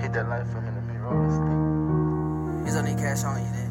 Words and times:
Hit 0.00 0.12
that 0.12 0.28
light 0.28 0.46
for 0.48 0.60
me 0.60 0.68
in 0.68 0.74
the 0.74 0.82
mirror 0.82 1.08
on 1.08 1.28
the 1.28 1.34
stick. 1.34 2.68
It's 2.68 2.76
only 2.76 2.94
cash 2.94 3.24
on 3.24 3.38
you, 3.40 3.50
then. 3.52 3.70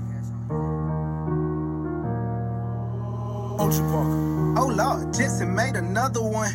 Ocean 3.59 3.85
Park. 3.91 4.07
Oh 4.57 4.67
Lord, 4.73 5.13
Jensen 5.13 5.53
made 5.53 5.75
another 5.75 6.21
one. 6.21 6.51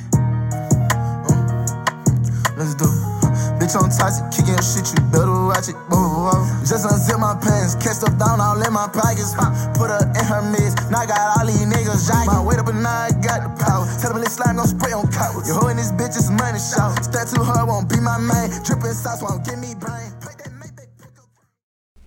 Let's 2.56 2.74
do 2.74 2.86
it. 2.86 3.06
Bitch 3.59 3.75
on 3.79 3.91
toxic, 3.91 4.27
kicking 4.30 4.54
your 4.54 4.62
shit, 4.62 4.86
you 4.91 4.98
better 5.11 5.30
watch 5.46 5.69
it. 5.69 5.77
Whoa, 5.91 5.98
whoa, 5.98 6.30
whoa. 6.30 6.46
Just 6.66 6.87
unzip 6.87 7.19
my 7.21 7.35
pants, 7.39 7.75
catch 7.77 8.03
stuff 8.03 8.19
down 8.19 8.41
all 8.41 8.59
in 8.59 8.73
my 8.73 8.89
pockets. 8.89 9.35
Put 9.79 9.91
her 9.91 10.03
in 10.03 10.25
her 10.27 10.43
midst, 10.50 10.91
now 10.91 11.03
I 11.03 11.07
got 11.07 11.39
all 11.39 11.46
these 11.46 11.62
niggas 11.66 12.07
jogging. 12.07 12.27
My 12.27 12.43
weight 12.43 12.59
up 12.59 12.66
and 12.69 12.82
now 12.82 13.07
I 13.07 13.11
got 13.23 13.46
the 13.46 13.50
power. 13.62 13.77
Tell 14.00 14.12
them 14.12 14.22
this 14.22 14.36
slime 14.36 14.54
gon' 14.54 14.68
spray 14.68 14.92
on 14.92 15.10
cowards. 15.10 15.48
You 15.48 15.54
holding 15.54 15.76
this 15.76 15.90
bitch 15.90 16.16
is 16.16 16.30
money 16.30 16.60
shot. 16.60 17.02
Step 17.02 17.26
too 17.34 17.42
hard, 17.42 17.66
won't 17.68 17.88
be 17.88 17.98
my 17.98 18.16
main. 18.16 18.48
Drippin' 18.62 18.94
sauce 18.94 19.20
won't 19.20 19.44
give 19.44 19.58
me 19.58 19.75
brain. 19.75 20.12
Play 20.20 20.34
that, 20.39 20.52
make 20.52 20.76
that 20.76 20.86
pick 20.98 21.18
up. 21.18 21.26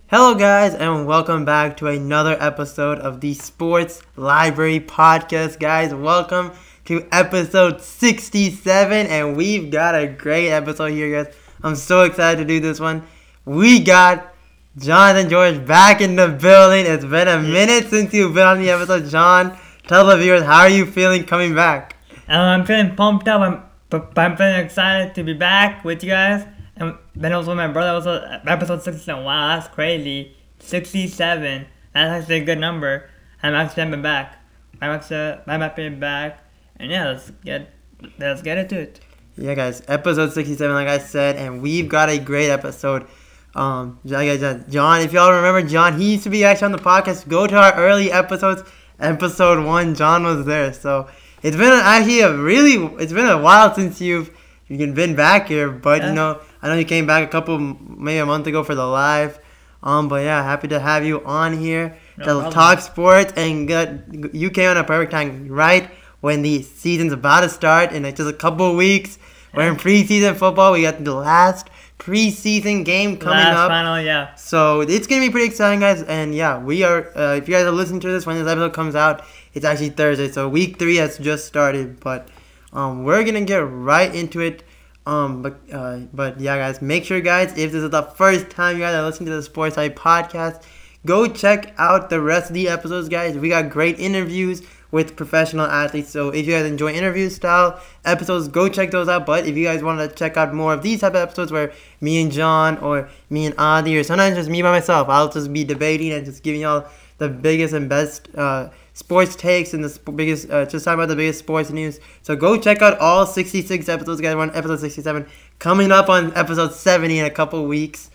Hello, 0.06 0.34
guys, 0.34 0.72
and 0.74 1.06
welcome 1.06 1.44
back 1.44 1.76
to 1.76 1.88
another 1.88 2.34
episode 2.40 2.98
of 3.00 3.20
the 3.20 3.34
Sports 3.34 4.00
Library 4.16 4.80
Podcast. 4.80 5.60
Guys, 5.60 5.92
welcome 5.92 6.52
to 6.86 7.06
episode 7.12 7.82
67, 7.82 9.06
and 9.08 9.36
we've 9.36 9.70
got 9.70 9.94
a 9.94 10.06
great 10.06 10.48
episode 10.48 10.92
here, 10.92 11.24
guys. 11.24 11.34
I'm 11.62 11.76
so 11.76 12.04
excited 12.04 12.38
to 12.38 12.46
do 12.46 12.58
this 12.58 12.80
one. 12.80 13.02
We 13.44 13.80
got 13.80 14.34
Jonathan 14.78 15.28
George 15.28 15.66
back 15.66 16.00
in 16.00 16.16
the 16.16 16.28
building. 16.28 16.86
It's 16.86 17.04
been 17.04 17.28
a 17.28 17.38
minute 17.38 17.90
since 17.90 18.14
you've 18.14 18.32
been 18.32 18.46
on 18.46 18.60
the 18.60 18.70
episode. 18.70 19.10
John, 19.10 19.58
tell 19.86 20.06
the 20.06 20.16
viewers, 20.16 20.42
how 20.42 20.60
are 20.60 20.68
you 20.68 20.86
feeling 20.86 21.24
coming 21.24 21.54
back? 21.54 21.96
Um, 22.28 22.40
I'm 22.40 22.64
feeling 22.64 22.94
pumped 22.96 23.28
up. 23.28 23.40
I'm, 23.40 23.62
but 23.90 24.16
I'm 24.18 24.36
feeling 24.36 24.64
excited 24.64 25.14
to 25.16 25.22
be 25.22 25.34
back 25.34 25.84
with 25.84 26.02
you 26.02 26.10
guys. 26.10 26.46
And 26.76 26.96
then 27.14 27.32
also 27.32 27.54
my 27.54 27.68
brother 27.68 27.90
also 27.90 28.40
episode 28.46 28.82
67. 28.82 29.22
Wow, 29.22 29.56
that's 29.56 29.68
crazy. 29.68 30.36
67. 30.60 31.66
That's 31.92 32.22
actually 32.22 32.36
a 32.36 32.44
good 32.44 32.58
number. 32.58 33.10
I'm 33.42 33.54
actually 33.54 33.82
I'm 33.82 34.02
back. 34.02 34.38
I'm 34.80 34.90
actually 34.90 35.38
I'm 35.46 35.60
happy 35.60 35.88
back. 35.90 36.42
And 36.76 36.90
yeah, 36.90 37.08
let's 37.08 37.30
get 37.44 37.70
let's 38.18 38.42
get 38.42 38.58
into 38.58 38.78
it. 38.78 39.00
Yeah, 39.36 39.54
guys, 39.54 39.82
episode 39.88 40.32
67, 40.32 40.74
like 40.74 40.88
I 40.88 40.98
said, 40.98 41.36
and 41.36 41.62
we've 41.62 41.88
got 41.88 42.10
a 42.10 42.18
great 42.18 42.50
episode. 42.50 43.06
Um, 43.54 43.98
John, 44.04 44.22
if 44.26 45.12
y'all 45.12 45.32
remember, 45.32 45.62
John, 45.62 45.98
he 45.98 46.12
used 46.12 46.24
to 46.24 46.30
be 46.30 46.44
actually 46.44 46.66
on 46.66 46.72
the 46.72 46.78
podcast. 46.78 47.28
Go 47.28 47.46
to 47.46 47.56
our 47.56 47.74
early 47.74 48.10
episodes. 48.12 48.62
Episode 49.02 49.64
one, 49.66 49.94
John 49.94 50.22
was 50.24 50.46
there. 50.46 50.72
So 50.72 51.08
it's 51.42 51.56
been 51.56 51.72
actually 51.72 52.20
a 52.20 52.34
really, 52.36 52.74
it's 53.02 53.12
been 53.12 53.26
a 53.26 53.38
while 53.40 53.74
since 53.74 54.00
you've 54.00 54.30
you've 54.68 54.94
been 54.94 55.14
back 55.16 55.48
here. 55.48 55.70
But 55.70 56.00
Yeah. 56.02 56.08
you 56.10 56.14
know, 56.14 56.40
I 56.62 56.68
know 56.68 56.74
you 56.74 56.84
came 56.84 57.06
back 57.06 57.24
a 57.24 57.30
couple, 57.30 57.58
maybe 57.58 58.18
a 58.18 58.26
month 58.26 58.46
ago 58.46 58.62
for 58.62 58.74
the 58.74 58.86
live. 58.86 59.38
Um, 59.82 60.08
but 60.08 60.22
yeah, 60.22 60.42
happy 60.44 60.68
to 60.68 60.78
have 60.78 61.04
you 61.04 61.24
on 61.24 61.58
here 61.58 61.96
No 62.16 62.24
to 62.24 62.30
problem. 62.32 62.52
talk 62.52 62.80
sports 62.80 63.32
and 63.36 63.66
get, 63.66 64.04
you 64.32 64.48
came 64.50 64.70
on 64.70 64.76
a 64.76 64.84
perfect 64.84 65.10
time, 65.10 65.48
right 65.48 65.90
when 66.20 66.42
the 66.42 66.62
season's 66.62 67.12
about 67.12 67.40
to 67.40 67.48
start 67.48 67.90
in 67.90 68.04
like 68.04 68.14
just 68.14 68.30
a 68.30 68.32
couple 68.32 68.70
of 68.70 68.76
weeks. 68.76 69.18
We're 69.52 69.68
in 69.68 69.74
preseason 69.76 70.36
football. 70.36 70.72
We 70.72 70.82
got 70.82 71.02
the 71.04 71.12
last 71.14 71.66
preseason 72.02 72.84
game 72.84 73.16
coming 73.16 73.38
Last 73.38 73.56
up. 73.56 73.70
final, 73.70 74.00
yeah. 74.00 74.34
So 74.34 74.80
it's 74.80 75.06
gonna 75.06 75.20
be 75.20 75.30
pretty 75.30 75.46
exciting, 75.46 75.80
guys. 75.80 76.02
And 76.02 76.34
yeah, 76.34 76.58
we 76.58 76.82
are. 76.82 77.16
Uh, 77.16 77.36
if 77.36 77.48
you 77.48 77.54
guys 77.54 77.64
are 77.64 77.70
listening 77.70 78.00
to 78.00 78.08
this 78.08 78.26
when 78.26 78.36
this 78.36 78.48
episode 78.50 78.72
comes 78.72 78.96
out, 78.96 79.24
it's 79.54 79.64
actually 79.64 79.90
Thursday. 79.90 80.28
So 80.28 80.48
week 80.48 80.78
three 80.78 80.96
has 80.96 81.18
just 81.18 81.46
started. 81.46 82.00
But 82.00 82.28
um, 82.72 83.04
we're 83.04 83.22
gonna 83.24 83.44
get 83.44 83.58
right 83.58 84.12
into 84.12 84.40
it. 84.40 84.64
Um, 85.06 85.42
but 85.42 85.60
uh, 85.72 85.98
but 86.12 86.40
yeah, 86.40 86.56
guys, 86.56 86.82
make 86.82 87.04
sure, 87.04 87.20
guys, 87.20 87.50
if 87.52 87.70
this 87.70 87.82
is 87.82 87.90
the 87.90 88.02
first 88.02 88.50
time 88.50 88.76
you 88.76 88.82
guys 88.82 88.94
are 88.94 89.02
listening 89.02 89.28
to 89.28 89.36
the 89.36 89.42
Sports 89.42 89.76
Side 89.76 89.94
podcast, 89.94 90.64
go 91.06 91.28
check 91.28 91.72
out 91.78 92.10
the 92.10 92.20
rest 92.20 92.50
of 92.50 92.54
the 92.54 92.68
episodes, 92.68 93.08
guys. 93.08 93.38
We 93.38 93.48
got 93.48 93.70
great 93.70 94.00
interviews 94.00 94.62
with 94.92 95.16
professional 95.16 95.66
athletes. 95.66 96.10
So 96.10 96.28
if 96.28 96.46
you 96.46 96.52
guys 96.52 96.66
enjoy 96.66 96.92
interview 96.92 97.28
style 97.30 97.80
episodes, 98.04 98.46
go 98.46 98.68
check 98.68 98.92
those 98.92 99.08
out. 99.08 99.26
But 99.26 99.46
if 99.46 99.56
you 99.56 99.64
guys 99.64 99.82
want 99.82 99.98
to 99.98 100.14
check 100.14 100.36
out 100.36 100.54
more 100.54 100.74
of 100.74 100.82
these 100.82 101.00
type 101.00 101.14
of 101.14 101.16
episodes 101.16 101.50
where 101.50 101.72
me 102.00 102.22
and 102.22 102.30
John 102.30 102.78
or 102.78 103.08
me 103.30 103.46
and 103.46 103.54
Adi 103.58 103.98
or 103.98 104.04
sometimes 104.04 104.36
just 104.36 104.50
me 104.50 104.62
by 104.62 104.70
myself, 104.70 105.08
I'll 105.08 105.30
just 105.30 105.52
be 105.52 105.64
debating 105.64 106.12
and 106.12 106.24
just 106.24 106.42
giving 106.44 106.60
y'all 106.60 106.86
the 107.18 107.28
biggest 107.28 107.72
and 107.72 107.88
best 107.88 108.28
uh, 108.36 108.68
sports 108.92 109.34
takes 109.34 109.72
and 109.72 109.82
the 109.82 109.88
sp- 109.88 110.14
biggest, 110.14 110.50
uh, 110.50 110.66
just 110.66 110.84
talking 110.84 111.00
about 111.00 111.08
the 111.08 111.16
biggest 111.16 111.38
sports 111.38 111.70
news. 111.70 111.98
So 112.20 112.36
go 112.36 112.60
check 112.60 112.82
out 112.82 112.98
all 112.98 113.24
66 113.24 113.88
episodes, 113.88 114.20
guys. 114.20 114.34
We're 114.34 114.42
on 114.42 114.50
episode 114.54 114.80
67, 114.80 115.26
coming 115.58 115.90
up 115.90 116.10
on 116.10 116.36
episode 116.36 116.74
70 116.74 117.20
in 117.20 117.24
a 117.24 117.30
couple 117.30 117.64
weeks. 117.66 118.10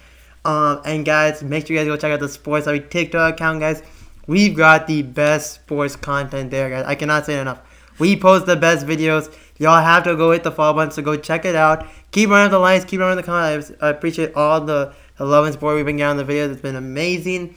Um, 0.45 0.81
and 0.85 1.03
guys, 1.03 1.41
make 1.41 1.65
sure 1.65 1.75
you 1.75 1.81
guys 1.81 1.87
go 1.87 1.97
check 1.97 2.11
out 2.11 2.19
the 2.19 2.29
Sports 2.29 2.67
Library 2.67 2.87
TikTok 2.87 3.33
account, 3.33 3.59
guys. 3.59 3.81
We've 4.27 4.55
got 4.55 4.87
the 4.87 5.01
best 5.01 5.55
sports 5.55 5.95
content 5.95 6.51
there, 6.51 6.69
guys. 6.69 6.85
I 6.85 6.95
cannot 6.95 7.25
say 7.25 7.39
enough. 7.39 7.61
We 7.97 8.15
post 8.15 8.45
the 8.45 8.55
best 8.55 8.85
videos. 8.85 9.33
Y'all 9.57 9.81
have 9.81 10.03
to 10.03 10.15
go 10.15 10.31
hit 10.31 10.43
the 10.43 10.51
follow 10.51 10.75
button, 10.75 10.91
so 10.91 11.01
go 11.01 11.17
check 11.17 11.45
it 11.45 11.55
out. 11.55 11.87
Keep 12.11 12.29
running 12.29 12.51
the 12.51 12.59
likes, 12.59 12.85
keep 12.85 12.99
running 12.99 13.17
the 13.17 13.23
comments. 13.23 13.71
I 13.81 13.87
I 13.87 13.89
appreciate 13.89 14.35
all 14.35 14.61
the, 14.61 14.93
the 15.17 15.25
love 15.25 15.45
and 15.45 15.53
support 15.53 15.75
we've 15.75 15.85
been 15.85 15.97
getting 15.97 16.19
on 16.19 16.25
the 16.25 16.31
videos. 16.31 16.51
It's 16.51 16.61
been 16.61 16.75
amazing. 16.75 17.55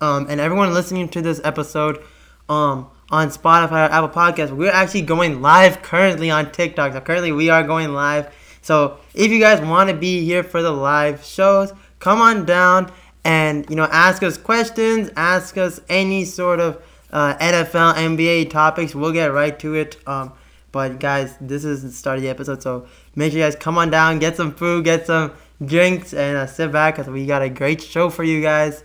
Um, 0.00 0.26
and 0.28 0.40
everyone 0.40 0.74
listening 0.74 1.08
to 1.10 1.22
this 1.22 1.40
episode 1.44 2.02
um, 2.48 2.90
on 3.10 3.28
Spotify 3.28 3.88
or 3.88 3.92
Apple 3.92 4.08
Podcasts, 4.08 4.50
we're 4.50 4.72
actually 4.72 5.02
going 5.02 5.40
live 5.40 5.82
currently 5.82 6.30
on 6.30 6.50
TikTok. 6.50 6.94
So 6.94 7.00
currently 7.00 7.30
we 7.30 7.48
are 7.48 7.62
going 7.62 7.92
live. 7.92 8.34
So 8.60 8.98
if 9.14 9.30
you 9.30 9.38
guys 9.38 9.60
want 9.60 9.90
to 9.90 9.96
be 9.96 10.24
here 10.24 10.42
for 10.42 10.62
the 10.62 10.72
live 10.72 11.22
shows, 11.24 11.72
come 12.00 12.20
on 12.20 12.44
down 12.44 12.90
and 13.24 13.68
you 13.70 13.76
know 13.76 13.88
ask 13.90 14.22
us 14.22 14.36
questions, 14.36 15.10
ask 15.16 15.56
us 15.56 15.80
any 15.88 16.24
sort 16.24 16.60
of 16.60 16.82
uh, 17.10 17.36
NFL, 17.38 17.94
NBA 17.94 18.50
topics. 18.50 18.94
We'll 18.94 19.12
get 19.12 19.32
right 19.32 19.58
to 19.60 19.74
it. 19.74 19.96
Um, 20.06 20.32
but 20.72 20.98
guys, 20.98 21.36
this 21.40 21.64
is 21.64 21.82
the 21.82 21.92
start 21.92 22.16
of 22.18 22.22
the 22.22 22.28
episode, 22.28 22.62
so 22.62 22.86
make 23.14 23.32
sure 23.32 23.38
you 23.38 23.44
guys 23.44 23.56
come 23.56 23.78
on 23.78 23.90
down, 23.90 24.18
get 24.18 24.36
some 24.36 24.52
food, 24.52 24.84
get 24.84 25.06
some 25.06 25.32
drinks, 25.64 26.12
and 26.12 26.36
uh, 26.36 26.46
sit 26.46 26.72
back 26.72 26.96
because 26.96 27.10
we 27.10 27.26
got 27.26 27.42
a 27.42 27.48
great 27.48 27.80
show 27.80 28.10
for 28.10 28.24
you 28.24 28.42
guys. 28.42 28.82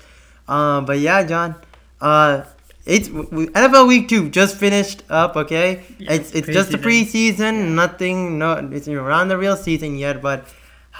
Um, 0.47 0.85
but 0.85 0.99
yeah, 0.99 1.23
John, 1.23 1.55
uh, 1.99 2.43
it's 2.85 3.09
we, 3.09 3.47
NFL 3.47 3.87
Week 3.87 4.07
Two 4.07 4.29
just 4.29 4.57
finished 4.57 5.03
up. 5.09 5.35
Okay, 5.35 5.83
Yeah, 5.97 6.13
it's 6.13 6.31
it's 6.31 6.47
just 6.47 6.71
the 6.71 6.77
preseason. 6.77 7.75
Nothing, 7.75 8.39
no, 8.39 8.53
it's 8.71 8.87
around 8.87 9.27
the 9.27 9.37
real 9.37 9.57
season 9.57 9.97
yet. 9.97 10.21
But 10.21 10.45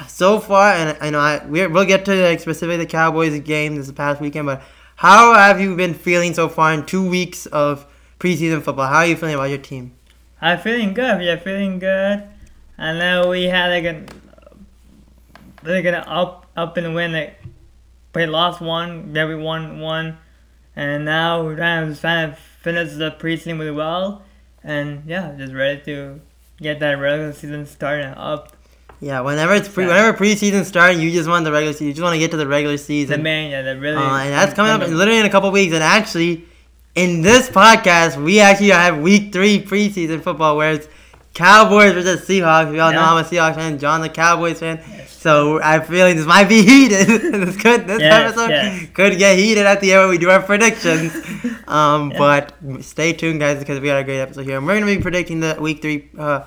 so 0.08 0.40
far, 0.40 0.74
and 0.74 0.98
I 1.02 1.10
know 1.10 1.20
I 1.20 1.46
we're, 1.46 1.70
we'll 1.70 1.86
get 1.86 2.06
to 2.06 2.16
like 2.16 2.40
specifically 2.40 2.78
the 2.78 2.86
Cowboys 2.86 3.40
game 3.42 3.76
this 3.76 3.92
past 3.92 4.22
weekend. 4.22 4.46
But 4.46 4.62
how 4.96 5.34
have 5.34 5.60
you 5.60 5.76
been 5.76 5.94
feeling 5.94 6.34
so 6.34 6.50
far 6.50 6.74
in 6.74 6.86
two 6.86 7.08
weeks 7.08 7.46
of 7.48 7.86
preseason 8.20 8.62
football? 8.62 8.88
How 8.88 8.98
are 8.98 9.06
you 9.06 9.16
feeling 9.16 9.36
about 9.36 9.50
your 9.50 9.58
team? 9.58 9.94
I'm 10.42 10.60
feeling 10.60 10.94
good. 10.94 11.22
Yeah, 11.22 11.36
feeling 11.38 11.80
good. 11.80 12.24
I 12.78 12.94
know 12.98 13.30
we 13.30 13.44
had 13.44 13.70
like 13.70 13.84
a 13.84 14.06
like 15.64 15.86
an 15.86 15.96
up 15.96 16.46
up 16.56 16.78
and 16.78 16.96
win. 16.96 17.14
Like 17.14 17.42
we 18.16 18.26
lost 18.26 18.62
one, 18.62 19.14
then 19.14 19.28
we 19.28 19.36
won 19.36 19.80
one, 19.80 20.18
and 20.76 21.06
now 21.06 21.44
we're 21.44 21.56
trying 21.56 21.94
to 21.94 22.00
trying 22.00 22.32
to 22.32 22.38
finish 22.62 22.94
the 22.94 23.12
preseason 23.12 23.60
really 23.60 23.72
well. 23.72 24.24
And 24.64 25.04
yeah, 25.06 25.36
just 25.38 25.54
ready 25.54 25.82
to 25.86 26.22
get 26.58 26.80
that 26.80 26.94
regular 26.94 27.34
season 27.34 27.66
started 27.66 28.18
up. 28.18 28.56
Yeah, 29.02 29.22
whenever 29.22 29.54
it's 29.54 29.70
pre, 29.70 29.86
Yeah. 29.86 29.92
whenever 29.92 30.18
preseason 30.18 30.66
starting, 30.66 31.00
you 31.00 31.12
just 31.12 31.30
want 31.30 31.46
the 31.46 31.52
regular 31.52 31.74
season. 31.74 31.88
You 31.88 31.94
just 31.94 32.04
want 32.04 32.16
to 32.16 32.20
get 32.20 32.32
to 32.32 32.38
the 32.38 32.48
regular 32.48 32.78
season. 32.78 33.18
The 33.20 33.24
main, 33.24 33.52
yeah, 33.52 33.62
the 33.62 33.78
really. 33.80 33.96
Uh, 33.98 34.18
and 34.18 34.34
that's 34.34 34.54
coming 34.54 34.72
up 34.72 34.82
literally 34.82 35.20
in 35.20 35.26
a 35.26 35.30
couple 35.30 35.50
weeks. 35.52 35.74
And 35.74 35.82
actually, 35.84 36.46
in 36.96 37.22
this 37.22 37.50
podcast, 37.50 38.22
we 38.22 38.40
actually 38.42 38.70
have 38.72 38.98
week 39.00 39.32
three 39.32 39.62
preseason 39.64 40.22
football 40.22 40.58
where 40.58 40.74
it's 40.74 40.88
Cowboys 41.34 41.94
versus 41.94 42.28
Seahawks. 42.28 42.72
We 42.72 42.80
all 42.80 42.92
know 42.92 43.02
I'm 43.02 43.24
a 43.24 43.28
Seahawks 43.28 43.56
fan. 43.56 43.80
John, 43.80 44.02
the 44.02 44.10
Cowboys 44.10 44.60
fan. 44.60 44.82
So 45.08 45.62
I'm 45.62 45.84
feeling 45.84 46.18
this 46.18 46.26
might 46.26 46.50
be 46.50 46.62
heated. 46.66 47.08
this 47.08 47.56
could 47.56 47.88
this 47.88 48.02
Yes, 48.02 48.32
episode 48.32 48.50
yes. 48.50 48.88
could 48.94 49.18
get 49.18 49.38
heated 49.38 49.66
at 49.66 49.80
the 49.80 49.94
end 49.94 50.02
when 50.02 50.10
we 50.10 50.18
do 50.18 50.30
our 50.30 50.42
predictions. 50.42 51.14
um, 51.68 52.12
Yeah. 52.12 52.18
but 52.18 52.54
stay 52.84 53.14
tuned, 53.14 53.40
guys, 53.40 53.60
because 53.60 53.80
we 53.80 53.88
got 53.88 54.00
a 54.00 54.04
great 54.04 54.20
episode 54.20 54.44
here. 54.46 54.58
And 54.58 54.66
we're 54.68 54.78
gonna 54.80 54.94
be 54.94 55.02
predicting 55.02 55.40
the 55.40 55.58
week 55.60 55.82
three 55.82 56.10
uh, 56.18 56.44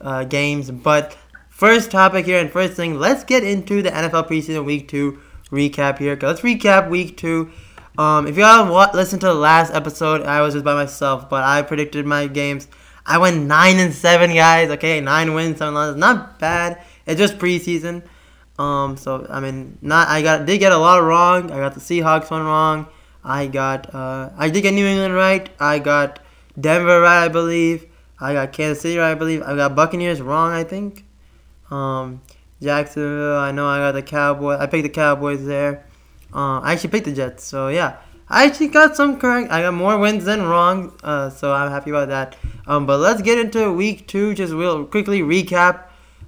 uh, 0.00 0.24
games. 0.24 0.70
But 0.70 1.16
first 1.54 1.92
topic 1.92 2.26
here 2.26 2.40
and 2.40 2.50
first 2.50 2.74
thing, 2.74 2.98
let's 2.98 3.22
get 3.22 3.44
into 3.44 3.80
the 3.80 3.90
NFL 3.90 4.28
preseason 4.28 4.64
week 4.64 4.88
two 4.88 5.20
recap 5.52 5.98
here. 5.98 6.18
Let's 6.20 6.40
recap 6.40 6.90
week 6.90 7.16
two. 7.16 7.50
Um, 7.96 8.26
if 8.26 8.36
y'all 8.36 8.70
wa- 8.72 8.90
listened 8.92 9.20
to 9.20 9.28
the 9.28 9.34
last 9.34 9.72
episode, 9.72 10.22
I 10.22 10.40
was 10.40 10.54
just 10.54 10.64
by 10.64 10.74
myself, 10.74 11.30
but 11.30 11.44
I 11.44 11.62
predicted 11.62 12.06
my 12.06 12.26
games. 12.26 12.66
I 13.06 13.18
went 13.18 13.46
nine 13.46 13.76
and 13.76 13.94
seven, 13.94 14.34
guys. 14.34 14.68
Okay, 14.70 15.00
nine 15.00 15.32
wins, 15.32 15.58
seven 15.58 15.74
losses. 15.74 15.94
Not 15.94 16.40
bad. 16.40 16.82
It's 17.06 17.20
just 17.20 17.38
preseason. 17.38 18.02
Um, 18.58 18.96
so 18.96 19.24
I 19.30 19.38
mean, 19.38 19.78
not 19.80 20.08
I 20.08 20.22
got 20.22 20.46
did 20.46 20.58
get 20.58 20.72
a 20.72 20.76
lot 20.76 20.98
wrong. 20.98 21.52
I 21.52 21.58
got 21.58 21.74
the 21.74 21.80
Seahawks 21.80 22.32
one 22.32 22.42
wrong. 22.42 22.88
I 23.22 23.46
got 23.46 23.94
uh, 23.94 24.30
I 24.36 24.50
did 24.50 24.62
get 24.62 24.74
New 24.74 24.86
England 24.86 25.14
right. 25.14 25.48
I 25.60 25.78
got 25.78 26.18
Denver 26.60 27.00
right, 27.00 27.24
I 27.24 27.28
believe. 27.28 27.86
I 28.20 28.32
got 28.32 28.52
Kansas 28.52 28.82
City 28.82 28.98
right, 28.98 29.12
I 29.12 29.14
believe. 29.14 29.42
I 29.42 29.54
got 29.54 29.76
Buccaneers 29.76 30.20
wrong, 30.20 30.52
I 30.52 30.64
think. 30.64 31.03
Um, 31.74 32.22
Jacksonville. 32.62 33.38
I 33.38 33.50
know 33.50 33.66
I 33.66 33.78
got 33.78 33.92
the 33.92 34.02
Cowboys. 34.02 34.58
I 34.60 34.66
picked 34.66 34.84
the 34.84 34.88
Cowboys 34.88 35.44
there. 35.44 35.86
Uh, 36.32 36.60
I 36.60 36.72
actually 36.72 36.90
picked 36.90 37.04
the 37.04 37.12
Jets. 37.12 37.44
So 37.44 37.68
yeah, 37.68 37.96
I 38.28 38.46
actually 38.46 38.68
got 38.68 38.96
some 38.96 39.18
correct. 39.18 39.50
I 39.52 39.62
got 39.62 39.74
more 39.74 39.98
wins 39.98 40.24
than 40.24 40.42
wrong. 40.42 40.96
Uh, 41.02 41.30
so 41.30 41.52
I'm 41.52 41.70
happy 41.70 41.90
about 41.90 42.08
that. 42.08 42.36
Um, 42.66 42.86
but 42.86 42.98
let's 42.98 43.22
get 43.22 43.38
into 43.38 43.72
week 43.72 44.06
two. 44.08 44.34
Just 44.34 44.54
we'll 44.54 44.84
quickly 44.84 45.20
recap 45.20 45.84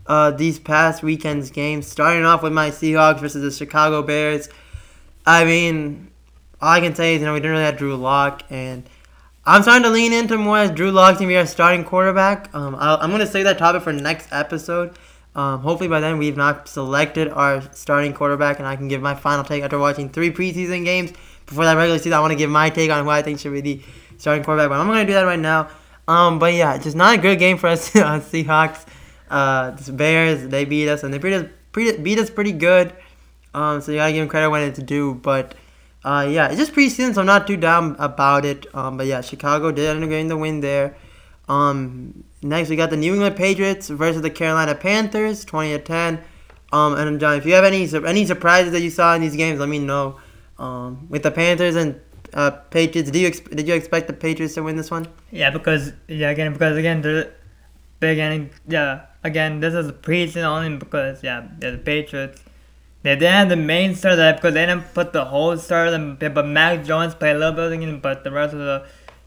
uh, 0.06 0.30
these 0.32 0.58
past 0.58 1.02
weekend's 1.02 1.50
games. 1.50 1.86
Starting 1.86 2.24
off 2.24 2.42
with 2.42 2.52
my 2.52 2.70
Seahawks 2.70 3.20
versus 3.20 3.42
the 3.42 3.50
Chicago 3.50 4.02
Bears. 4.02 4.48
I 5.24 5.44
mean, 5.44 6.10
all 6.60 6.70
I 6.70 6.80
can 6.80 6.94
say 6.94 7.14
is 7.14 7.20
you 7.20 7.26
know 7.26 7.32
we 7.32 7.40
didn't 7.40 7.52
really 7.52 7.64
have 7.64 7.76
Drew 7.76 7.96
Lock 7.96 8.42
and. 8.50 8.88
I'm 9.48 9.62
starting 9.62 9.84
to 9.84 9.90
lean 9.90 10.12
into 10.12 10.36
more 10.38 10.58
as 10.58 10.72
Drew 10.72 10.90
Lock 10.90 11.18
to 11.18 11.26
be 11.26 11.36
our 11.36 11.46
starting 11.46 11.84
quarterback. 11.84 12.52
Um, 12.52 12.74
i 12.74 12.94
am 13.00 13.10
going 13.10 13.20
to 13.20 13.28
save 13.28 13.44
that 13.44 13.58
topic 13.58 13.82
for 13.82 13.92
next 13.92 14.26
episode. 14.32 14.98
Um, 15.36 15.60
hopefully 15.60 15.88
by 15.88 16.00
then 16.00 16.16
we've 16.16 16.36
not 16.36 16.66
selected 16.66 17.28
our 17.28 17.60
starting 17.72 18.14
quarterback, 18.14 18.58
and 18.58 18.66
I 18.66 18.74
can 18.74 18.88
give 18.88 19.02
my 19.02 19.14
final 19.14 19.44
take 19.44 19.62
after 19.62 19.78
watching 19.78 20.08
three 20.08 20.32
preseason 20.32 20.84
games. 20.84 21.12
Before 21.44 21.64
that 21.64 21.74
regular 21.74 21.98
season, 21.98 22.14
I 22.14 22.20
want 22.20 22.32
to 22.32 22.36
give 22.36 22.48
my 22.48 22.70
take 22.70 22.90
on 22.90 23.04
who 23.04 23.10
I 23.10 23.20
think 23.20 23.38
should 23.38 23.52
be 23.52 23.60
the 23.60 23.82
starting 24.16 24.42
quarterback, 24.42 24.70
but 24.70 24.80
I'm 24.80 24.86
going 24.86 25.00
to 25.00 25.06
do 25.06 25.12
that 25.12 25.24
right 25.24 25.38
now. 25.38 25.68
Um, 26.08 26.38
but 26.38 26.54
yeah, 26.54 26.78
just 26.78 26.96
not 26.96 27.18
a 27.18 27.20
good 27.20 27.38
game 27.38 27.58
for 27.58 27.66
us 27.68 27.94
on 27.94 28.20
Seahawks. 28.22 28.86
Uh, 29.28 29.76
Bears, 29.92 30.48
they 30.48 30.64
beat 30.64 30.88
us, 30.88 31.02
and 31.02 31.12
they 31.12 31.18
beat 31.18 31.34
us, 31.34 31.46
beat 31.72 32.18
us 32.18 32.30
pretty 32.30 32.52
good. 32.52 32.94
Um, 33.52 33.82
so 33.82 33.92
you 33.92 33.98
gotta 33.98 34.12
give 34.12 34.22
them 34.22 34.28
credit 34.28 34.48
when 34.48 34.62
it's 34.62 34.78
due. 34.78 35.14
But 35.16 35.54
uh, 36.02 36.26
yeah, 36.30 36.48
it's 36.48 36.56
just 36.56 36.72
preseason, 36.72 37.14
so 37.14 37.20
I'm 37.20 37.26
not 37.26 37.46
too 37.46 37.58
down 37.58 37.94
about 37.98 38.46
it. 38.46 38.74
Um, 38.74 38.96
but 38.96 39.06
yeah, 39.06 39.20
Chicago 39.20 39.70
did 39.70 39.86
end 39.88 40.02
up 40.02 40.08
getting 40.08 40.28
the 40.28 40.36
win 40.36 40.60
there. 40.60 40.96
Um, 41.48 42.24
next, 42.42 42.68
we 42.68 42.76
got 42.76 42.90
the 42.90 42.96
New 42.96 43.12
England 43.12 43.36
Patriots 43.36 43.88
versus 43.88 44.22
the 44.22 44.30
Carolina 44.30 44.74
Panthers, 44.74 45.44
20 45.44 45.70
to 45.70 45.78
10. 45.78 46.20
Um, 46.72 46.94
and 46.94 47.20
John, 47.20 47.36
if 47.38 47.46
you 47.46 47.54
have 47.54 47.64
any 47.64 47.88
any 48.06 48.26
surprises 48.26 48.72
that 48.72 48.80
you 48.80 48.90
saw 48.90 49.14
in 49.14 49.20
these 49.20 49.36
games, 49.36 49.60
let 49.60 49.68
me 49.68 49.78
know. 49.78 50.18
Um, 50.58 51.06
with 51.08 51.22
the 51.22 51.30
Panthers 51.30 51.76
and 51.76 52.00
uh, 52.34 52.50
Patriots, 52.50 53.10
did 53.10 53.20
you 53.20 53.28
ex- 53.28 53.40
did 53.40 53.68
you 53.68 53.74
expect 53.74 54.08
the 54.08 54.12
Patriots 54.12 54.54
to 54.54 54.62
win 54.62 54.76
this 54.76 54.90
one? 54.90 55.06
Yeah, 55.30 55.50
because 55.50 55.92
yeah, 56.08 56.30
again, 56.30 56.52
because 56.52 56.76
again, 56.76 57.02
the 57.02 57.30
beginning, 58.00 58.50
yeah, 58.66 59.06
again, 59.22 59.60
this 59.60 59.74
is 59.74 59.92
preseason 59.92 60.44
only 60.44 60.76
because 60.76 61.22
yeah, 61.22 61.46
the 61.60 61.78
Patriots 61.78 62.42
they 63.06 63.14
didn't 63.14 63.34
have 63.34 63.48
the 63.48 63.56
main 63.56 63.94
starter 63.94 64.32
because 64.32 64.54
they 64.54 64.66
didn't 64.66 64.92
put 64.92 65.12
the 65.12 65.24
whole 65.24 65.56
starter. 65.56 66.16
But 66.18 66.44
Mac 66.44 66.84
Jones 66.84 67.14
played 67.14 67.36
a 67.36 67.38
little 67.38 67.54
bit 67.54 68.02
but 68.02 68.24
the 68.24 68.32
rest 68.32 68.52
of 68.52 68.58
the 68.58 68.84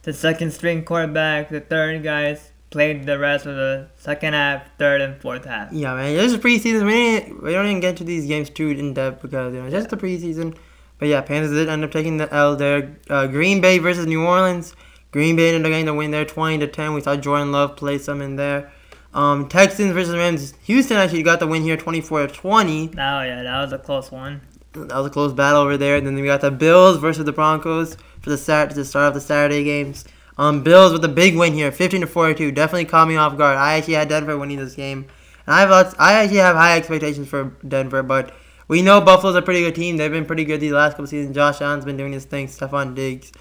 the 0.09 0.13
second 0.13 0.51
string 0.51 0.83
quarterback, 0.83 1.49
the 1.49 1.59
third 1.59 2.01
guys 2.01 2.51
played 2.71 3.05
the 3.05 3.19
rest 3.19 3.45
of 3.45 3.55
the 3.55 3.87
second 3.95 4.33
half, 4.33 4.63
third 4.79 5.01
and 5.01 5.21
fourth 5.21 5.45
half. 5.45 5.71
Yeah, 5.71 5.93
man, 5.93 6.15
this 6.15 6.33
is 6.33 6.39
preseason. 6.39 6.83
We 6.87 7.31
we 7.33 7.53
don't 7.53 7.67
even 7.67 7.79
get 7.79 7.97
to 7.97 8.03
these 8.03 8.25
games 8.25 8.49
too 8.49 8.69
in 8.69 8.95
depth 8.95 9.21
because 9.21 9.53
you 9.53 9.61
know 9.61 9.69
just 9.69 9.91
the 9.91 9.97
preseason. 9.97 10.57
But 10.97 11.09
yeah, 11.09 11.21
Panthers 11.21 11.51
did 11.51 11.69
end 11.69 11.83
up 11.83 11.91
taking 11.91 12.17
the 12.17 12.33
L 12.33 12.55
there. 12.55 12.97
Uh, 13.07 13.27
Green 13.27 13.61
Bay 13.61 13.77
versus 13.77 14.07
New 14.07 14.25
Orleans. 14.25 14.75
Green 15.11 15.35
Bay 15.35 15.49
ended 15.49 15.63
up 15.67 15.69
getting 15.69 15.85
the 15.85 15.93
win 15.93 16.09
there, 16.09 16.25
twenty 16.25 16.57
to 16.57 16.67
ten. 16.67 16.95
We 16.95 17.01
saw 17.01 17.15
Jordan 17.15 17.51
Love 17.51 17.75
play 17.75 17.99
some 17.99 18.19
in 18.19 18.35
there. 18.35 18.71
Um, 19.13 19.47
Texans 19.47 19.93
versus 19.93 20.15
Rams. 20.15 20.55
Houston 20.63 20.97
actually 20.97 21.21
got 21.21 21.39
the 21.39 21.45
win 21.45 21.61
here, 21.61 21.77
24 21.77 22.27
to 22.27 22.33
20. 22.33 22.89
Oh 22.89 22.93
yeah, 22.95 23.43
that 23.43 23.61
was 23.61 23.73
a 23.73 23.79
close 23.79 24.11
one. 24.11 24.41
That 24.73 24.95
was 24.95 25.07
a 25.07 25.09
close 25.09 25.33
battle 25.33 25.61
over 25.61 25.77
there. 25.77 25.97
And 25.97 26.05
then 26.05 26.15
we 26.15 26.25
got 26.25 26.41
the 26.41 26.51
Bills 26.51 26.97
versus 26.97 27.25
the 27.25 27.31
Broncos 27.31 27.97
for 28.21 28.29
the 28.29 28.37
start 28.37 28.71
to 28.71 28.85
start 28.85 29.09
of 29.09 29.13
the 29.13 29.21
Saturday 29.21 29.63
games. 29.63 30.05
Um, 30.37 30.63
Bills 30.63 30.93
with 30.93 31.03
a 31.03 31.09
big 31.09 31.37
win 31.37 31.53
here, 31.53 31.71
15 31.71 32.01
to 32.01 32.07
42. 32.07 32.51
Definitely 32.51 32.85
caught 32.85 33.07
me 33.07 33.17
off 33.17 33.37
guard. 33.37 33.57
I 33.57 33.73
actually 33.73 33.95
had 33.95 34.09
Denver 34.09 34.37
winning 34.37 34.57
this 34.57 34.75
game, 34.75 35.05
and 35.45 35.55
I 35.55 35.59
have 35.61 35.69
lots, 35.69 35.95
I 35.99 36.13
actually 36.13 36.37
have 36.37 36.55
high 36.55 36.77
expectations 36.77 37.27
for 37.27 37.55
Denver, 37.67 38.03
but 38.03 38.33
we 38.69 38.81
know 38.81 39.01
Buffalo's 39.01 39.35
a 39.35 39.41
pretty 39.41 39.61
good 39.61 39.75
team. 39.75 39.97
They've 39.97 40.11
been 40.11 40.25
pretty 40.25 40.45
good 40.45 40.61
these 40.61 40.71
last 40.71 40.91
couple 40.91 41.07
seasons. 41.07 41.35
Josh 41.35 41.59
Allen's 41.59 41.85
been 41.85 41.97
doing 41.97 42.13
his 42.13 42.25
thing. 42.25 42.47
Stefon 42.47 42.95
Diggs. 42.95 43.31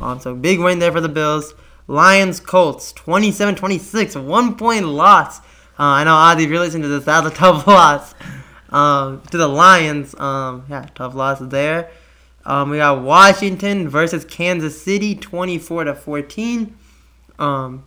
Um, 0.00 0.18
so 0.18 0.34
big 0.34 0.58
win 0.58 0.78
there 0.78 0.90
for 0.90 1.02
the 1.02 1.08
Bills. 1.08 1.54
Lions 1.86 2.40
Colts 2.40 2.92
27 2.92 3.56
26, 3.56 4.16
one 4.16 4.56
point 4.56 4.86
loss. 4.86 5.40
Uh, 5.78 5.84
I 5.84 6.04
know, 6.04 6.14
Adi, 6.14 6.44
if 6.44 6.50
you're 6.50 6.60
listening 6.60 6.82
to 6.84 6.88
this, 6.88 7.04
that's 7.04 7.26
a 7.26 7.30
tough 7.30 7.66
loss 7.66 8.14
um, 8.70 9.22
to 9.30 9.36
the 9.36 9.48
Lions. 9.48 10.14
Um, 10.18 10.64
yeah, 10.68 10.86
tough 10.94 11.14
loss 11.14 11.40
there. 11.40 11.90
Um, 12.44 12.70
we 12.70 12.78
got 12.78 13.02
Washington 13.02 13.88
versus 13.88 14.24
Kansas 14.24 14.80
City 14.80 15.14
24 15.14 15.84
to 15.84 15.94
14. 15.94 16.74
Um, 17.38 17.84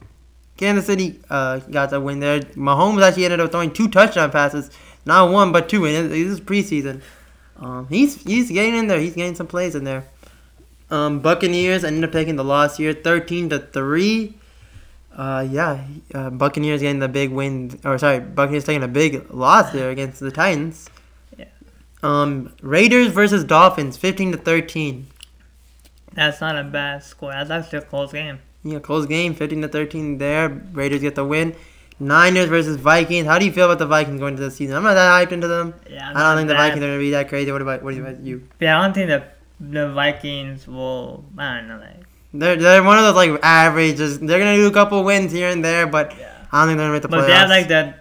Kansas 0.58 0.86
City 0.86 1.20
uh, 1.30 1.60
got 1.60 1.90
the 1.90 2.00
win 2.00 2.20
there. 2.20 2.40
Mahomes 2.40 3.02
actually 3.02 3.26
ended 3.26 3.40
up 3.40 3.52
throwing 3.52 3.72
two 3.72 3.88
touchdown 3.88 4.32
passes, 4.32 4.70
not 5.06 5.32
one 5.32 5.52
but 5.52 5.68
two. 5.68 5.86
And 5.86 6.12
this 6.12 6.28
is 6.28 6.40
preseason. 6.40 7.02
Um, 7.58 7.88
he's 7.88 8.22
he's 8.24 8.52
getting 8.52 8.76
in 8.76 8.88
there. 8.88 9.00
He's 9.00 9.16
getting 9.16 9.36
some 9.36 9.48
plays 9.48 9.76
in 9.76 9.84
there. 9.84 10.06
Um, 10.90 11.22
Buccaneers 11.22 11.84
ended 11.84 12.04
up 12.04 12.12
taking 12.12 12.36
the 12.36 12.44
loss 12.44 12.78
here, 12.78 12.94
thirteen 12.94 13.50
to 13.50 13.60
three. 13.60 14.36
Uh, 15.16 15.48
yeah, 15.50 15.84
uh, 16.14 16.30
Buccaneers 16.30 16.82
getting 16.82 17.00
the 17.00 17.08
big 17.08 17.32
win, 17.32 17.80
or 17.84 17.98
sorry, 17.98 18.20
Buccaneers 18.20 18.64
taking 18.64 18.84
a 18.84 18.88
big 18.88 19.32
loss 19.32 19.72
there 19.72 19.92
against 19.92 20.20
the 20.20 20.32
Titans. 20.32 20.90
Um, 22.04 22.54
Raiders 22.62 23.08
versus 23.12 23.44
Dolphins, 23.44 23.98
fifteen 23.98 24.32
to 24.32 24.38
thirteen. 24.38 25.08
That's 26.14 26.42
not 26.42 26.58
a 26.58 26.64
bad 26.64 27.04
score. 27.04 27.32
That's 27.32 27.50
actually 27.50 27.80
a 27.80 27.82
close 27.82 28.12
game. 28.12 28.40
Yeah, 28.64 28.80
close 28.80 29.06
game, 29.06 29.34
fifteen 29.34 29.62
to 29.62 29.68
thirteen. 29.68 30.18
There, 30.18 30.50
Raiders 30.74 31.02
get 31.02 31.16
the 31.16 31.26
win. 31.26 31.56
Niners 32.00 32.50
versus 32.50 32.76
Vikings. 32.76 33.26
How 33.28 33.40
do 33.40 33.46
you 33.46 33.52
feel 33.52 33.66
about 33.66 33.80
the 33.80 33.86
Vikings 33.86 34.20
going 34.20 34.34
into 34.34 34.44
the 34.44 34.52
season? 34.52 34.76
I'm 34.76 34.84
not 34.84 34.96
that 34.96 35.28
hyped 35.28 35.32
into 35.32 35.48
them. 35.48 35.74
Yeah, 35.90 36.12
I 36.14 36.24
don't 36.24 36.38
think 36.38 36.50
the 36.50 36.56
Vikings 36.56 36.84
are 36.84 36.88
gonna 36.88 37.00
be 37.00 37.12
that 37.12 37.30
crazy. 37.30 37.52
What 37.52 37.62
about 37.62 37.84
what 37.84 37.94
about 37.94 38.20
you? 38.20 38.48
Yeah, 38.60 38.80
I 38.80 38.84
don't 38.84 38.94
think 38.94 39.08
the 39.08 39.24
the 39.60 39.94
Vikings 39.94 40.68
will. 40.68 41.24
I 41.38 41.58
don't 41.58 41.68
know, 41.70 41.78
like 41.78 42.04
They're 42.34 42.56
they're 42.58 42.84
one 42.84 42.98
of 42.98 43.04
those 43.06 43.16
like 43.16 43.40
average. 43.44 43.98
Just 43.98 44.26
they're 44.26 44.40
gonna 44.40 44.56
do 44.56 44.68
a 44.68 44.72
couple 44.72 45.04
wins 45.04 45.32
here 45.32 45.50
and 45.50 45.64
there, 45.64 45.88
but 45.88 46.14
yeah. 46.20 46.32
I 46.52 46.60
don't 46.66 46.70
think 46.70 46.78
they're 46.80 46.88
gonna 46.88 46.94
make 46.94 47.02
the 47.04 47.08
But 47.08 47.22
playoffs. 47.22 47.28
they 47.28 47.34
have 47.34 47.50
like 47.50 47.68
that. 47.70 48.00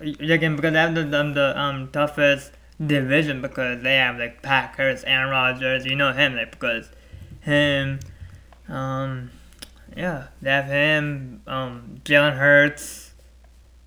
Again, 0.00 0.56
because 0.56 0.72
they 0.72 0.78
have 0.78 0.94
the, 0.94 1.04
the, 1.04 1.32
the 1.32 1.60
um 1.60 1.88
toughest 1.92 2.52
division 2.84 3.42
because 3.42 3.82
they 3.82 3.96
have 3.96 4.18
like 4.18 4.42
Packers, 4.42 5.04
Aaron 5.04 5.30
Rodgers. 5.30 5.84
You 5.84 5.96
know 5.96 6.12
him 6.12 6.36
like 6.36 6.52
because 6.52 6.90
him, 7.40 8.00
um, 8.68 9.30
yeah, 9.96 10.28
they 10.40 10.50
have 10.50 10.66
him, 10.66 11.42
um, 11.46 12.00
Jalen 12.04 12.36
Hurts. 12.36 13.12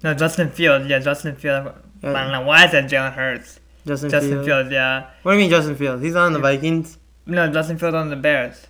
No, 0.04 0.14
Justin 0.14 0.52
Fields. 0.52 0.88
Yeah, 0.88 1.00
Justin 1.00 1.36
Fields. 1.36 1.70
I 2.04 2.14
don't 2.14 2.32
know 2.32 2.42
why 2.42 2.64
I 2.64 2.70
said 2.70 2.86
Jalen 2.86 3.14
Hurts. 3.14 3.60
Justin, 3.86 4.10
Justin 4.10 4.32
Fields. 4.32 4.48
Fields. 4.48 4.72
Yeah. 4.72 5.10
What 5.24 5.32
do 5.32 5.38
you 5.38 5.44
mean 5.44 5.50
Justin 5.50 5.76
Fields? 5.76 6.04
He's 6.04 6.16
on 6.16 6.34
the 6.34 6.40
Vikings. 6.40 6.98
No, 7.26 7.52
Justin 7.52 7.78
Fields 7.78 7.96
on 7.96 8.10
the 8.10 8.16
Bears. 8.16 8.68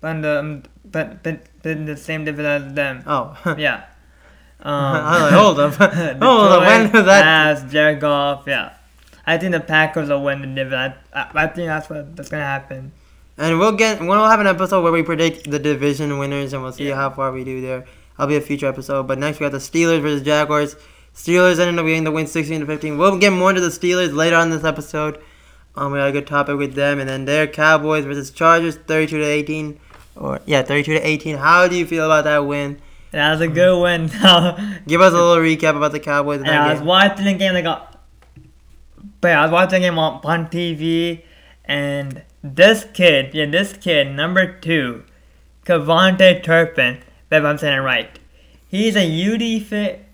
But 0.00 0.08
on 0.08 0.20
the 0.22 0.38
um, 0.38 0.62
but 0.84 1.22
but 1.22 1.40
but 1.62 1.72
in 1.72 1.86
the 1.86 1.96
same 1.96 2.24
division 2.24 2.68
as 2.68 2.74
them. 2.74 3.02
Oh. 3.06 3.36
Yeah. 3.58 3.84
Um, 4.60 4.94
like, 4.94 5.32
hold 5.32 5.60
up. 5.60 5.74
hold 5.74 6.22
up. 6.52 6.60
When 6.60 6.90
did 6.90 7.04
that? 7.06 7.24
has 7.24 7.72
Jared 7.72 8.00
Goff. 8.00 8.44
Yeah. 8.46 8.72
I 9.26 9.38
think 9.38 9.52
the 9.52 9.60
Packers 9.60 10.08
will 10.08 10.22
win 10.22 10.40
the 10.40 10.46
division. 10.46 10.74
I, 10.78 10.94
I, 11.12 11.30
I 11.34 11.46
think 11.46 11.66
that's 11.68 11.88
what 11.88 12.14
that's 12.16 12.28
gonna 12.28 12.44
happen. 12.44 12.92
And 13.38 13.58
we'll 13.58 13.72
get 13.72 14.00
we'll 14.00 14.24
have 14.28 14.40
an 14.40 14.46
episode 14.46 14.82
where 14.82 14.92
we 14.92 15.02
predict 15.02 15.50
the 15.50 15.58
division 15.58 16.18
winners 16.18 16.52
and 16.52 16.62
we'll 16.62 16.72
see 16.72 16.88
Yeah. 16.88 16.96
how 16.96 17.10
far 17.10 17.32
we 17.32 17.42
do 17.44 17.60
there. 17.60 17.84
That'll 18.16 18.28
be 18.28 18.36
a 18.36 18.40
future 18.40 18.66
episode. 18.66 19.08
But 19.08 19.18
next 19.18 19.40
we 19.40 19.44
got 19.46 19.52
the 19.52 19.58
Steelers 19.58 20.00
versus 20.02 20.22
Jaguars. 20.22 20.76
Steelers 21.14 21.58
ended 21.58 21.78
up 21.78 21.86
getting 21.86 22.04
the 22.04 22.10
win 22.12 22.26
16 22.26 22.60
to 22.60 22.66
15. 22.66 22.98
We'll 22.98 23.18
get 23.18 23.30
more 23.32 23.50
into 23.50 23.60
the 23.60 23.68
Steelers 23.68 24.14
later 24.14 24.36
on 24.36 24.50
this 24.50 24.64
episode. 24.64 25.20
Um, 25.76 25.92
we 25.92 25.98
got 25.98 26.08
a 26.08 26.12
good 26.12 26.26
topic 26.26 26.56
with 26.56 26.74
them, 26.74 27.00
and 27.00 27.08
then 27.08 27.24
their 27.24 27.46
Cowboys 27.48 28.04
versus 28.04 28.30
Chargers, 28.30 28.76
32 28.76 29.18
to 29.18 29.24
18. 29.24 29.80
Or 30.16 30.40
yeah, 30.46 30.62
32 30.62 30.94
to 30.94 31.00
18. 31.00 31.36
How 31.38 31.66
do 31.66 31.76
you 31.76 31.86
feel 31.86 32.04
about 32.06 32.24
that 32.24 32.38
win? 32.46 32.80
That 33.10 33.32
was 33.32 33.40
a 33.40 33.48
good 33.48 33.80
win. 33.82 34.06
Give 34.86 35.00
us 35.00 35.12
a 35.12 35.16
little 35.16 35.36
recap 35.36 35.76
about 35.76 35.90
the 35.92 36.00
Cowboys. 36.00 36.40
And 36.40 36.50
I 36.50 36.72
was 36.72 36.82
watching 36.82 37.24
the 37.24 37.34
game 37.34 37.54
like 37.54 37.64
a, 37.64 37.88
but 39.24 39.32
I 39.32 39.42
was 39.44 39.52
watching 39.52 39.80
him 39.80 39.98
on, 39.98 40.20
on 40.22 40.48
TV, 40.48 41.22
and 41.64 42.24
this 42.42 42.84
kid, 42.92 43.32
yeah, 43.32 43.46
this 43.46 43.72
kid, 43.72 44.14
number 44.14 44.60
two, 44.60 45.02
KaVontae 45.64 46.42
Turpin, 46.42 46.98
if 47.30 47.42
I'm 47.42 47.56
saying 47.56 47.78
it 47.78 47.80
right, 47.80 48.18
he's 48.68 48.96
a 48.96 49.00
UD 49.00 49.62
fit, 49.66 50.04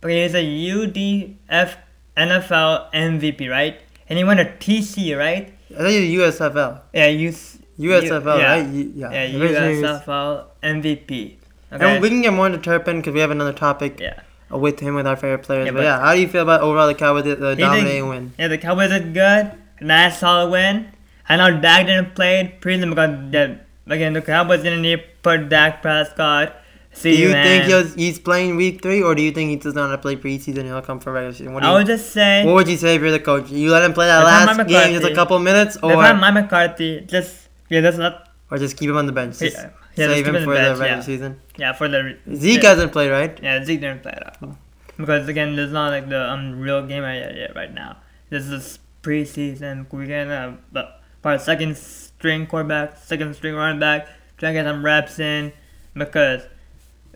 but 0.00 0.10
he's 0.10 0.34
a 0.34 0.42
UDF 0.42 1.76
NFL 2.16 2.92
MVP, 2.92 3.48
right? 3.48 3.80
And 4.08 4.18
he 4.18 4.24
went 4.24 4.40
to 4.40 4.46
TC, 4.46 5.16
right? 5.16 5.54
I 5.70 5.78
think 5.78 6.10
it's 6.10 6.40
USFL. 6.40 6.80
Yeah, 6.92 7.06
you. 7.06 7.28
USFL, 7.28 8.38
yeah, 8.40 8.50
right? 8.50 8.66
U- 8.66 8.92
yeah. 8.92 9.12
Yeah, 9.12 9.38
USFL 9.38 10.46
MVP. 10.64 11.36
And 11.70 12.02
we 12.02 12.08
can 12.08 12.22
get 12.22 12.32
more 12.32 12.46
into 12.46 12.58
Turpin 12.58 12.96
because 12.96 13.14
we 13.14 13.20
have 13.20 13.30
another 13.30 13.52
topic 13.52 14.00
yeah. 14.00 14.22
Uh, 14.52 14.58
with 14.58 14.80
him 14.80 14.94
with 14.94 15.06
our 15.06 15.16
favorite 15.16 15.42
players. 15.42 15.66
Yeah, 15.66 15.72
but, 15.72 15.78
but- 15.78 15.84
yeah, 15.84 16.00
how 16.00 16.14
do 16.14 16.20
you 16.20 16.28
feel 16.28 16.42
about 16.42 16.60
overall 16.60 16.86
the 16.86 16.94
Cowboys 16.94 17.24
He 17.24 17.34
dominating 17.34 18.02
did- 18.04 18.08
win? 18.08 18.32
Yeah, 18.38 18.48
the 18.48 18.58
Cowboys 18.58 18.92
are 18.92 19.00
good. 19.00 19.52
Nice 19.80 20.18
solid 20.18 20.50
win. 20.50 20.88
I 21.28 21.36
know 21.36 21.60
Dak 21.60 21.86
didn't 21.86 22.14
play 22.14 22.56
preseason 22.60 22.90
because 22.90 23.30
the, 23.30 23.60
again 23.86 24.12
the 24.14 24.22
Cowboys 24.22 24.62
didn't 24.62 24.82
need 24.82 24.96
to 24.96 25.02
put 25.22 25.48
Dak 25.48 25.82
Prescott 25.82 26.56
See 26.92 27.16
do 27.16 27.22
you 27.22 27.28
man. 27.30 27.68
think 27.68 27.86
he's 27.86 27.94
he's 27.94 28.18
playing 28.18 28.56
week 28.56 28.82
three, 28.82 29.02
or 29.02 29.14
do 29.14 29.22
you 29.22 29.30
think 29.30 29.50
he 29.50 29.56
does 29.56 29.74
not 29.74 30.02
play 30.02 30.16
preseason? 30.16 30.64
He'll 30.64 30.82
come 30.82 30.98
for 30.98 31.12
regular 31.12 31.32
season. 31.32 31.52
What, 31.54 31.62
do 31.62 31.68
I 31.68 31.70
you, 31.70 31.76
would 31.78 31.86
just 31.86 32.10
say 32.10 32.44
what 32.44 32.54
would 32.54 32.68
you 32.68 32.76
say 32.76 32.96
if 32.96 33.02
you're 33.02 33.12
the 33.12 33.20
coach? 33.20 33.50
You 33.50 33.70
let 33.70 33.84
him 33.84 33.92
play 33.92 34.06
that 34.06 34.24
last 34.24 34.56
game, 34.66 34.94
just 34.94 35.06
a 35.06 35.14
couple 35.14 35.38
minutes, 35.38 35.76
or 35.82 35.92
if 35.92 35.98
I'm 35.98 36.18
Mike 36.18 36.34
McCarthy, 36.34 37.02
just 37.02 37.48
yeah, 37.68 37.82
that's 37.82 37.98
not 37.98 38.28
or 38.50 38.58
just 38.58 38.76
keep 38.76 38.90
him 38.90 38.96
on 38.96 39.06
the 39.06 39.12
bench. 39.12 39.38
Just 39.38 39.56
Yeah, 39.56 39.70
yeah, 39.98 40.06
just 40.06 40.16
save 40.16 40.24
keep 40.24 40.34
him 40.34 40.42
him 40.42 40.48
on 40.48 40.54
for 40.56 40.62
the 40.62 40.74
the 40.74 40.80
regular 40.80 40.88
yeah. 40.88 41.00
season. 41.00 41.40
yeah 41.56 41.72
for 41.72 41.88
the 41.88 42.18
Zeke 42.34 42.62
yeah, 42.62 42.68
hasn't 42.70 42.92
played, 42.92 43.10
right? 43.10 43.38
yeah 43.42 43.64
Zeke 43.64 43.80
didn't 43.80 44.02
play 44.02 44.12
at 44.12 44.36
all 44.42 44.58
because 44.96 45.28
again 45.28 45.56
there's 45.56 45.72
not 45.72 45.90
like 45.90 46.08
the 46.08 46.30
um 46.30 46.60
real 46.60 46.86
game 46.86 47.02
yet, 47.02 47.36
yet 47.36 47.54
right 47.54 47.72
now. 47.72 47.98
This 48.30 48.46
is 48.46 48.78
preseason. 49.02 49.86
We're 49.90 50.06
getting 50.06 50.30
a 50.32 50.58
but 50.72 51.00
our 51.24 51.38
second 51.38 51.76
string 51.76 52.46
quarterback, 52.46 52.96
second 52.96 53.34
string 53.34 53.54
running 53.54 53.78
back, 53.80 54.08
trying 54.38 54.54
to 54.54 54.62
get 54.62 54.66
some 54.66 54.84
reps 54.84 55.18
in 55.18 55.52
because 55.94 56.42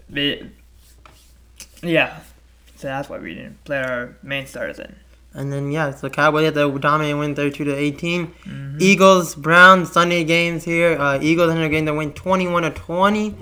the 0.08 0.46
yeah. 1.82 2.20
So 2.76 2.88
that's 2.88 3.08
why 3.08 3.18
we 3.18 3.34
didn't 3.34 3.62
play 3.64 3.78
our 3.78 4.16
main 4.22 4.46
starters 4.46 4.78
in. 4.78 4.96
And 5.34 5.52
then 5.52 5.72
yeah, 5.72 5.92
so 5.92 6.10
Cowboys 6.10 6.44
had 6.44 6.54
the 6.54 6.68
dominant 6.70 7.18
win 7.18 7.34
32 7.34 7.64
to 7.64 7.74
18. 7.74 8.26
Mm-hmm. 8.26 8.78
Eagles 8.80 9.34
Browns 9.34 9.90
Sunday 9.90 10.24
games 10.24 10.64
here. 10.64 10.98
Uh, 10.98 11.18
Eagles 11.22 11.50
ended 11.50 11.64
up 11.64 11.70
getting 11.70 11.86
the 11.86 11.94
win 11.94 12.12
21 12.12 12.64
to 12.64 12.70
20. 12.70 13.34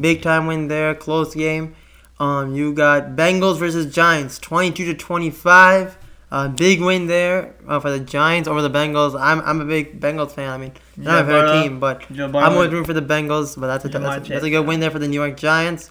Big 0.00 0.22
time 0.22 0.46
win 0.46 0.68
there, 0.68 0.94
close 0.94 1.34
game. 1.34 1.74
Um, 2.20 2.54
you 2.54 2.74
got 2.74 3.10
Bengals 3.10 3.58
versus 3.58 3.92
Giants 3.92 4.38
22 4.38 4.84
to 4.86 4.94
25. 4.94 5.98
Uh, 6.30 6.48
big 6.48 6.82
win 6.82 7.06
there 7.06 7.54
uh, 7.66 7.80
for 7.80 7.90
the 7.90 8.00
Giants 8.00 8.48
over 8.48 8.60
the 8.60 8.68
Bengals. 8.68 9.18
I'm, 9.18 9.40
I'm 9.40 9.62
a 9.62 9.64
big 9.64 9.98
Bengals 9.98 10.32
fan. 10.32 10.50
I 10.50 10.58
mean, 10.58 10.72
not 10.98 11.24
my 11.24 11.32
favorite 11.32 11.62
team, 11.62 11.80
but 11.80 12.04
I'm 12.10 12.34
always 12.34 12.70
rooting 12.70 12.84
for 12.84 12.92
the 12.92 13.00
Bengals. 13.00 13.58
But 13.58 13.68
that's 13.68 13.86
a, 13.86 13.88
that's, 13.88 14.26
a, 14.26 14.32
that's 14.32 14.44
a 14.44 14.50
good 14.50 14.66
win 14.66 14.80
there 14.80 14.90
for 14.90 14.98
the 14.98 15.08
New 15.08 15.14
York 15.14 15.38
Giants. 15.38 15.90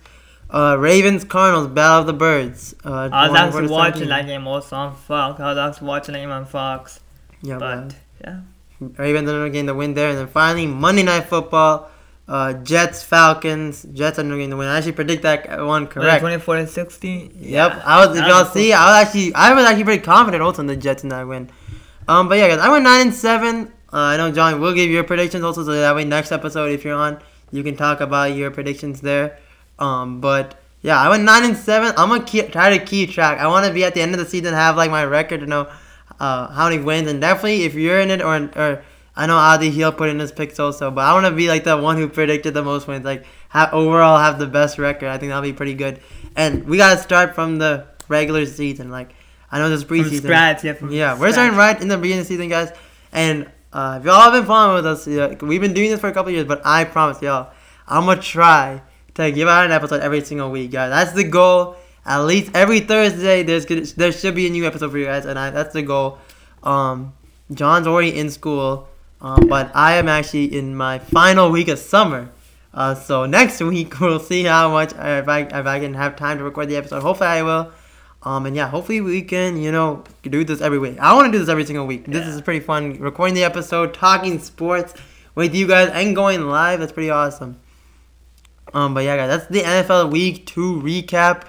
Uh, 0.50 0.78
Ravens 0.80 1.24
Cardinals 1.24 1.68
Battle 1.68 2.02
of 2.02 2.08
the 2.08 2.14
Birds. 2.14 2.74
Uh, 2.86 3.10
I 3.12 3.30
was 3.30 3.38
actually 3.38 3.68
watching 3.68 4.08
17. 4.08 4.10
that 4.10 4.26
game 4.26 4.48
also 4.48 4.76
on 4.76 4.96
Fox. 4.96 5.40
I 5.40 5.54
was 5.54 5.58
actually 5.58 5.88
watching 5.88 6.14
that 6.14 6.20
game 6.20 6.32
on 6.32 6.46
Fox. 6.46 7.02
Yeah, 7.42 7.58
man. 7.58 7.88
But 7.88 7.96
yeah. 8.22 8.40
Ravens 8.80 9.28
ended 9.28 9.46
up 9.48 9.52
getting 9.52 9.66
the 9.66 9.76
win 9.76 9.94
there, 9.94 10.10
and 10.10 10.18
then 10.18 10.28
finally 10.28 10.68
Monday 10.68 11.04
Night 11.04 11.26
Football, 11.26 11.90
uh, 12.28 12.54
Jets 12.54 13.04
Falcons. 13.04 13.86
Jets 13.94 14.20
ended 14.20 14.34
up 14.34 14.38
getting 14.38 14.52
the 14.52 14.58
win. 14.58 14.68
I 14.68 14.78
actually 14.78 14.94
predict 14.94 15.24
that 15.24 15.66
one 15.66 15.88
correct. 15.88 16.22
Twenty 16.22 16.40
four 16.40 16.56
to 16.58 16.68
sixty. 16.68 17.32
Yep, 17.40 17.82
I 17.84 18.06
was. 18.06 18.18
If 18.18 18.26
y'all 18.26 18.46
see, 18.46 18.74
I 18.74 18.86
was 18.86 19.08
actually, 19.08 19.34
I 19.34 19.54
was 19.54 19.66
actually 19.66 19.84
pretty 19.84 20.04
confident 20.04 20.44
also 20.44 20.62
in 20.62 20.68
the 20.68 20.78
Jets 20.78 21.04
in 21.04 21.10
that 21.10 21.28
win. 21.28 21.50
Um, 22.08 22.30
but 22.30 22.38
yeah, 22.38 22.50
guys, 22.50 22.60
I 22.60 22.70
went 22.70 22.84
nine 22.84 23.02
and 23.02 23.14
seven. 23.14 23.74
Uh, 23.92 23.98
I 23.98 24.18
know 24.18 24.32
John 24.32 24.60
will 24.62 24.74
give 24.74 24.90
your 24.90 25.04
predictions 25.04 25.44
also, 25.44 25.64
so 25.64 25.72
that 25.72 25.96
way 25.96 26.06
next 26.06 26.32
episode, 26.32 26.72
if 26.72 26.86
you're 26.86 26.96
on, 26.96 27.20
you 27.52 27.64
can 27.64 27.76
talk 27.76 28.00
about 28.02 28.36
your 28.36 28.52
predictions 28.52 29.02
there. 29.02 29.40
Um, 29.80 30.22
but 30.22 30.60
yeah, 30.82 31.00
I 31.00 31.10
went 31.10 31.24
nine 31.24 31.44
and 31.44 31.58
seven. 31.58 31.94
I'm 31.98 32.10
gonna 32.10 32.24
keep, 32.24 32.52
try 32.52 32.78
to 32.78 32.84
keep 32.84 33.12
track. 33.12 33.40
I 33.40 33.48
want 33.48 33.66
to 33.66 33.74
be 33.74 33.84
at 33.84 33.94
the 33.94 34.02
end 34.02 34.14
of 34.14 34.20
the 34.20 34.26
season 34.26 34.54
have 34.54 34.76
like 34.78 34.92
my 34.92 35.06
record 35.06 35.42
to 35.42 35.46
know 35.46 35.70
uh, 36.20 36.48
how 36.50 36.70
many 36.70 36.82
wins, 36.82 37.10
and 37.10 37.22
definitely 37.22 37.64
if 37.64 37.74
you're 37.76 38.00
in 38.00 38.10
it 38.10 38.22
or 38.22 38.36
or 38.56 38.84
I 39.16 39.26
know 39.26 39.36
Adi 39.36 39.72
he'll 39.72 39.92
put 39.92 40.10
in 40.10 40.20
his 40.20 40.32
picks 40.32 40.60
also, 40.60 40.92
but 40.92 41.02
I 41.02 41.14
want 41.14 41.26
to 41.26 41.32
be 41.32 41.48
like 41.48 41.64
the 41.64 41.76
one 41.78 41.98
who 41.98 42.08
predicted 42.08 42.54
the 42.54 42.64
most 42.64 42.88
wins, 42.88 43.04
like 43.04 43.26
have, 43.50 43.74
overall 43.74 44.20
have 44.20 44.38
the 44.38 44.46
best 44.48 44.78
record. 44.78 45.10
I 45.10 45.18
think 45.18 45.32
that'll 45.32 45.42
be 45.42 45.54
pretty 45.54 45.74
good. 45.74 46.00
And 46.36 46.66
we 46.66 46.78
gotta 46.78 47.02
start 47.02 47.34
from 47.34 47.58
the 47.58 47.88
regular 48.08 48.46
season. 48.46 48.90
Like 48.92 49.14
I 49.52 49.60
know 49.60 49.70
this 49.70 49.84
From 49.84 49.98
preseason. 49.98 50.22
scratch, 50.22 50.64
yeah. 50.64 50.74
From 50.74 50.92
Yeah, 50.92 51.20
we're 51.20 51.32
starting 51.32 51.58
right 51.58 51.80
in 51.82 51.88
the 51.88 51.98
beginning 51.98 52.22
of 52.22 52.28
the 52.28 52.34
season, 52.34 52.50
guys. 52.50 52.72
And 53.12 53.50
uh, 53.74 53.98
if 54.00 54.06
y'all 54.06 54.22
have 54.22 54.34
been 54.34 54.46
following 54.46 54.76
with 54.76 54.86
us, 54.86 55.08
yeah, 55.08 55.34
we've 55.42 55.62
been 55.62 55.74
doing 55.74 55.90
this 55.90 56.00
for 56.00 56.08
a 56.08 56.14
couple 56.14 56.32
years, 56.32 56.46
but 56.46 56.62
I 56.66 56.84
promise 56.84 57.22
y'all, 57.22 57.52
I'm 57.88 58.06
gonna 58.06 58.22
try 58.22 58.82
to 59.18 59.32
give 59.32 59.48
out 59.48 59.66
an 59.66 59.72
episode 59.72 60.02
every 60.02 60.24
single 60.24 60.50
week, 60.50 60.72
guys. 60.72 60.92
That's 60.92 61.14
the 61.14 61.24
goal. 61.24 61.76
At 62.06 62.20
least 62.20 62.52
every 62.54 62.80
Thursday, 62.80 63.44
there's 63.44 63.66
gonna, 63.66 63.82
there 63.82 64.12
should 64.12 64.36
be 64.36 64.48
a 64.48 64.50
new 64.50 64.66
episode 64.66 64.92
for 64.92 64.98
you 64.98 65.06
guys, 65.06 65.26
and 65.26 65.38
I, 65.38 65.50
that's 65.50 65.74
the 65.74 65.82
goal. 65.82 66.20
Um, 66.64 67.14
John's 67.52 67.88
already 67.88 68.18
in 68.18 68.30
school, 68.30 68.88
um, 69.20 69.48
but 69.48 69.72
I 69.76 69.96
am 69.96 70.08
actually 70.08 70.58
in 70.58 70.76
my 70.76 71.00
final 71.00 71.52
week 71.52 71.68
of 71.68 71.80
summer. 71.80 72.30
Uh, 72.74 72.96
so 72.96 73.26
next 73.26 73.60
week 73.74 74.00
we'll 74.00 74.20
see 74.20 74.44
how 74.44 74.72
much 74.72 74.94
uh, 74.94 75.22
if 75.22 75.28
I 75.28 75.42
if 75.42 75.66
I 75.66 75.80
can 75.80 75.94
have 75.96 76.16
time 76.16 76.38
to 76.38 76.44
record 76.44 76.70
the 76.70 76.78
episode. 76.78 77.02
Hopefully 77.02 77.30
I 77.30 77.42
will. 77.44 77.72
Um, 78.24 78.46
and 78.46 78.56
yeah, 78.56 78.68
hopefully 78.68 79.00
we 79.02 79.22
can, 79.22 79.58
you 79.58 79.72
know, 79.72 80.04
do 80.24 80.44
this 80.44 80.60
every 80.60 80.80
week. 80.80 80.98
I 81.00 81.14
want 81.14 81.28
to 81.28 81.32
do 81.32 81.40
this 81.40 81.50
every 81.50 81.66
single 81.66 81.86
week. 81.86 82.06
This 82.06 82.28
is 82.28 82.42
pretty 82.42 82.60
fun. 82.60 83.00
Recording 83.00 83.36
the 83.36 83.44
episode, 83.44 83.94
talking 83.94 84.40
sports 84.40 84.94
with 85.36 85.56
you 85.56 85.68
guys, 85.68 85.90
and 85.94 86.16
going 86.16 86.48
live. 86.48 86.80
That's 86.80 86.92
pretty 86.92 87.10
awesome. 87.10 87.60
Um, 88.74 88.94
but 88.94 89.04
yeah, 89.04 89.16
guys, 89.18 89.30
that's 89.30 89.48
the 89.52 89.62
NFL 89.62 90.12
Week 90.12 90.46
Two 90.46 90.82
recap. 90.82 91.44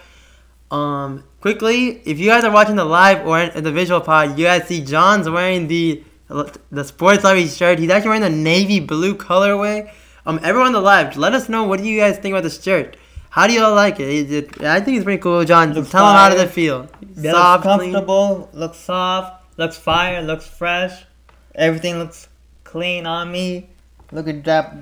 Um, 0.70 1.24
quickly, 1.40 2.02
if 2.04 2.18
you 2.18 2.26
guys 2.28 2.44
are 2.44 2.52
watching 2.52 2.76
the 2.76 2.84
live 2.84 3.26
or 3.26 3.40
in 3.40 3.64
the 3.64 3.72
visual 3.72 4.00
pod, 4.00 4.38
you 4.38 4.44
guys 4.44 4.66
see 4.68 4.84
John's 4.84 5.28
wearing 5.28 5.66
the 5.68 6.02
the 6.70 6.84
sports 6.84 7.24
library 7.24 7.48
shirt. 7.48 7.78
He's 7.78 7.90
actually 7.90 8.10
wearing 8.10 8.22
the 8.22 8.30
navy 8.30 8.80
blue 8.80 9.14
colorway. 9.14 9.90
Um, 10.26 10.38
everyone 10.42 10.66
on 10.68 10.72
the 10.74 10.80
live, 10.80 11.16
let 11.16 11.32
us 11.32 11.48
know 11.48 11.64
what 11.64 11.80
do 11.80 11.86
you 11.88 11.98
guys 11.98 12.18
think 12.18 12.32
about 12.34 12.42
the 12.42 12.50
shirt. 12.50 12.98
How 13.30 13.46
do 13.46 13.54
y'all 13.54 13.74
like 13.74 13.98
it? 13.98 14.08
Is 14.08 14.30
it 14.30 14.62
I 14.62 14.80
think 14.80 14.96
it's 14.98 15.04
pretty 15.04 15.22
cool, 15.22 15.42
John. 15.44 15.72
Looks 15.72 15.90
Tell 15.90 16.04
them 16.04 16.14
how 16.14 16.28
does 16.28 16.40
it 16.40 16.50
feel? 16.50 16.88
Yeah, 17.16 17.32
Soft, 17.32 17.64
looks 17.64 17.76
clean. 17.78 17.92
comfortable, 17.92 18.50
looks 18.52 18.76
soft, 18.78 19.42
looks 19.58 19.78
fire, 19.78 20.20
looks 20.22 20.46
fresh. 20.46 21.04
Everything 21.54 21.98
looks 21.98 22.28
clean 22.64 23.06
on 23.06 23.32
me. 23.32 23.70
Look 24.12 24.28
at 24.28 24.44
that. 24.44 24.74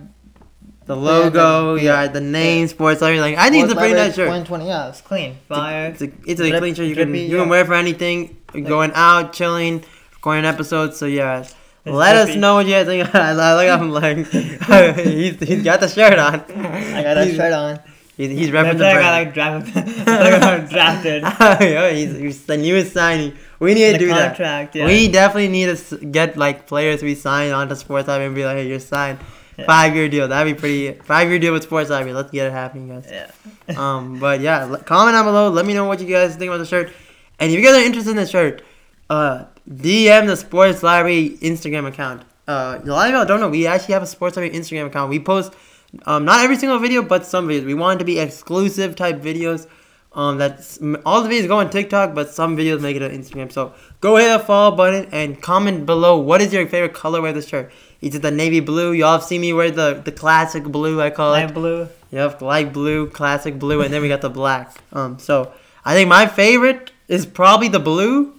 The 0.86 0.96
logo, 0.96 1.74
Yeah, 1.74 2.02
yeah, 2.02 2.08
the 2.08 2.20
name, 2.20 2.68
sports 2.68 3.00
library. 3.00 3.20
Like 3.20 3.36
I 3.38 3.50
think 3.50 3.64
it's 3.64 3.72
a 3.72 3.76
pretty 3.76 3.94
nice 3.94 4.14
shirt. 4.14 4.28
120, 4.28 4.66
yeah, 4.68 4.88
it's 4.88 5.00
clean. 5.00 5.36
Fire. 5.48 5.86
It's 5.90 6.00
a, 6.02 6.10
it's 6.26 6.40
a 6.40 6.48
Drip- 6.48 6.60
clean 6.60 6.74
shirt. 6.74 6.86
You 6.86 6.94
can 6.94 7.08
drippy, 7.08 7.24
you 7.26 7.36
can 7.38 7.48
wear 7.48 7.62
it 7.62 7.66
for 7.66 7.74
anything. 7.74 8.36
going 8.52 8.92
out, 8.94 9.32
chilling, 9.32 9.82
recording 10.14 10.44
episodes. 10.44 10.96
So 10.96 11.06
yeah, 11.06 11.44
let 11.84 12.14
us 12.16 12.36
know 12.36 12.54
what 12.54 12.66
you 12.66 12.72
guys 12.72 12.86
think. 12.86 13.12
I 13.14 13.32
look 13.54 13.66
at 13.66 13.80
him 13.80 13.90
like 13.90 14.16
he's, 15.06 15.40
he's 15.40 15.64
got 15.64 15.80
the 15.80 15.88
shirt 15.88 16.18
on. 16.18 16.34
I 16.36 17.02
got 17.02 17.14
that 17.14 17.34
shirt 17.34 17.52
on. 17.52 17.80
He's, 18.16 18.30
he's 18.30 18.48
repping 18.50 18.78
the 18.78 18.86
I 18.86 18.94
brand. 18.94 19.34
got 19.34 19.52
like 19.52 19.74
drafted. 19.74 20.08
I 20.08 20.38
got 20.40 20.70
drafted. 20.70 21.22
yeah, 21.22 21.90
he's, 21.90 22.16
he's 22.16 22.46
the 22.46 22.56
newest 22.56 22.92
signing. 22.94 23.34
We 23.58 23.74
need 23.74 23.86
to 23.86 23.92
The 23.94 23.98
do 23.98 24.06
that. 24.08 24.28
contract, 24.36 24.74
yeah. 24.76 24.86
We 24.86 25.08
definitely 25.08 25.48
need 25.48 25.76
to 25.76 25.98
get 25.98 26.36
like 26.36 26.66
players 26.68 27.02
we 27.02 27.14
sign 27.16 27.50
onto 27.52 27.74
Sports 27.74 28.06
Library 28.08 28.26
and 28.26 28.34
be 28.36 28.44
like, 28.44 28.56
hey, 28.58 28.68
you're 28.68 28.78
signed. 28.80 29.18
Yeah. 29.58 29.64
Five 29.64 29.94
year 29.96 30.06
deal. 30.10 30.28
That'd 30.28 30.54
be 30.54 30.58
pretty. 30.60 30.92
Five 30.92 31.30
year 31.30 31.38
deal 31.38 31.54
with 31.54 31.62
Sports 31.62 31.88
Library. 31.88 32.12
Let's 32.12 32.30
get 32.30 32.46
it 32.46 32.52
happening, 32.52 32.88
guys. 32.88 33.08
Yeah. 33.10 33.30
Um, 33.74 34.18
but 34.18 34.40
yeah, 34.40 34.66
comment 34.84 35.14
down 35.14 35.24
below. 35.24 35.48
Let 35.48 35.64
me 35.64 35.72
know 35.72 35.86
what 35.86 35.98
you 35.98 36.06
guys 36.06 36.36
think 36.36 36.50
about 36.50 36.58
the 36.58 36.66
shirt. 36.66 36.92
And 37.38 37.50
if 37.50 37.58
you 37.58 37.64
guys 37.64 37.74
are 37.74 37.86
interested 37.86 38.10
in 38.10 38.16
the 38.16 38.26
shirt, 38.26 38.62
uh, 39.08 39.44
DM 39.68 40.26
the 40.26 40.36
Sports 40.36 40.82
Library 40.82 41.38
Instagram 41.40 41.86
account. 41.86 42.22
Uh, 42.46 42.80
a 42.82 42.86
lot 42.86 43.08
of 43.08 43.14
y'all 43.14 43.24
don't 43.24 43.40
know 43.40 43.48
we 43.48 43.66
actually 43.66 43.94
have 43.94 44.02
a 44.02 44.06
Sports 44.06 44.36
Library 44.36 44.54
Instagram 44.54 44.86
account. 44.88 45.08
We 45.08 45.20
post 45.20 45.54
um, 46.04 46.24
not 46.24 46.44
every 46.44 46.56
single 46.56 46.78
video, 46.78 47.02
but 47.02 47.24
some 47.24 47.48
videos. 47.48 47.64
We 47.64 47.74
want 47.74 47.98
to 48.00 48.04
be 48.04 48.18
exclusive 48.18 48.94
type 48.94 49.16
videos. 49.22 49.66
Um, 50.12 50.38
that's 50.38 50.78
all 51.04 51.22
the 51.22 51.28
videos 51.28 51.46
go 51.46 51.58
on 51.58 51.70
TikTok, 51.70 52.14
but 52.14 52.30
some 52.30 52.56
videos 52.56 52.80
make 52.80 52.96
it 52.96 53.02
on 53.02 53.10
Instagram. 53.10 53.52
So 53.52 53.74
go 54.00 54.16
hit 54.16 54.32
the 54.32 54.38
follow 54.38 54.74
button 54.74 55.08
and 55.12 55.40
comment 55.42 55.84
below. 55.84 56.18
What 56.18 56.40
is 56.40 56.52
your 56.52 56.66
favorite 56.66 56.94
colorway 56.94 57.30
of 57.30 57.34
the 57.34 57.42
shirt? 57.42 57.70
It 58.00 58.10
the 58.20 58.30
navy 58.30 58.60
blue? 58.60 58.92
Y'all 58.92 59.12
have 59.12 59.22
seen 59.24 59.40
me 59.40 59.52
wear 59.52 59.70
the 59.70 60.00
the 60.04 60.12
classic 60.12 60.64
blue. 60.64 61.00
I 61.00 61.10
call 61.10 61.34
it. 61.34 61.44
Light 61.44 61.54
blue. 61.54 61.88
Yep, 62.10 62.42
light 62.42 62.72
blue, 62.72 63.08
classic 63.10 63.58
blue, 63.58 63.82
and 63.82 63.92
then 63.92 64.00
we 64.02 64.08
got 64.08 64.20
the 64.20 64.30
black. 64.30 64.72
Um, 64.92 65.18
so 65.18 65.52
I 65.84 65.94
think 65.94 66.08
my 66.08 66.26
favorite 66.26 66.92
is 67.08 67.26
probably 67.26 67.68
the 67.68 67.80
blue. 67.80 68.24
Which 68.24 68.34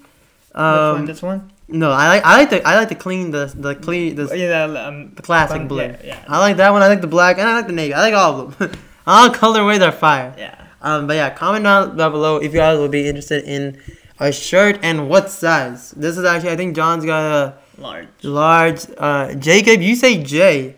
one? 0.56 0.66
Um, 1.00 1.06
This 1.06 1.22
one? 1.22 1.52
no, 1.68 1.92
I 1.92 2.08
like 2.08 2.24
I 2.26 2.38
like 2.38 2.50
the 2.50 2.66
I 2.68 2.76
like 2.76 2.90
the 2.90 2.96
clean 2.96 3.32
the 3.32 3.52
the 3.54 3.76
clean 3.76 4.16
the, 4.16 4.38
yeah, 4.38 4.64
um, 4.64 5.14
the 5.16 5.22
classic 5.22 5.62
um, 5.62 5.68
blue. 5.68 5.82
Yeah, 5.84 5.98
yeah. 6.04 6.26
I 6.28 6.40
like 6.40 6.58
that 6.58 6.72
one. 6.72 6.82
I 6.82 6.88
like 6.88 7.02
the 7.02 7.08
black, 7.08 7.38
and 7.38 7.48
I 7.48 7.56
like 7.56 7.68
the 7.68 7.74
navy. 7.74 7.94
I 7.94 8.02
like 8.02 8.14
all 8.14 8.42
of 8.42 8.58
them. 8.58 8.72
all 9.08 9.30
colorways 9.30 9.82
are 9.86 9.92
fire. 9.92 10.34
yeah. 10.38 10.56
Um, 10.82 11.08
but 11.08 11.16
yeah, 11.16 11.32
comment 11.32 11.64
down, 11.64 11.98
down 11.98 12.12
below 12.12 12.38
if 12.38 12.54
you 12.54 12.60
guys 12.60 12.78
would 12.80 12.92
be 12.92 13.08
interested 13.08 13.44
in 13.44 13.82
a 14.20 14.32
shirt 14.32 14.80
and 14.84 15.10
what 15.10 15.30
size. 15.30 15.92
This 15.92 16.18
is 16.18 16.24
actually 16.24 16.52
I 16.52 16.56
think 16.56 16.76
John's 16.76 17.04
got 17.04 17.24
a 17.24 17.54
Large. 17.78 18.08
large. 18.24 18.86
Uh, 18.98 19.34
Jacob, 19.36 19.82
you 19.82 19.96
say 19.96 20.22
J. 20.24 20.76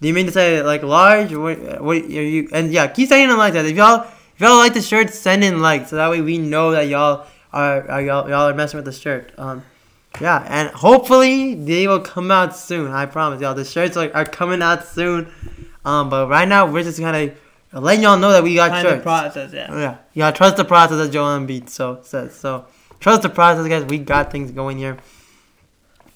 Do 0.00 0.08
you 0.08 0.14
mean 0.14 0.26
to 0.26 0.32
say 0.32 0.62
like 0.62 0.82
large? 0.82 1.32
What? 1.34 1.82
What 1.82 1.96
are 1.98 2.06
you? 2.06 2.48
And 2.52 2.72
yeah, 2.72 2.86
keep 2.86 3.08
saying 3.08 3.30
it 3.30 3.34
like 3.34 3.52
that. 3.52 3.66
If 3.66 3.76
y'all 3.76 4.02
if 4.02 4.40
y'all 4.40 4.56
like 4.56 4.74
the 4.74 4.82
shirt, 4.82 5.10
send 5.10 5.44
in 5.44 5.60
like 5.60 5.88
so 5.88 5.96
that 5.96 6.10
way 6.10 6.20
we 6.22 6.38
know 6.38 6.70
that 6.72 6.88
y'all 6.88 7.26
are, 7.52 7.88
are 7.90 8.02
y'all 8.02 8.28
y'all 8.28 8.48
are 8.48 8.54
messing 8.54 8.78
with 8.78 8.86
the 8.86 8.92
shirt. 8.92 9.32
Um, 9.38 9.62
yeah, 10.20 10.44
and 10.48 10.70
hopefully 10.70 11.54
they 11.54 11.86
will 11.86 12.00
come 12.00 12.30
out 12.30 12.56
soon. 12.56 12.90
I 12.90 13.06
promise 13.06 13.40
y'all. 13.40 13.54
The 13.54 13.64
shirts 13.64 13.96
are, 13.96 14.10
are 14.14 14.24
coming 14.24 14.62
out 14.62 14.86
soon. 14.86 15.30
Um, 15.84 16.10
but 16.10 16.28
right 16.28 16.48
now 16.48 16.66
we're 16.70 16.82
just 16.82 16.98
kind 16.98 17.30
of 17.72 17.82
letting 17.82 18.02
y'all 18.02 18.18
know 18.18 18.32
that 18.32 18.42
we 18.42 18.54
got 18.54 18.70
Kind 18.70 18.86
of 18.86 18.92
shirts. 18.94 19.02
process, 19.02 19.52
yeah. 19.52 19.78
Yeah, 19.78 19.96
gotta 20.16 20.36
trust 20.36 20.56
the 20.56 20.64
process, 20.64 20.98
as 20.98 21.10
Joel 21.10 21.38
Embiid 21.38 21.68
so 21.68 22.00
says. 22.02 22.34
So 22.34 22.66
trust 22.98 23.22
the 23.22 23.28
process, 23.28 23.68
guys. 23.68 23.84
We 23.84 23.98
got 23.98 24.32
things 24.32 24.50
going 24.50 24.78
here. 24.78 24.96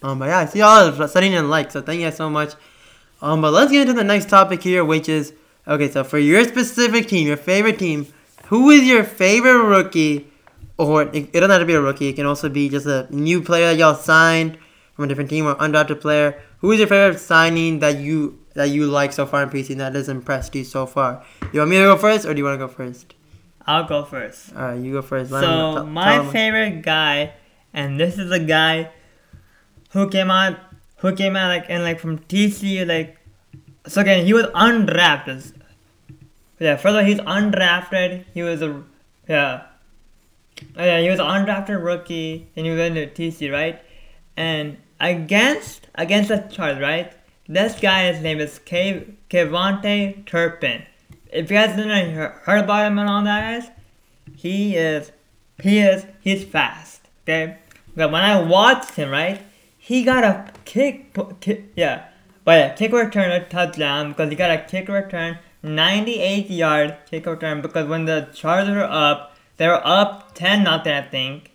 Um, 0.04 0.18
but 0.18 0.26
yeah, 0.26 0.38
I 0.40 0.44
see 0.46 0.58
y'all 0.58 1.00
are 1.02 1.08
sending 1.08 1.32
in 1.32 1.48
likes, 1.48 1.72
so 1.72 1.80
thank 1.82 2.00
you 2.00 2.06
guys 2.06 2.16
so 2.16 2.28
much. 2.28 2.52
Um, 3.22 3.40
but 3.40 3.52
let's 3.52 3.72
get 3.72 3.82
into 3.88 3.94
the 3.94 4.04
next 4.04 4.28
topic 4.28 4.62
here, 4.62 4.84
which 4.84 5.08
is 5.08 5.32
Okay, 5.66 5.90
so 5.90 6.04
for 6.04 6.18
your 6.18 6.44
specific 6.44 7.08
team, 7.08 7.26
your 7.26 7.38
favorite 7.38 7.78
team, 7.78 8.06
who 8.48 8.68
is 8.68 8.86
your 8.86 9.02
favorite 9.02 9.64
rookie? 9.64 10.30
Or 10.76 11.02
it, 11.04 11.14
it 11.14 11.32
doesn't 11.32 11.50
have 11.50 11.60
to 11.60 11.66
be 11.66 11.72
a 11.72 11.80
rookie. 11.80 12.08
It 12.08 12.14
can 12.16 12.26
also 12.26 12.48
be 12.50 12.68
just 12.68 12.84
a 12.86 13.06
new 13.10 13.40
player 13.40 13.68
that 13.68 13.78
y'all 13.78 13.94
signed 13.94 14.58
from 14.94 15.06
a 15.06 15.08
different 15.08 15.30
team 15.30 15.46
or 15.46 15.54
undrafted 15.54 16.00
player. 16.02 16.38
Who 16.58 16.72
is 16.72 16.78
your 16.80 16.88
favorite 16.88 17.18
signing 17.18 17.78
that 17.78 17.96
you 17.98 18.38
that 18.54 18.70
you 18.70 18.86
like 18.86 19.12
so 19.12 19.24
far 19.24 19.42
in 19.42 19.48
preseason 19.48 19.78
that 19.78 19.94
has 19.94 20.08
impressed 20.10 20.54
you 20.54 20.64
so 20.64 20.84
far? 20.84 21.24
You 21.52 21.60
want 21.60 21.70
me 21.70 21.78
to 21.78 21.84
go 21.84 21.96
first, 21.96 22.26
or 22.26 22.34
do 22.34 22.38
you 22.38 22.44
want 22.44 22.60
to 22.60 22.66
go 22.66 22.70
first? 22.70 23.14
I'll 23.66 23.84
go 23.84 24.04
first. 24.04 24.54
All 24.54 24.62
right, 24.62 24.78
you 24.78 24.92
go 24.92 25.00
first. 25.00 25.30
Let 25.30 25.40
So 25.40 25.46
tell- 25.76 25.86
my 25.86 26.30
favorite 26.30 26.82
guy, 26.82 27.32
and 27.72 27.98
this 27.98 28.18
is 28.18 28.30
a 28.30 28.40
guy 28.40 28.90
who 29.94 30.10
came 30.10 30.30
out, 30.30 30.58
who 30.98 31.14
came 31.16 31.36
out 31.36 31.48
like 31.48 31.66
and 31.70 31.82
like 31.82 31.98
from 31.98 32.18
TCU, 32.18 32.86
like 32.86 33.16
so 33.86 34.02
again 34.02 34.26
he 34.26 34.34
was 34.34 34.44
undrafted. 34.46 35.54
Yeah, 36.58 36.76
first 36.76 36.86
of 36.86 36.96
all 36.96 37.04
he's 37.04 37.20
undrafted. 37.20 38.24
He 38.34 38.42
was 38.42 38.60
a 38.60 38.82
yeah, 39.26 39.62
Oh, 40.76 40.84
yeah 40.84 41.00
he 41.00 41.08
was 41.08 41.18
undrafted 41.18 41.82
rookie, 41.82 42.46
and 42.54 42.66
he 42.66 42.72
in 42.72 42.94
the 42.94 43.06
TCU 43.06 43.50
right, 43.50 43.80
and 44.36 44.76
against 45.00 45.88
against 45.94 46.28
the 46.28 46.46
Chargers 46.50 46.82
right. 46.82 47.12
This 47.46 47.78
guy, 47.78 48.12
his 48.12 48.22
name 48.22 48.40
is 48.40 48.58
Ke- 48.58 49.08
KaVontae 49.30 50.26
Turpin. 50.26 50.82
If 51.30 51.50
you 51.50 51.56
guys 51.56 51.76
didn't 51.76 52.10
hear- 52.12 52.40
heard 52.44 52.64
about 52.64 52.86
him 52.86 52.98
and 52.98 53.08
all 53.08 53.22
that, 53.24 53.60
guys, 53.60 53.70
he 54.36 54.76
is 54.76 55.12
he 55.62 55.78
is 55.78 56.04
he's 56.20 56.44
fast 56.44 57.00
okay 57.22 57.56
but 57.94 58.10
when 58.10 58.22
i 58.22 58.40
watched 58.40 58.90
him 58.92 59.10
right 59.10 59.40
he 59.84 60.02
got 60.02 60.24
a 60.24 60.50
kick, 60.64 61.14
kick 61.40 61.72
yeah. 61.76 62.06
But 62.44 62.52
yeah 62.58 62.74
kick 62.74 62.92
return 62.92 63.30
a 63.30 63.44
touchdown 63.44 64.08
because 64.10 64.30
he 64.30 64.36
got 64.36 64.50
a 64.50 64.58
kick 64.58 64.88
return 64.88 65.38
98 65.62 66.50
yard 66.50 66.96
kick 67.10 67.26
return 67.26 67.60
because 67.60 67.86
when 67.86 68.06
the 68.06 68.28
chargers 68.32 68.74
were 68.74 68.84
up 68.84 69.36
they 69.58 69.68
were 69.68 69.86
up 69.86 70.34
10 70.34 70.64
nothing 70.64 70.92
i 70.92 71.02
think. 71.02 71.50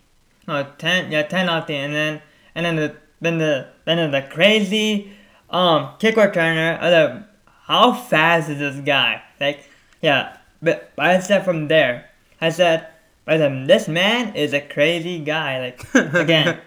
No 0.47 0.67
10 0.77 1.11
yeah 1.11 1.23
10 1.23 1.47
nothing 1.47 1.75
and 1.75 1.95
then 1.95 2.21
and 2.53 2.65
then 2.65 2.75
the 2.75 2.95
then 3.19 3.37
the 3.39 3.67
then 3.85 4.11
the 4.11 4.21
crazy 4.21 5.11
um 5.49 5.89
kick 5.97 6.15
returner 6.15 6.79
uh, 6.79 6.89
the, 6.89 7.23
how 7.63 7.93
fast 7.93 8.49
is 8.49 8.59
this 8.59 8.79
guy? 8.85 9.23
Like 9.39 9.67
yeah 10.01 10.37
but, 10.61 10.91
but 10.95 11.05
i 11.05 11.19
said 11.19 11.45
from 11.45 11.67
there 11.67 12.09
I 12.41 12.49
said, 12.49 12.87
I 13.27 13.37
said, 13.37 13.67
this 13.67 13.87
man 13.87 14.35
is 14.35 14.53
a 14.53 14.61
crazy 14.61 15.19
guy. 15.19 15.59
Like 15.59 15.93
again, 16.13 16.59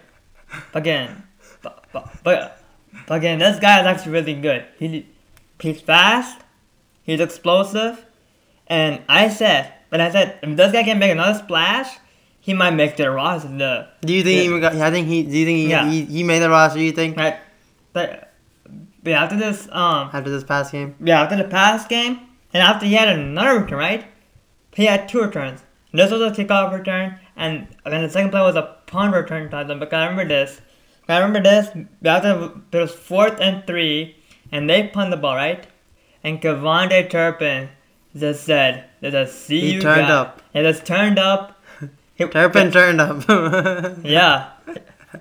again, 0.73 1.23
but, 1.93 2.09
but, 2.23 2.61
but, 3.07 3.15
again, 3.15 3.39
this 3.39 3.59
guy 3.59 3.79
is 3.79 3.85
actually 3.85 4.11
really 4.11 4.33
good. 4.33 4.65
He 4.77 5.07
he's 5.59 5.79
fast, 5.81 6.41
he's 7.03 7.19
explosive, 7.21 8.05
and 8.67 9.01
I 9.07 9.29
said, 9.29 9.73
but 9.89 10.01
I 10.01 10.11
said, 10.11 10.39
if 10.41 10.57
this 10.57 10.71
guy 10.73 10.83
can 10.83 10.99
make 10.99 11.11
another 11.11 11.37
splash, 11.39 11.99
he 12.39 12.53
might 12.53 12.71
make 12.71 12.97
the 12.97 13.09
roster. 13.09 13.47
The 13.47 13.87
Do 14.01 14.13
you 14.13 14.23
think 14.23 14.43
Yeah. 14.49 14.55
he 14.55 14.59
got? 14.59 14.75
I 14.75 14.91
think 14.91 15.07
he. 15.07 15.23
Do 15.23 15.37
you 15.37 15.45
think 15.45 15.57
he, 15.57 15.69
Yeah. 15.69 15.89
he, 15.89 16.03
he 16.05 16.23
made 16.23 16.39
the 16.39 16.49
roster? 16.49 16.79
Do 16.79 16.83
you 16.83 16.91
think 16.91 17.15
right, 17.15 17.37
but, 17.93 18.33
but 19.01 19.13
after 19.13 19.37
this, 19.37 19.67
um, 19.71 20.09
after 20.11 20.29
this 20.29 20.43
past 20.43 20.71
game? 20.71 20.95
Yeah, 21.01 21.21
after 21.21 21.37
the 21.37 21.45
past 21.45 21.87
game, 21.87 22.19
and 22.53 22.61
after 22.61 22.85
he 22.85 22.95
had 22.95 23.07
another 23.07 23.59
return, 23.59 23.79
right? 23.79 24.05
He 24.75 24.85
had 24.85 25.07
two 25.07 25.21
returns. 25.21 25.61
This 25.93 26.09
was 26.11 26.21
a 26.21 26.31
kickoff 26.31 26.73
return, 26.73 27.19
and 27.37 27.67
then 27.85 28.01
the 28.01 28.09
second 28.09 28.31
play 28.31 28.41
was 28.41 28.55
a 28.55 28.75
punt 28.87 29.13
return 29.13 29.49
touchdown. 29.49 29.79
But 29.79 29.93
I 29.93 30.07
remember 30.07 30.27
this. 30.27 30.59
I 31.07 31.17
remember 31.19 31.41
this. 31.41 31.69
It 32.01 32.75
was 32.77 32.93
fourth 32.93 33.39
and 33.39 33.65
three, 33.67 34.15
and 34.51 34.69
they 34.69 34.87
punt 34.87 35.11
the 35.11 35.17
ball, 35.17 35.35
right? 35.35 35.65
And 36.23 36.41
KaVontae 36.41 37.09
Turpin 37.09 37.69
just 38.15 38.43
said, 38.45 38.85
"There's 39.01 39.13
a 39.13 39.27
see 39.27 39.59
He 39.59 39.73
you 39.73 39.81
turned 39.81 40.07
guy." 40.07 40.13
up. 40.13 40.41
He 40.53 40.61
just 40.61 40.85
turned 40.85 41.19
up. 41.19 41.59
He, 42.15 42.25
Turpin 42.27 42.71
turned 42.71 43.01
up. 43.01 43.25
yeah. 44.03 44.51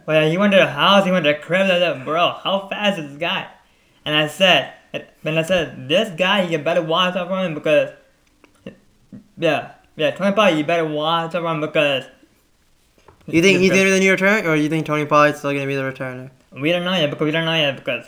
Well, 0.07 0.31
he 0.31 0.37
went 0.37 0.53
to 0.53 0.59
the 0.59 0.67
house, 0.67 1.07
he 1.07 1.11
went 1.11 1.25
to 1.25 1.33
the 1.33 1.39
crib, 1.39 1.63
I 1.63 1.79
said, 1.79 2.05
bro, 2.05 2.33
how 2.45 2.69
fast 2.69 2.99
is 2.99 3.09
this 3.11 3.19
guy? 3.19 3.49
And 4.05 4.15
I 4.15 4.27
said, 4.27 4.75
and 4.93 5.39
I 5.39 5.43
said, 5.43 5.89
this 5.89 6.11
guy, 6.11 6.43
you 6.43 6.59
better 6.59 6.83
watch 6.83 7.17
out 7.17 7.29
for 7.29 7.43
him 7.43 7.55
because, 7.55 7.91
yeah, 9.39 9.73
yeah, 9.97 10.11
Tony 10.11 10.33
Pollard, 10.35 10.57
you 10.59 10.65
better 10.65 10.85
watch 10.87 11.35
out 11.35 11.43
for 11.43 11.51
him 11.51 11.61
because. 11.63 12.05
You 13.27 13.41
think 13.41 13.61
he's 13.61 13.71
gonna 13.71 13.85
be 13.85 13.91
the 13.91 14.01
new 14.01 14.11
return, 14.11 14.47
or 14.47 14.57
you 14.57 14.69
think 14.69 14.87
Tony 14.87 15.07
Pollard's 15.07 15.39
still 15.39 15.53
gonna 15.53 15.67
be 15.67 15.77
the 15.77 15.83
returner? 15.83 16.31
We 16.53 16.73
don't 16.73 16.85
know 16.85 16.95
yet 16.95 17.11
because 17.11 17.25
we 17.25 17.31
don't 17.31 17.45
know 17.45 17.55
yet 17.55 17.77
because 17.77 18.07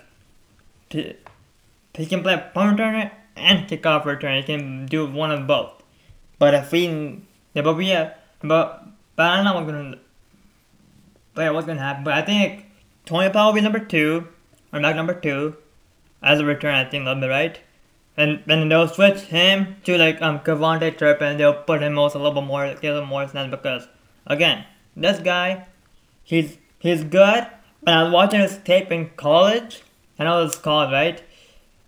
he, 0.90 1.14
he 1.94 2.06
can 2.06 2.22
play 2.22 2.42
punt 2.52 2.78
returner 2.78 3.10
and 3.36 3.68
kickoff 3.68 4.02
returner. 4.04 4.38
He 4.38 4.42
can 4.42 4.86
do 4.86 5.06
one 5.06 5.30
of 5.30 5.46
both. 5.46 5.70
But 6.38 6.54
if 6.54 6.72
we, 6.72 7.22
yeah, 7.54 7.62
but 7.62 7.76
we, 7.76 7.92
uh, 7.92 8.10
but 8.42 8.86
but 9.16 9.26
I 9.26 9.36
don't 9.36 9.44
know 9.44 9.54
what's 9.54 9.66
gonna, 9.70 9.98
but 11.34 11.54
what's 11.54 11.66
gonna 11.66 11.80
happen. 11.80 12.04
But 12.04 12.14
I 12.14 12.22
think 12.22 12.66
Tony 13.06 13.30
Pollard 13.30 13.50
will 13.50 13.54
be 13.54 13.60
number 13.60 13.78
two, 13.78 14.26
or 14.72 14.80
not 14.80 14.96
number 14.96 15.14
two, 15.14 15.56
as 16.22 16.40
a 16.40 16.44
return. 16.44 16.74
I 16.74 16.84
think 16.84 17.02
a 17.02 17.06
little 17.06 17.20
bit 17.20 17.28
right. 17.28 17.60
And 18.16 18.42
then 18.46 18.68
they'll 18.68 18.88
switch 18.88 19.20
him 19.22 19.76
to 19.84 19.96
like 19.96 20.20
um 20.22 20.40
KaVontae 20.40 20.98
Turpin. 20.98 21.36
They'll 21.36 21.62
put 21.62 21.82
him 21.82 21.98
also 21.98 22.18
a 22.18 22.22
little 22.22 22.40
bit 22.40 22.46
more, 22.46 22.74
give 22.74 22.96
him 22.96 23.08
more 23.08 23.28
snaps 23.28 23.50
because 23.50 23.88
again, 24.26 24.64
this 24.96 25.18
guy, 25.20 25.66
he's 26.22 26.56
he's 26.78 27.04
good. 27.04 27.46
But 27.82 27.94
I 27.94 28.02
was 28.04 28.12
watching 28.12 28.40
his 28.40 28.58
tape 28.64 28.90
in 28.90 29.10
college. 29.16 29.82
I 30.18 30.24
know 30.24 30.44
it's 30.44 30.56
called 30.56 30.92
right? 30.92 31.22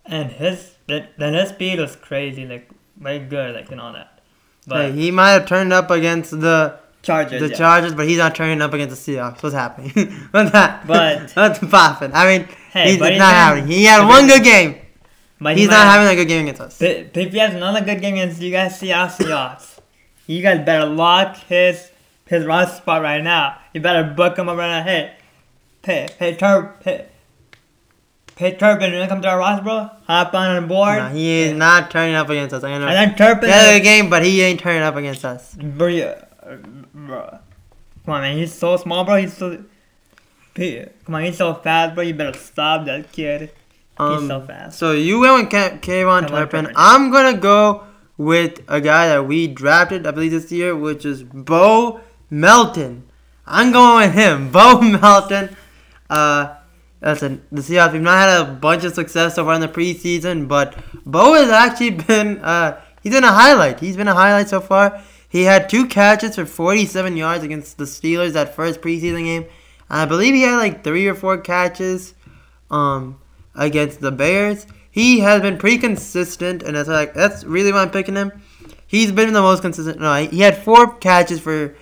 And 0.05 0.31
his 0.33 0.75
then 0.87 1.35
his 1.35 1.49
speed 1.51 1.79
was 1.81 1.97
crazy, 1.97 2.47
like 2.47 2.69
very 2.99 3.19
good, 3.21 3.55
like 3.55 3.71
and 3.71 3.81
all 3.81 3.93
that. 3.93 4.21
But 4.67 4.87
Hey, 4.87 4.93
he 4.93 5.11
might 5.11 5.31
have 5.31 5.47
turned 5.47 5.73
up 5.73 5.91
against 5.91 6.31
the 6.33 6.79
Chargers, 7.03 7.41
the 7.41 7.49
yeah. 7.51 7.57
Chargers, 7.57 7.95
but 7.95 8.09
he's 8.09 8.19
not 8.19 8.35
turning 8.35 8.61
up 8.61 8.73
against 8.75 9.05
the 9.05 9.13
Seahawks. 9.17 9.43
What's 9.43 9.55
happening? 9.55 9.91
What's 10.33 10.51
that? 10.51 10.87
But- 10.87 11.31
what's 11.35 11.59
popping? 11.61 12.11
I 12.13 12.39
mean, 12.39 12.49
Hey, 12.73 12.93
he's 12.93 13.01
it's 13.01 13.07
he 13.11 13.19
not 13.19 13.55
can- 13.57 13.67
He 13.69 13.85
had 13.85 14.07
one 14.09 14.27
good 14.27 14.43
game. 14.43 14.77
But 15.41 15.57
He's 15.57 15.69
might 15.69 15.75
not 15.77 15.87
having 15.87 16.09
a 16.09 16.17
good 16.21 16.29
game 16.29 16.43
against 16.43 16.61
us. 16.63 16.79
But, 16.79 17.13
but 17.13 17.23
if 17.25 17.33
he 17.33 17.39
has 17.39 17.55
another 17.55 17.81
good 17.83 18.01
game 18.01 18.15
against 18.15 18.41
you 18.43 18.51
guys, 18.51 18.81
Seahawks, 18.81 19.19
Seahawks, 19.19 19.79
you 20.27 20.41
guys 20.43 20.65
better 20.65 20.87
lock 20.87 21.37
his 21.37 21.91
his 22.27 22.45
roster 22.45 22.77
spot 22.77 23.03
right 23.03 23.23
now. 23.23 23.59
You 23.73 23.81
better 23.81 24.05
book 24.05 24.39
him 24.39 24.49
up 24.49 24.59
right 24.59 24.79
now. 24.79 24.83
Hey, 24.85 25.15
pay 25.83 26.09
pay 26.19 26.37
Turp 26.37 26.81
pay, 26.81 27.07
pay 28.35 28.57
Turpin. 28.57 28.93
You 28.93 28.99
wanna 28.99 29.09
come 29.09 29.23
to 29.23 29.29
our 29.29 29.39
roster, 29.39 29.65
bro? 29.65 29.91
Hop 30.07 30.35
on 30.35 30.63
the 30.63 30.69
board. 30.69 31.13
He 31.13 31.43
is 31.43 31.57
not 31.57 31.91
turning 31.91 32.15
up 32.15 32.29
against 32.29 32.55
us. 32.55 32.65
I 32.65 32.79
know. 32.79 32.87
and 32.87 32.95
then 32.95 33.17
Turpin. 33.17 33.49
He 33.49 33.53
had 33.53 33.75
a 33.75 33.79
good 33.79 33.85
game, 33.85 34.11
but 34.11 34.25
he 34.25 34.43
ain't 34.43 34.61
turning 34.61 34.83
up 34.83 34.97
against 34.97 35.25
us. 35.25 35.55
Bro, 35.55 35.89
yeah, 35.89 36.25
bro. 36.95 37.39
Come 38.05 38.15
on, 38.15 38.21
man. 38.23 38.37
He's 38.37 38.53
so 38.53 38.77
small, 38.77 39.05
bro. 39.05 39.17
He's 39.17 39.37
so. 39.37 39.65
Come 40.55 41.15
on, 41.15 41.23
he's 41.25 41.37
so 41.37 41.53
fast, 41.53 41.95
bro. 41.95 42.03
You 42.03 42.15
better 42.15 42.39
stop 42.39 42.87
that 42.87 43.13
kid. 43.13 43.41
He's 43.41 43.51
um, 43.99 44.27
so 44.27 44.41
fast. 44.41 44.79
So 44.79 44.93
you 44.93 45.21
went 45.21 45.53
with 45.53 45.83
Kayvon 45.83 46.29
Turpin. 46.29 46.65
Turpin. 46.65 46.75
I'm 46.77 47.11
gonna 47.11 47.37
go 47.37 47.85
with 48.17 48.63
a 48.69 48.81
guy 48.81 49.09
that 49.09 49.27
we 49.27 49.47
drafted, 49.47 50.07
I 50.07 50.11
believe 50.11 50.31
this 50.31 50.51
year, 50.51 50.75
which 50.75 51.05
is 51.05 51.23
Bo 51.23 52.01
Melton. 52.31 53.05
I'm 53.47 53.73
going 53.73 54.07
with 54.07 54.15
him, 54.15 54.51
Bo 54.53 54.81
Melton. 54.81 55.57
Uh, 56.11 56.57
listen, 57.01 57.45
the 57.51 57.63
Seahawks 57.63 57.93
we've 57.93 58.03
not 58.03 58.29
had 58.29 58.41
a 58.41 58.53
bunch 58.53 58.85
of 58.85 58.95
success 58.95 59.35
so 59.35 59.45
far 59.45 59.55
in 59.55 59.61
the 59.61 59.69
preseason, 59.69 60.49
but 60.49 60.77
Bo 61.05 61.35
has 61.35 61.51
actually 61.51 61.91
been 61.91 62.39
uh, 62.39 62.81
he's 63.03 63.13
been 63.13 63.25
a 63.25 63.33
highlight. 63.33 63.81
He's 63.81 63.97
been 63.97 64.09
a 64.09 64.15
highlight 64.15 64.49
so 64.49 64.61
far. 64.61 65.03
He 65.29 65.43
had 65.43 65.69
two 65.69 65.87
catches 65.87 66.37
for 66.37 66.47
47 66.47 67.17
yards 67.17 67.45
against 67.45 67.79
the 67.79 67.85
Steelers 67.85 68.33
that 68.33 68.55
first 68.55 68.81
preseason 68.81 69.25
game. 69.25 69.47
I 69.91 70.05
believe 70.05 70.35
he 70.35 70.43
had 70.43 70.57
like 70.57 70.83
three 70.83 71.07
or 71.07 71.15
four 71.15 71.39
catches. 71.39 72.15
Um, 72.71 73.19
against 73.57 74.01
the 74.01 74.13
Bears. 74.13 74.67
He 74.91 75.21
has 75.21 75.43
been 75.43 75.59
pretty 75.59 75.79
consistent, 75.79 76.63
and 76.63 76.77
that's 76.77 76.89
like 76.89 77.15
that's 77.15 77.45
really 77.45 77.73
why 77.73 77.83
I'm 77.83 77.91
picking 77.91 78.17
him. 78.17 78.33
He's 78.87 79.13
been 79.13 79.33
the 79.33 79.43
most 79.43 79.63
consistent. 79.63 80.01
No, 80.01 80.15
he 80.15 80.41
had 80.41 80.57
four 80.57 80.95
catches 80.99 81.41
for 81.41 81.75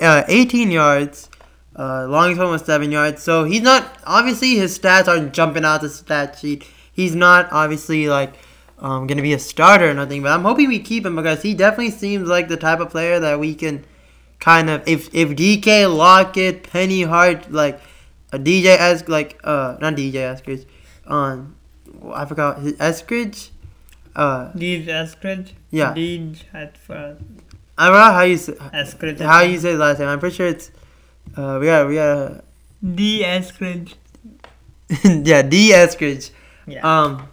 uh, 0.00 0.24
18 0.28 0.70
yards. 0.70 1.30
Uh, 1.76 2.06
longest 2.08 2.40
one 2.40 2.50
was 2.50 2.62
seven 2.62 2.90
yards. 2.90 3.22
So 3.22 3.44
he's 3.44 3.62
not 3.62 3.98
obviously 4.04 4.56
his 4.56 4.76
stats 4.76 5.06
aren't 5.06 5.32
jumping 5.32 5.64
out 5.64 5.80
the 5.80 5.88
stat 5.88 6.38
sheet. 6.38 6.66
He's 6.92 7.14
not 7.14 7.48
obviously 7.52 8.08
like 8.08 8.34
um, 8.80 9.06
gonna 9.06 9.22
be 9.22 9.32
a 9.32 9.38
starter 9.38 9.90
or 9.90 9.94
nothing. 9.94 10.22
But 10.22 10.32
I'm 10.32 10.42
hoping 10.42 10.68
we 10.68 10.80
keep 10.80 11.06
him 11.06 11.16
because 11.16 11.42
he 11.42 11.54
definitely 11.54 11.92
seems 11.92 12.28
like 12.28 12.48
the 12.48 12.56
type 12.56 12.80
of 12.80 12.90
player 12.90 13.20
that 13.20 13.38
we 13.38 13.54
can 13.54 13.84
kind 14.40 14.70
of 14.70 14.86
if 14.88 15.12
if 15.14 15.30
DK 15.30 15.94
Lockett, 15.94 16.64
Penny 16.64 17.02
Hart, 17.02 17.50
like 17.52 17.80
a 18.32 18.38
DJ 18.38 18.76
as 18.76 19.08
like 19.08 19.38
uh 19.44 19.76
not 19.80 19.94
DJ 19.94 20.14
Eskridge, 20.14 20.66
um 21.06 21.56
I 22.12 22.24
forgot 22.24 22.60
his 22.60 22.74
Eskridge, 22.74 23.50
uh 24.16 24.52
Deej 24.52 24.86
Eskridge. 24.86 25.52
Yeah. 25.70 25.94
Deej 25.94 26.42
at 26.52 26.76
first. 26.76 27.22
I 27.78 27.88
don't 27.88 27.96
know 27.96 28.12
how 28.12 28.22
you 28.22 28.36
say 28.36 29.24
how 29.24 29.40
you 29.42 29.58
say 29.58 29.70
his 29.70 29.78
last 29.78 29.98
name. 30.00 30.08
I'm 30.08 30.20
pretty 30.20 30.36
sure 30.36 30.48
it's 30.48 30.70
uh 31.36 31.58
we 31.60 31.66
got 31.66 31.88
we 31.88 31.94
got 31.94 32.44
D 32.82 33.22
Eskridge. 33.22 33.94
yeah 35.24 35.42
D 35.42 35.70
Eskridge. 35.70 36.30
Yeah. 36.66 36.80
Um, 36.82 37.28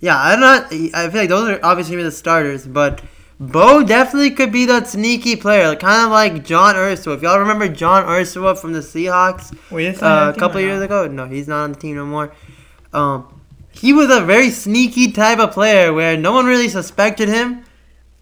yeah, 0.00 0.18
I'm 0.18 0.40
not. 0.40 0.66
I 0.72 1.10
feel 1.10 1.20
like 1.20 1.28
those 1.28 1.48
are 1.48 1.60
obviously 1.62 2.02
the 2.02 2.10
starters, 2.10 2.66
but 2.66 3.02
Bo 3.40 3.82
definitely 3.82 4.30
could 4.30 4.52
be 4.52 4.66
that 4.66 4.86
sneaky 4.86 5.36
player, 5.36 5.74
kind 5.76 6.06
of 6.06 6.10
like 6.10 6.44
John 6.44 6.74
Ursua. 6.74 7.16
If 7.16 7.22
y'all 7.22 7.38
remember 7.38 7.68
John 7.68 8.04
Ursua 8.04 8.58
from 8.58 8.72
the 8.72 8.80
Seahawks 8.80 9.56
Wait, 9.70 9.86
is 9.86 10.00
he 10.00 10.06
on 10.06 10.28
uh, 10.28 10.32
a 10.32 10.38
couple 10.38 10.60
years 10.60 10.82
ago, 10.82 11.06
no, 11.06 11.26
he's 11.26 11.48
not 11.48 11.64
on 11.64 11.72
the 11.72 11.78
team 11.78 11.96
no 11.96 12.06
more. 12.06 12.32
Um, 12.92 13.40
he 13.70 13.92
was 13.92 14.10
a 14.10 14.22
very 14.22 14.50
sneaky 14.50 15.12
type 15.12 15.38
of 15.38 15.52
player 15.52 15.92
where 15.92 16.16
no 16.16 16.32
one 16.32 16.46
really 16.46 16.68
suspected 16.68 17.28
him, 17.28 17.64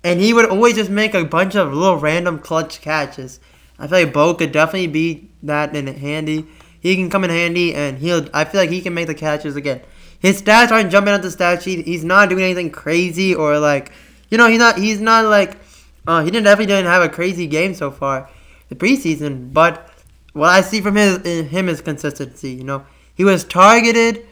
and 0.06 0.20
he 0.20 0.32
would 0.32 0.48
always 0.48 0.76
just 0.76 0.88
make 0.88 1.14
a 1.14 1.24
bunch 1.24 1.56
of 1.56 1.74
little 1.74 1.96
random 1.98 2.38
clutch 2.38 2.80
catches. 2.80 3.40
I 3.76 3.88
feel 3.88 4.04
like 4.04 4.12
Bo 4.12 4.34
could 4.34 4.52
definitely 4.52 4.86
be 4.86 5.30
that 5.42 5.74
in 5.74 5.88
handy. 5.88 6.46
He 6.78 6.94
can 6.94 7.10
come 7.10 7.24
in 7.24 7.30
handy, 7.30 7.74
and 7.74 7.98
he'll. 7.98 8.28
I 8.32 8.44
feel 8.44 8.60
like 8.60 8.70
he 8.70 8.80
can 8.80 8.94
make 8.94 9.08
the 9.08 9.16
catches 9.16 9.56
again. 9.56 9.80
His 10.20 10.40
stats 10.40 10.70
aren't 10.70 10.92
jumping 10.92 11.12
out 11.12 11.22
the 11.22 11.30
stat 11.32 11.64
sheet. 11.64 11.84
He's 11.84 12.04
not 12.04 12.28
doing 12.28 12.44
anything 12.44 12.70
crazy 12.70 13.34
or 13.34 13.58
like, 13.58 13.90
you 14.30 14.38
know, 14.38 14.48
he's 14.48 14.60
not. 14.60 14.78
He's 14.78 15.00
not 15.00 15.24
like. 15.24 15.56
Uh, 16.06 16.22
he 16.22 16.30
didn't 16.30 16.44
definitely 16.44 16.66
didn't 16.66 16.86
have 16.86 17.02
a 17.02 17.08
crazy 17.08 17.48
game 17.48 17.74
so 17.74 17.90
far, 17.90 18.30
the 18.68 18.76
preseason. 18.76 19.52
But 19.52 19.90
what 20.34 20.50
I 20.50 20.60
see 20.60 20.80
from 20.80 20.94
his 20.94 21.18
him 21.48 21.68
is 21.68 21.80
consistency. 21.80 22.52
You 22.52 22.62
know, 22.62 22.86
he 23.16 23.24
was 23.24 23.42
targeted. 23.42 24.24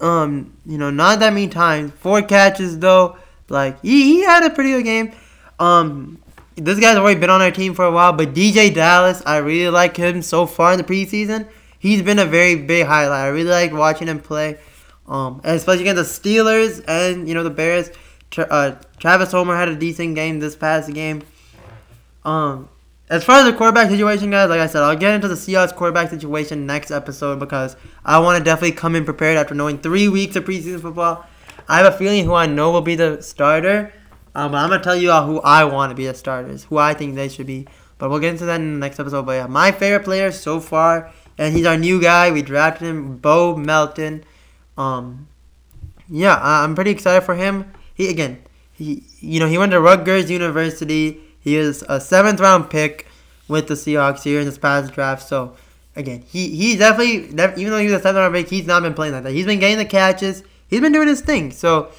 Um, 0.00 0.56
you 0.66 0.78
know, 0.78 0.90
not 0.90 1.20
that 1.20 1.32
many 1.32 1.46
times. 1.46 1.92
Four 1.92 2.22
catches 2.22 2.80
though. 2.80 3.16
Like 3.48 3.80
he, 3.82 4.02
he 4.04 4.20
had 4.22 4.44
a 4.44 4.50
pretty 4.50 4.70
good 4.70 4.84
game. 4.84 5.12
Um, 5.58 6.18
this 6.56 6.80
guy's 6.80 6.96
already 6.96 7.20
been 7.20 7.30
on 7.30 7.42
our 7.42 7.50
team 7.50 7.74
for 7.74 7.84
a 7.84 7.92
while, 7.92 8.12
but 8.12 8.34
DeeJay 8.34 8.74
Dallas, 8.74 9.22
I 9.26 9.38
really 9.38 9.70
like 9.70 9.96
him 9.96 10.22
so 10.22 10.46
far 10.46 10.72
in 10.72 10.78
the 10.78 10.84
preseason. 10.84 11.48
He's 11.78 12.02
been 12.02 12.18
a 12.18 12.24
very 12.24 12.56
big 12.56 12.86
highlight. 12.86 13.26
I 13.26 13.28
really 13.28 13.50
like 13.50 13.72
watching 13.72 14.08
him 14.08 14.20
play. 14.20 14.58
Um, 15.06 15.40
especially 15.44 15.88
against 15.88 16.22
the 16.22 16.30
Steelers 16.30 16.82
and 16.88 17.28
you 17.28 17.34
know 17.34 17.44
the 17.44 17.50
Bears. 17.50 17.90
Tra- 18.30 18.48
uh, 18.50 18.76
Travis 18.98 19.30
Homer 19.30 19.54
had 19.54 19.68
a 19.68 19.76
decent 19.76 20.16
game 20.16 20.40
this 20.40 20.56
past 20.56 20.92
game. 20.92 21.22
Um, 22.24 22.68
as 23.08 23.22
far 23.22 23.38
as 23.38 23.44
the 23.44 23.52
quarterback 23.52 23.88
situation, 23.88 24.30
guys, 24.30 24.50
like 24.50 24.58
I 24.58 24.66
said, 24.66 24.82
I'll 24.82 24.96
get 24.96 25.14
into 25.14 25.28
the 25.28 25.36
Seahawks 25.36 25.72
quarterback 25.74 26.10
situation 26.10 26.66
next 26.66 26.90
episode 26.90 27.38
because 27.38 27.76
I 28.04 28.18
want 28.18 28.38
to 28.38 28.44
definitely 28.44 28.72
come 28.72 28.96
in 28.96 29.04
prepared 29.04 29.36
after 29.36 29.54
knowing 29.54 29.78
three 29.78 30.08
weeks 30.08 30.34
of 30.34 30.44
preseason 30.44 30.80
football. 30.80 31.24
I 31.68 31.78
have 31.78 31.92
a 31.92 31.96
feeling 31.96 32.24
who 32.24 32.34
I 32.34 32.46
know 32.46 32.70
will 32.70 32.82
be 32.82 32.94
the 32.94 33.20
starter, 33.22 33.92
um, 34.34 34.52
but 34.52 34.58
I'm 34.58 34.70
gonna 34.70 34.82
tell 34.82 34.96
you 34.96 35.10
all 35.10 35.26
who 35.26 35.40
I 35.40 35.64
want 35.64 35.90
to 35.90 35.94
be 35.94 36.06
the 36.06 36.14
starters, 36.14 36.64
who 36.64 36.78
I 36.78 36.94
think 36.94 37.14
they 37.14 37.28
should 37.28 37.46
be. 37.46 37.66
But 37.98 38.10
we'll 38.10 38.20
get 38.20 38.32
into 38.32 38.44
that 38.46 38.60
in 38.60 38.74
the 38.74 38.78
next 38.78 39.00
episode. 39.00 39.26
But 39.26 39.32
yeah, 39.32 39.46
my 39.46 39.72
favorite 39.72 40.04
player 40.04 40.30
so 40.30 40.60
far, 40.60 41.12
and 41.38 41.54
he's 41.54 41.66
our 41.66 41.76
new 41.76 42.00
guy. 42.00 42.30
We 42.30 42.42
drafted 42.42 42.88
him, 42.88 43.16
Bo 43.16 43.56
Melton. 43.56 44.24
Um, 44.76 45.28
yeah, 46.08 46.38
I'm 46.40 46.74
pretty 46.74 46.90
excited 46.90 47.24
for 47.24 47.34
him. 47.34 47.72
He 47.94 48.10
again, 48.10 48.42
he 48.72 49.04
you 49.20 49.40
know 49.40 49.48
he 49.48 49.58
went 49.58 49.72
to 49.72 49.80
Rutgers 49.80 50.30
University. 50.30 51.20
He 51.40 51.56
is 51.56 51.84
a 51.88 52.00
seventh 52.00 52.40
round 52.40 52.70
pick 52.70 53.06
with 53.48 53.68
the 53.68 53.74
Seahawks 53.74 54.22
here 54.22 54.40
in 54.40 54.46
this 54.46 54.58
past 54.58 54.92
draft. 54.92 55.26
So 55.26 55.56
again, 55.94 56.22
he 56.26 56.50
he 56.54 56.76
definitely 56.76 57.28
even 57.60 57.70
though 57.70 57.78
he 57.78 57.86
was 57.86 57.94
a 57.94 58.02
seventh 58.02 58.18
round 58.18 58.34
pick, 58.34 58.48
he's 58.48 58.66
not 58.66 58.82
been 58.82 58.94
playing 58.94 59.14
like 59.14 59.24
that. 59.24 59.32
He's 59.32 59.46
been 59.46 59.60
getting 59.60 59.78
the 59.78 59.84
catches. 59.84 60.42
He's 60.68 60.80
been 60.80 60.92
doing 60.92 61.08
his 61.08 61.20
thing. 61.20 61.50
So 61.52 61.90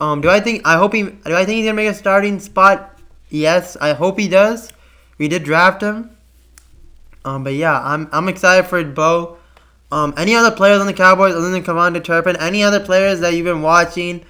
um, 0.00 0.20
do 0.20 0.28
I 0.28 0.40
think 0.40 0.66
I 0.66 0.76
hope 0.76 0.94
he 0.94 1.02
do 1.02 1.20
I 1.26 1.44
think 1.44 1.56
he's 1.56 1.64
gonna 1.66 1.74
make 1.74 1.88
a 1.88 1.94
starting 1.94 2.40
spot? 2.40 2.98
Yes, 3.28 3.76
I 3.80 3.92
hope 3.92 4.18
he 4.18 4.28
does. 4.28 4.72
We 5.18 5.28
did 5.28 5.42
draft 5.44 5.82
him. 5.82 6.10
Um, 7.24 7.44
but 7.44 7.54
yeah, 7.54 7.80
I'm 7.82 8.08
I'm 8.12 8.28
excited 8.28 8.68
for 8.68 8.82
Bo. 8.84 9.38
Um, 9.90 10.14
any 10.16 10.34
other 10.34 10.54
players 10.54 10.80
on 10.80 10.86
the 10.86 10.92
Cowboys 10.92 11.34
other 11.34 11.50
than 11.50 11.62
KaVontae 11.62 12.02
Turpin? 12.02 12.36
Any 12.36 12.62
other 12.62 12.80
players 12.80 13.20
that 13.20 13.34
you've 13.34 13.44
been 13.44 13.62
watching 13.62 14.24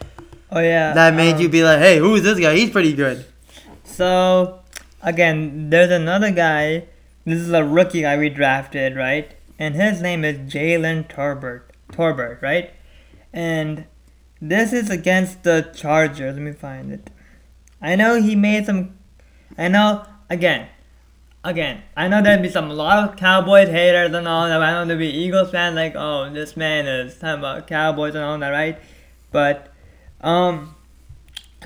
Oh 0.50 0.60
yeah. 0.60 0.92
that 0.92 1.14
made 1.14 1.34
um, 1.36 1.40
you 1.40 1.48
be 1.48 1.62
like, 1.64 1.78
hey, 1.78 1.98
who 1.98 2.14
is 2.14 2.22
this 2.22 2.38
guy? 2.38 2.54
He's 2.54 2.70
pretty 2.70 2.92
good. 2.92 3.24
So, 3.84 4.60
again, 5.02 5.70
there's 5.70 5.90
another 5.90 6.30
guy. 6.30 6.84
This 7.24 7.40
is 7.40 7.50
a 7.50 7.64
rookie 7.64 8.02
guy 8.02 8.16
we 8.18 8.28
drafted, 8.28 8.94
right? 8.96 9.32
And 9.58 9.74
his 9.74 10.00
name 10.00 10.24
is 10.24 10.38
Jalen 10.52 11.08
Tolbert. 11.08 11.62
Tolbert, 11.92 12.40
right? 12.42 12.70
And 13.36 13.84
this 14.40 14.72
is 14.72 14.88
against 14.88 15.42
the 15.42 15.70
Chargers. 15.76 16.36
Let 16.36 16.42
me 16.42 16.52
find 16.52 16.90
it. 16.90 17.10
I 17.82 17.94
know 17.94 18.20
he 18.20 18.34
made 18.34 18.64
some. 18.64 18.96
I 19.58 19.68
know 19.68 20.06
again. 20.30 20.68
Again, 21.44 21.82
I 21.96 22.08
know 22.08 22.22
there'd 22.22 22.42
be 22.42 22.48
some 22.48 22.70
a 22.70 22.74
lot 22.74 23.08
of 23.08 23.16
Cowboys 23.16 23.68
haters 23.68 24.12
and 24.12 24.26
all 24.26 24.48
that. 24.48 24.60
I 24.60 24.72
know 24.72 24.86
there'd 24.86 24.98
be 24.98 25.10
Eagles 25.10 25.52
fans 25.52 25.76
like, 25.76 25.94
oh, 25.94 26.28
this 26.32 26.56
man 26.56 26.88
is 26.88 27.18
talking 27.18 27.38
about 27.38 27.68
Cowboys 27.68 28.16
and 28.16 28.24
all 28.24 28.36
that, 28.38 28.48
right? 28.48 28.80
But, 29.30 29.72
um, 30.22 30.74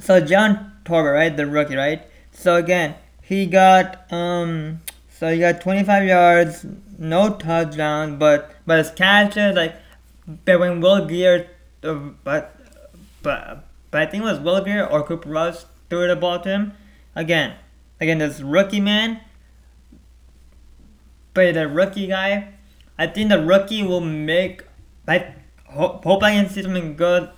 so 0.02 0.20
John 0.20 0.72
Tolbert, 0.84 1.14
right, 1.14 1.34
the 1.34 1.46
rookie, 1.46 1.76
right? 1.76 2.02
So 2.30 2.56
again, 2.56 2.96
he 3.22 3.46
got 3.46 4.12
um, 4.12 4.80
so 5.08 5.32
he 5.32 5.38
got 5.38 5.60
25 5.60 6.04
yards, 6.04 6.66
no 6.98 7.34
touchdown, 7.36 8.18
but 8.18 8.50
but 8.66 8.78
his 8.78 8.90
catches 8.90 9.56
like, 9.56 9.76
but 10.44 10.60
when 10.60 10.80
Will 10.80 11.06
Grier, 11.06 11.48
but 11.80 12.56
but 13.22 13.64
but 13.90 14.02
I 14.02 14.06
think 14.06 14.22
it 14.22 14.26
was 14.26 14.40
Will 14.40 14.62
Grier 14.62 14.86
or 14.86 15.02
Cooper 15.02 15.28
Rush 15.28 15.64
threw 15.88 16.06
the 16.06 16.16
ball 16.16 16.40
to 16.40 16.48
him. 16.48 16.72
Again, 17.14 17.54
again, 18.00 18.18
this 18.18 18.40
rookie 18.40 18.80
man, 18.80 19.20
but 21.34 21.54
the 21.54 21.68
rookie 21.68 22.06
guy, 22.06 22.54
I 22.98 23.06
think 23.06 23.30
the 23.30 23.42
rookie 23.42 23.82
will 23.82 24.00
make 24.00 24.64
I 25.08 25.34
hope, 25.66 26.04
hope 26.04 26.22
I 26.22 26.34
can 26.34 26.48
see 26.48 26.62
something 26.62 26.96
good. 26.96 27.30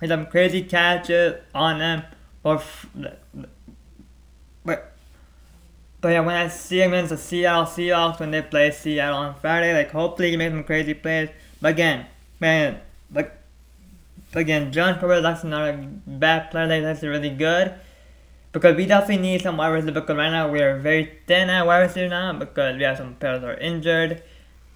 With 0.00 0.10
some 0.10 0.26
crazy 0.26 0.62
catches 0.62 1.40
on 1.52 1.80
them, 1.80 2.04
or 2.44 2.62
but 4.64 4.92
but 6.00 6.08
yeah, 6.08 6.20
when 6.20 6.36
I 6.36 6.46
see 6.46 6.80
him 6.80 6.92
against 6.92 7.10
the 7.10 7.16
Seattle 7.16 7.64
Seahawks 7.64 8.20
when 8.20 8.30
they 8.30 8.42
play 8.42 8.70
Seattle 8.70 9.18
on 9.18 9.34
Friday, 9.34 9.74
like 9.74 9.90
hopefully 9.90 10.30
he 10.30 10.36
makes 10.36 10.52
some 10.52 10.62
crazy 10.62 10.94
plays. 10.94 11.30
But 11.60 11.72
again, 11.72 12.06
man, 12.38 12.80
like 13.12 13.32
again, 14.34 14.72
John 14.72 14.98
Corbett 14.98 15.24
is 15.24 15.44
not 15.44 15.68
a 15.68 15.88
bad 16.06 16.50
player. 16.50 16.74
He's 16.74 16.84
actually 16.84 17.08
really 17.08 17.30
good. 17.30 17.74
Because 18.52 18.76
we 18.76 18.86
definitely 18.86 19.22
need 19.22 19.42
some 19.42 19.56
wide 19.56 19.68
receivers 19.68 19.94
because 19.94 20.16
right 20.16 20.30
now 20.30 20.50
we 20.50 20.62
are 20.62 20.78
very 20.78 21.18
thin 21.26 21.50
at 21.50 21.66
wide 21.66 21.80
receiver 21.80 22.08
now 22.08 22.32
because 22.32 22.76
we 22.76 22.82
have 22.82 22.96
some 22.96 23.14
players 23.16 23.42
that 23.42 23.50
are 23.50 23.58
injured. 23.58 24.22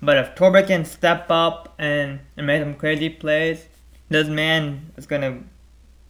But 0.02 0.18
if 0.18 0.34
Tolbert 0.34 0.66
can 0.66 0.84
step 0.84 1.30
up 1.30 1.74
and, 1.78 2.20
and 2.36 2.46
make 2.46 2.62
some 2.62 2.74
crazy 2.74 3.08
plays, 3.08 3.66
this 4.12 4.28
man 4.28 4.92
is 4.96 5.06
gonna 5.06 5.42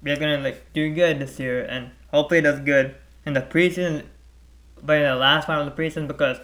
we're 0.02 0.16
gonna 0.16 0.38
like 0.38 0.72
do 0.72 0.92
good 0.92 1.20
this 1.20 1.38
year 1.38 1.62
and 1.62 1.90
hopefully 2.11 2.40
does 2.40 2.61
good 2.61 2.94
in 3.24 3.32
the 3.32 3.40
preseason 3.40 4.04
but 4.82 4.96
in 4.96 5.04
the 5.04 5.14
last 5.14 5.46
part 5.46 5.61
of 5.61 5.66
the 5.66 5.82
preseason 5.82 6.08
because 6.08 6.38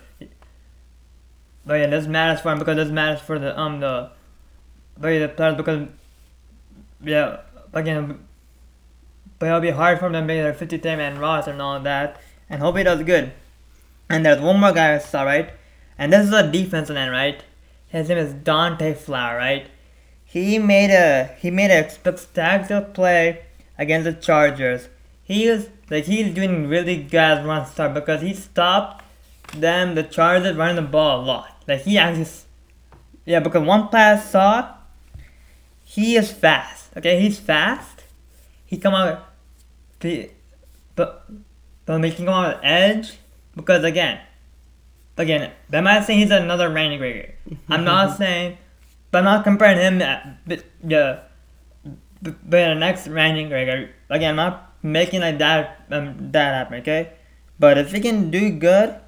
but 1.67 1.75
yeah 1.75 1.87
this 1.87 2.07
matters 2.07 2.41
for 2.41 2.53
him 2.53 2.59
because 2.59 2.77
this 2.77 2.91
matters 2.91 3.21
for 3.21 3.39
the 3.39 3.59
um 3.59 3.81
the 3.81 4.11
the 5.01 5.33
players 5.35 5.57
because 5.57 5.89
yeah 7.03 7.41
again 7.73 8.27
but 9.39 9.47
it'll 9.47 9.61
be 9.61 9.71
hard 9.71 9.99
for 9.99 10.11
them 10.11 10.23
to 10.23 10.23
make 10.23 10.43
their 10.43 10.55
53 10.55 10.97
man 10.97 11.19
roster 11.19 11.53
and 11.53 11.63
all 11.63 11.79
that 11.81 12.21
and 12.51 12.61
hope 12.61 12.77
he 12.77 12.83
does 12.83 13.03
good 13.03 13.33
and 14.09 14.25
there's 14.25 14.41
one 14.41 14.59
more 14.59 14.73
guy 14.73 14.95
I 14.95 14.99
saw 14.99 15.23
right 15.23 15.53
and 15.97 16.13
this 16.13 16.27
is 16.27 16.33
a 16.33 16.51
defensive 16.51 16.97
end 16.97 17.13
right 17.13 17.43
his 17.89 18.09
name 18.09 18.19
is 18.19 18.33
Dante 18.33 18.95
Fowler 18.95 19.37
right 19.37 19.67
he 20.29 20.59
made 20.59 20.91
a 20.91 21.35
he 21.41 21.51
made 21.51 21.71
a 21.71 21.89
spectacular 21.89 22.83
play 22.83 23.47
against 23.79 24.05
the 24.05 24.13
Chargers. 24.13 24.91
He 25.23 25.45
is 25.45 25.71
like 25.89 26.05
he's 26.05 26.35
doing 26.35 26.69
really 26.69 27.03
good 27.03 27.19
as 27.19 27.47
run 27.47 27.65
stop 27.65 27.95
because 27.95 28.21
he 28.21 28.35
stopped 28.35 29.05
them 29.55 29.95
the 29.95 30.03
Chargers 30.03 30.55
running 30.55 30.77
the 30.77 30.83
ball 30.83 31.23
a 31.23 31.25
lot. 31.25 31.63
Like 31.67 31.81
he 31.81 31.97
actually, 31.97 32.29
yeah, 33.25 33.41
because 33.41 33.67
one 33.67 33.89
I 33.95 34.19
saw, 34.19 34.75
he 35.89 36.17
is 36.17 36.31
fast. 36.31 36.91
Okay, 36.99 37.19
he's 37.19 37.39
fast. 37.39 38.05
He 38.67 38.77
come 38.77 38.93
out, 38.93 39.25
he, 40.03 40.29
but 40.95 41.25
but 41.87 42.05
he 42.05 42.13
can 42.13 42.27
come 42.27 42.35
out 42.45 42.61
edge 42.63 43.17
because 43.57 43.85
again, 43.85 44.21
again, 45.17 45.51
I'm 45.73 45.85
not 45.85 46.05
saying 46.05 46.19
he's 46.19 46.31
another 46.31 46.69
Randy 46.69 46.99
Gregory. 46.99 47.37
I'm 47.71 47.85
not 47.85 48.19
saying. 48.19 48.59
But 49.11 49.21
I'm 49.21 49.25
not 49.25 49.45
comparing 49.45 49.79
him 49.79 50.01
to 50.01 50.37
but, 50.47 50.65
yeah, 50.87 51.21
but 52.21 52.37
but 52.45 52.69
the 52.69 52.75
next 52.75 53.09
Randy 53.09 53.49
Gregory. 53.49 53.89
Again, 54.11 54.31
I'm 54.33 54.37
not 54.37 54.75
making 54.83 55.23
like 55.23 55.39
that 55.39 55.87
um, 55.91 56.33
that 56.33 56.53
happen, 56.53 56.81
okay? 56.81 57.15
But 57.59 57.79
if 57.79 57.93
he 57.93 58.01
can 58.01 58.31
do 58.31 58.51
good, 58.51 59.01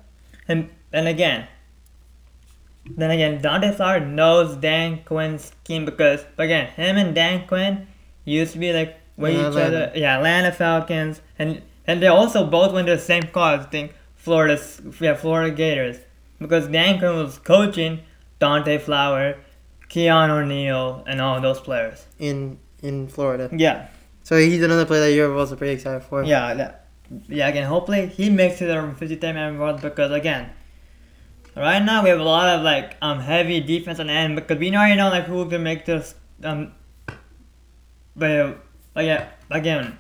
and 0.49 0.71
and 0.95 1.07
again, 1.07 1.47
then 2.97 3.11
again, 3.11 3.41
Dante 3.43 3.73
Fowler 3.73 4.01
knows 4.01 4.57
Dan 4.57 5.01
Quinn's 5.05 5.47
scheme 5.65 5.85
because 5.85 6.25
again, 6.39 6.67
him 6.69 6.97
and 6.97 7.15
Dan 7.15 7.47
Quinn 7.47 7.87
used 8.25 8.53
to 8.53 8.59
be 8.59 8.73
like 8.73 8.97
with 9.17 9.35
Yeah, 9.35 9.41
each 9.41 9.47
other. 9.47 9.61
Atlanta. 9.63 9.93
Yeah, 9.99 10.17
Atlanta 10.17 10.53
Falcons, 10.53 11.21
and 11.39 11.63
and 11.87 12.03
they 12.03 12.07
also 12.07 12.47
both 12.47 12.73
went 12.73 12.87
to 12.87 12.95
the 12.97 13.01
same 13.03 13.25
college. 13.25 13.61
I 13.61 13.65
think 13.65 13.95
Florida, 14.15 14.61
yeah, 15.01 15.15
Florida 15.15 15.55
Gators, 15.55 15.99
because 16.39 16.69
Dan 16.69 16.99
Quinn 16.99 17.15
was 17.17 17.39
coaching 17.39 18.01
Dante 18.39 18.79
Fowler, 18.79 19.39
Keanu 19.89 20.47
Neal, 20.47 21.05
and 21.07 21.21
all 21.21 21.41
those 21.41 21.61
players. 21.61 22.07
in 22.19 22.59
in 22.83 23.09
Florida. 23.09 23.51
Yeah, 23.53 23.89
So 24.23 24.39
he's 24.39 24.63
another 24.63 24.87
player 24.87 25.01
that 25.03 25.13
you're 25.13 25.37
also 25.37 25.55
pretty 25.57 25.75
excited 25.75 26.03
for. 26.03 26.23
yeah, 26.25 26.55
that, 26.55 26.87
yeah. 27.29 27.49
Again, 27.49 27.67
hopefully 27.67 28.07
he 28.07 28.31
makes 28.31 28.63
it 28.63 28.71
around 28.71 28.97
53 28.97 29.33
man 29.33 29.77
because 29.83 30.11
again, 30.13 30.49
right 31.57 31.83
now 31.83 32.03
we 32.03 32.11
have 32.11 32.21
a 32.21 32.25
lot 32.25 32.49
of 32.49 32.63
like 32.63 32.97
um 33.03 33.21
heavy 33.21 33.61
defense 33.61 33.99
on 33.99 34.07
the 34.07 34.13
end 34.13 34.37
because 34.37 34.59
we 34.59 34.75
already 34.75 34.97
know 34.97 35.09
like 35.11 35.25
who 35.25 35.49
can 35.49 35.63
make 35.63 35.85
this 35.85 36.15
um. 36.45 36.73
But 38.17 38.31
uh, 38.31 38.55
again, 38.95 39.29
again, 39.51 39.99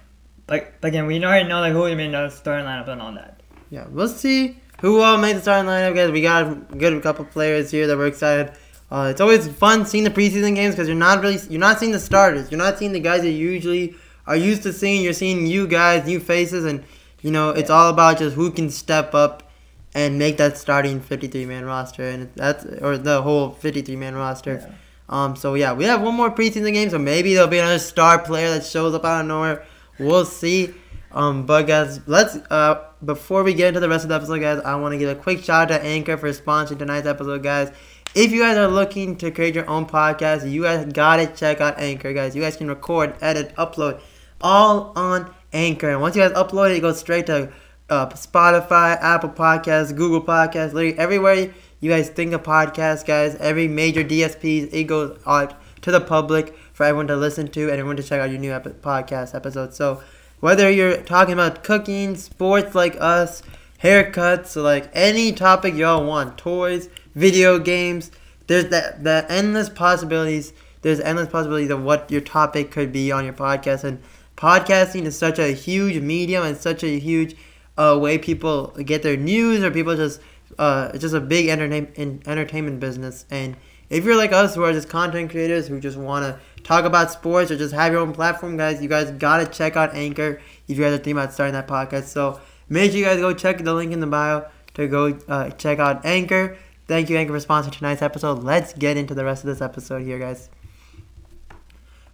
like 0.48 0.74
again, 0.82 1.06
we 1.06 1.22
already 1.24 1.48
know 1.48 1.60
like 1.60 1.72
who 1.72 1.86
can 1.88 1.96
make 1.96 2.12
the 2.12 2.28
starting 2.30 2.66
lineup 2.66 2.88
and 2.88 3.00
all 3.00 3.12
that. 3.14 3.40
Yeah, 3.70 3.86
we'll 3.88 4.08
see 4.08 4.58
who 4.80 5.00
all 5.00 5.18
made 5.18 5.36
the 5.36 5.40
starting 5.40 5.68
lineup, 5.68 5.94
guys. 5.94 6.10
We 6.10 6.22
got 6.22 6.46
a 6.46 6.54
good 6.76 7.02
couple 7.02 7.24
players 7.24 7.70
here 7.70 7.86
that 7.86 7.96
we're 7.96 8.08
excited. 8.08 8.52
Uh, 8.90 9.08
it's 9.10 9.20
always 9.20 9.46
fun 9.46 9.86
seeing 9.86 10.02
the 10.02 10.10
preseason 10.10 10.56
games 10.56 10.74
because 10.74 10.88
you're 10.88 10.96
not 10.96 11.22
really 11.22 11.38
you're 11.48 11.60
not 11.60 11.78
seeing 11.78 11.92
the 11.92 12.00
starters. 12.00 12.50
You're 12.50 12.58
not 12.58 12.78
seeing 12.78 12.92
the 12.92 13.00
guys 13.00 13.22
that 13.22 13.30
you 13.30 13.50
usually 13.50 13.94
are 14.26 14.36
used 14.36 14.64
to 14.64 14.72
seeing. 14.72 15.02
You're 15.02 15.12
seeing 15.12 15.44
new 15.44 15.66
guys, 15.68 16.06
new 16.06 16.18
faces, 16.18 16.64
and 16.64 16.82
you 17.22 17.30
know 17.30 17.50
it's 17.50 17.70
all 17.70 17.90
about 17.90 18.18
just 18.18 18.34
who 18.34 18.50
can 18.50 18.70
step 18.70 19.14
up 19.14 19.49
and 19.94 20.18
make 20.18 20.36
that 20.36 20.56
starting 20.56 21.00
53 21.00 21.46
man 21.46 21.64
roster, 21.64 22.08
and 22.08 22.30
that's 22.34 22.64
or 22.64 22.96
the 22.98 23.22
whole 23.22 23.50
53 23.50 23.96
man 23.96 24.14
roster. 24.14 24.60
Yeah. 24.60 24.74
Um, 25.08 25.34
so 25.34 25.54
yeah, 25.54 25.72
we 25.72 25.84
have 25.84 26.02
one 26.02 26.14
more 26.14 26.30
preseason 26.30 26.72
game, 26.72 26.88
so 26.90 26.98
maybe 26.98 27.34
there'll 27.34 27.48
be 27.48 27.58
another 27.58 27.80
star 27.80 28.20
player 28.20 28.50
that 28.50 28.64
shows 28.64 28.94
up 28.94 29.04
out 29.04 29.22
of 29.22 29.26
nowhere. 29.26 29.64
We'll 29.98 30.24
see. 30.24 30.74
Um, 31.12 31.44
but 31.44 31.66
guys, 31.66 32.00
let's 32.06 32.36
uh 32.50 32.84
before 33.04 33.42
we 33.42 33.54
get 33.54 33.68
into 33.68 33.80
the 33.80 33.88
rest 33.88 34.04
of 34.04 34.10
the 34.10 34.14
episode, 34.14 34.40
guys, 34.40 34.60
I 34.64 34.76
want 34.76 34.92
to 34.92 34.98
give 34.98 35.08
a 35.08 35.20
quick 35.20 35.42
shout 35.42 35.70
out 35.70 35.78
to 35.78 35.84
Anchor 35.84 36.16
for 36.16 36.28
sponsoring 36.30 36.78
tonight's 36.78 37.06
episode, 37.06 37.42
guys. 37.42 37.72
If 38.14 38.32
you 38.32 38.40
guys 38.42 38.56
are 38.56 38.68
looking 38.68 39.16
to 39.16 39.30
create 39.30 39.54
your 39.54 39.68
own 39.68 39.86
podcast, 39.86 40.50
you 40.50 40.62
guys 40.62 40.84
gotta 40.92 41.26
check 41.26 41.60
out 41.60 41.78
Anchor, 41.78 42.12
guys. 42.12 42.36
You 42.36 42.42
guys 42.42 42.56
can 42.56 42.68
record, 42.68 43.14
edit, 43.20 43.54
upload, 43.56 44.00
all 44.40 44.92
on 44.96 45.32
Anchor. 45.52 45.90
And 45.90 46.00
once 46.00 46.14
you 46.14 46.22
guys 46.22 46.32
upload 46.32 46.70
it, 46.70 46.76
it 46.76 46.80
goes 46.80 46.98
straight 46.98 47.26
to 47.26 47.52
uh, 47.90 48.06
Spotify, 48.10 48.96
Apple 49.00 49.30
Podcasts, 49.30 49.94
Google 49.94 50.22
Podcasts, 50.22 50.72
literally 50.72 50.98
everywhere 50.98 51.50
you 51.80 51.90
guys 51.90 52.10
think 52.10 52.32
of 52.34 52.42
podcasts, 52.42 53.04
guys. 53.04 53.34
Every 53.36 53.66
major 53.66 54.04
DSPs, 54.04 54.72
it 54.72 54.84
goes 54.84 55.18
out 55.26 55.54
to 55.82 55.90
the 55.90 56.00
public 56.00 56.54
for 56.74 56.84
everyone 56.84 57.06
to 57.08 57.16
listen 57.16 57.48
to 57.48 57.62
and 57.62 57.72
everyone 57.72 57.96
to 57.96 58.02
check 58.02 58.20
out 58.20 58.30
your 58.30 58.38
new 58.38 58.52
epi- 58.52 58.70
podcast 58.70 59.34
episodes. 59.34 59.76
So 59.76 60.02
whether 60.40 60.70
you're 60.70 60.98
talking 60.98 61.32
about 61.32 61.64
cooking, 61.64 62.16
sports 62.16 62.74
like 62.74 62.96
us, 63.00 63.42
haircuts, 63.82 64.62
like 64.62 64.90
any 64.92 65.32
topic 65.32 65.74
y'all 65.74 66.04
want, 66.04 66.36
toys, 66.36 66.90
video 67.14 67.58
games, 67.58 68.10
there's 68.46 68.66
that 68.66 69.02
the 69.02 69.24
endless 69.30 69.70
possibilities. 69.70 70.52
There's 70.82 71.00
endless 71.00 71.28
possibilities 71.28 71.70
of 71.70 71.82
what 71.82 72.10
your 72.10 72.22
topic 72.22 72.70
could 72.70 72.92
be 72.92 73.12
on 73.12 73.24
your 73.24 73.34
podcast, 73.34 73.84
and 73.84 74.02
podcasting 74.36 75.04
is 75.04 75.16
such 75.16 75.38
a 75.38 75.52
huge 75.52 76.02
medium 76.02 76.44
and 76.44 76.56
such 76.56 76.82
a 76.82 76.98
huge 76.98 77.36
uh, 77.80 77.96
way 77.98 78.18
people 78.18 78.68
get 78.84 79.02
their 79.02 79.16
news 79.16 79.64
or 79.64 79.70
people 79.70 79.96
just 79.96 80.20
uh, 80.58 80.90
it's 80.92 81.00
just 81.00 81.14
a 81.14 81.20
big 81.20 81.48
entertain 81.48 81.88
in, 81.94 82.22
entertainment 82.26 82.78
business. 82.78 83.24
And 83.30 83.56
if 83.88 84.04
you're 84.04 84.16
like 84.16 84.32
us 84.32 84.54
who 84.54 84.62
are 84.64 84.72
just 84.72 84.88
content 84.88 85.30
creators 85.30 85.68
who 85.68 85.80
just 85.80 85.96
want 85.96 86.24
to 86.26 86.62
talk 86.62 86.84
about 86.84 87.10
sports 87.10 87.50
or 87.50 87.56
just 87.56 87.72
have 87.74 87.92
your 87.92 88.02
own 88.02 88.12
platform, 88.12 88.58
guys, 88.58 88.82
you 88.82 88.88
guys 88.88 89.10
gotta 89.12 89.46
check 89.46 89.76
out 89.76 89.94
Anchor 89.94 90.40
if 90.68 90.76
you 90.76 90.84
guys 90.84 90.92
are 90.92 90.98
thinking 90.98 91.12
about 91.12 91.32
starting 91.32 91.54
that 91.54 91.66
podcast. 91.66 92.04
So 92.04 92.40
make 92.68 92.90
sure 92.90 93.00
you 93.00 93.06
guys 93.06 93.18
go 93.18 93.32
check 93.32 93.58
the 93.58 93.72
link 93.72 93.92
in 93.92 94.00
the 94.00 94.06
bio 94.06 94.46
to 94.74 94.86
go 94.86 95.18
uh, 95.28 95.50
check 95.50 95.78
out 95.78 96.04
Anchor. 96.04 96.58
Thank 96.86 97.08
you, 97.08 97.16
Anchor, 97.16 97.38
for 97.38 97.46
sponsoring 97.46 97.72
tonight's 97.72 98.02
episode. 98.02 98.42
Let's 98.42 98.74
get 98.74 98.98
into 98.98 99.14
the 99.14 99.24
rest 99.24 99.44
of 99.44 99.48
this 99.48 99.62
episode 99.62 100.02
here, 100.02 100.18
guys. 100.18 100.50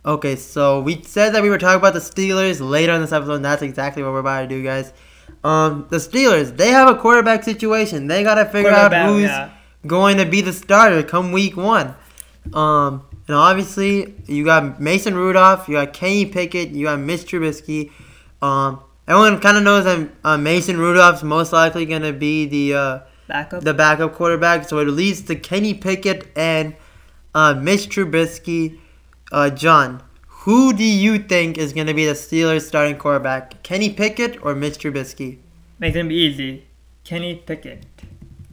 Okay, 0.05 0.37
so 0.37 0.81
we 0.81 1.02
said 1.02 1.31
that 1.31 1.42
we 1.42 1.50
were 1.50 1.59
talking 1.59 1.79
about 1.79 1.94
the 1.94 1.98
Steelers 1.98 2.61
later 2.61 2.92
in 2.92 3.00
this 3.00 3.11
episode, 3.11 3.35
and 3.35 3.44
that's 3.44 3.62
exactly 3.62 4.05
what 4.05 4.12
we're 4.12 4.20
about 4.20 4.42
to 4.42 4.46
do, 4.46 4.62
guys. 4.62 4.92
Um, 5.44 5.86
the 5.90 5.98
Steelers, 5.98 6.56
they 6.56 6.70
have 6.70 6.88
a 6.88 6.98
quarterback 6.98 7.44
situation. 7.44 8.06
They 8.08 8.22
gotta 8.22 8.46
figure 8.46 8.70
out 8.70 8.92
who's 8.92 9.24
yeah. 9.24 9.50
going 9.86 10.16
to 10.18 10.26
be 10.26 10.40
the 10.40 10.52
starter 10.52 11.02
come 11.02 11.32
week 11.32 11.56
one. 11.56 11.94
Um, 12.52 13.04
and 13.28 13.36
obviously 13.36 14.14
you 14.26 14.44
got 14.44 14.80
Mason 14.80 15.14
Rudolph, 15.14 15.68
you 15.68 15.74
got 15.74 15.92
Kenny 15.92 16.26
Pickett, 16.26 16.70
you 16.70 16.86
got 16.86 16.98
Mitch 16.98 17.26
Trubisky. 17.26 17.90
Um, 18.42 18.80
everyone 19.06 19.40
kind 19.40 19.56
of 19.56 19.62
knows 19.62 19.84
that 19.84 20.08
uh, 20.24 20.36
Mason 20.36 20.78
Rudolph's 20.78 21.22
most 21.22 21.52
likely 21.52 21.86
gonna 21.86 22.12
be 22.12 22.46
the 22.46 22.74
uh, 22.74 22.98
Backup. 23.28 23.64
the 23.64 23.74
backup 23.74 24.14
quarterback. 24.14 24.68
So 24.68 24.78
it 24.78 24.86
leads 24.86 25.22
to 25.22 25.36
Kenny 25.36 25.74
Pickett 25.74 26.28
and 26.36 26.76
uh, 27.34 27.54
Mitch 27.54 27.88
Trubisky. 27.88 28.78
Uh, 29.32 29.50
John, 29.50 30.02
who 30.46 30.72
do 30.72 30.85
you 30.85 31.18
think 31.18 31.59
is 31.59 31.72
going 31.72 31.88
to 31.88 31.94
be 31.94 32.06
the 32.06 32.12
Steelers 32.12 32.62
starting 32.62 32.96
quarterback? 32.96 33.62
Kenny 33.64 33.90
Pickett 33.92 34.38
or 34.44 34.54
Mitch 34.54 34.78
Trubisky? 34.78 35.38
Makes 35.80 35.96
it 35.96 36.12
easy. 36.12 36.64
Kenny 37.02 37.35
Pickett. 37.35 37.85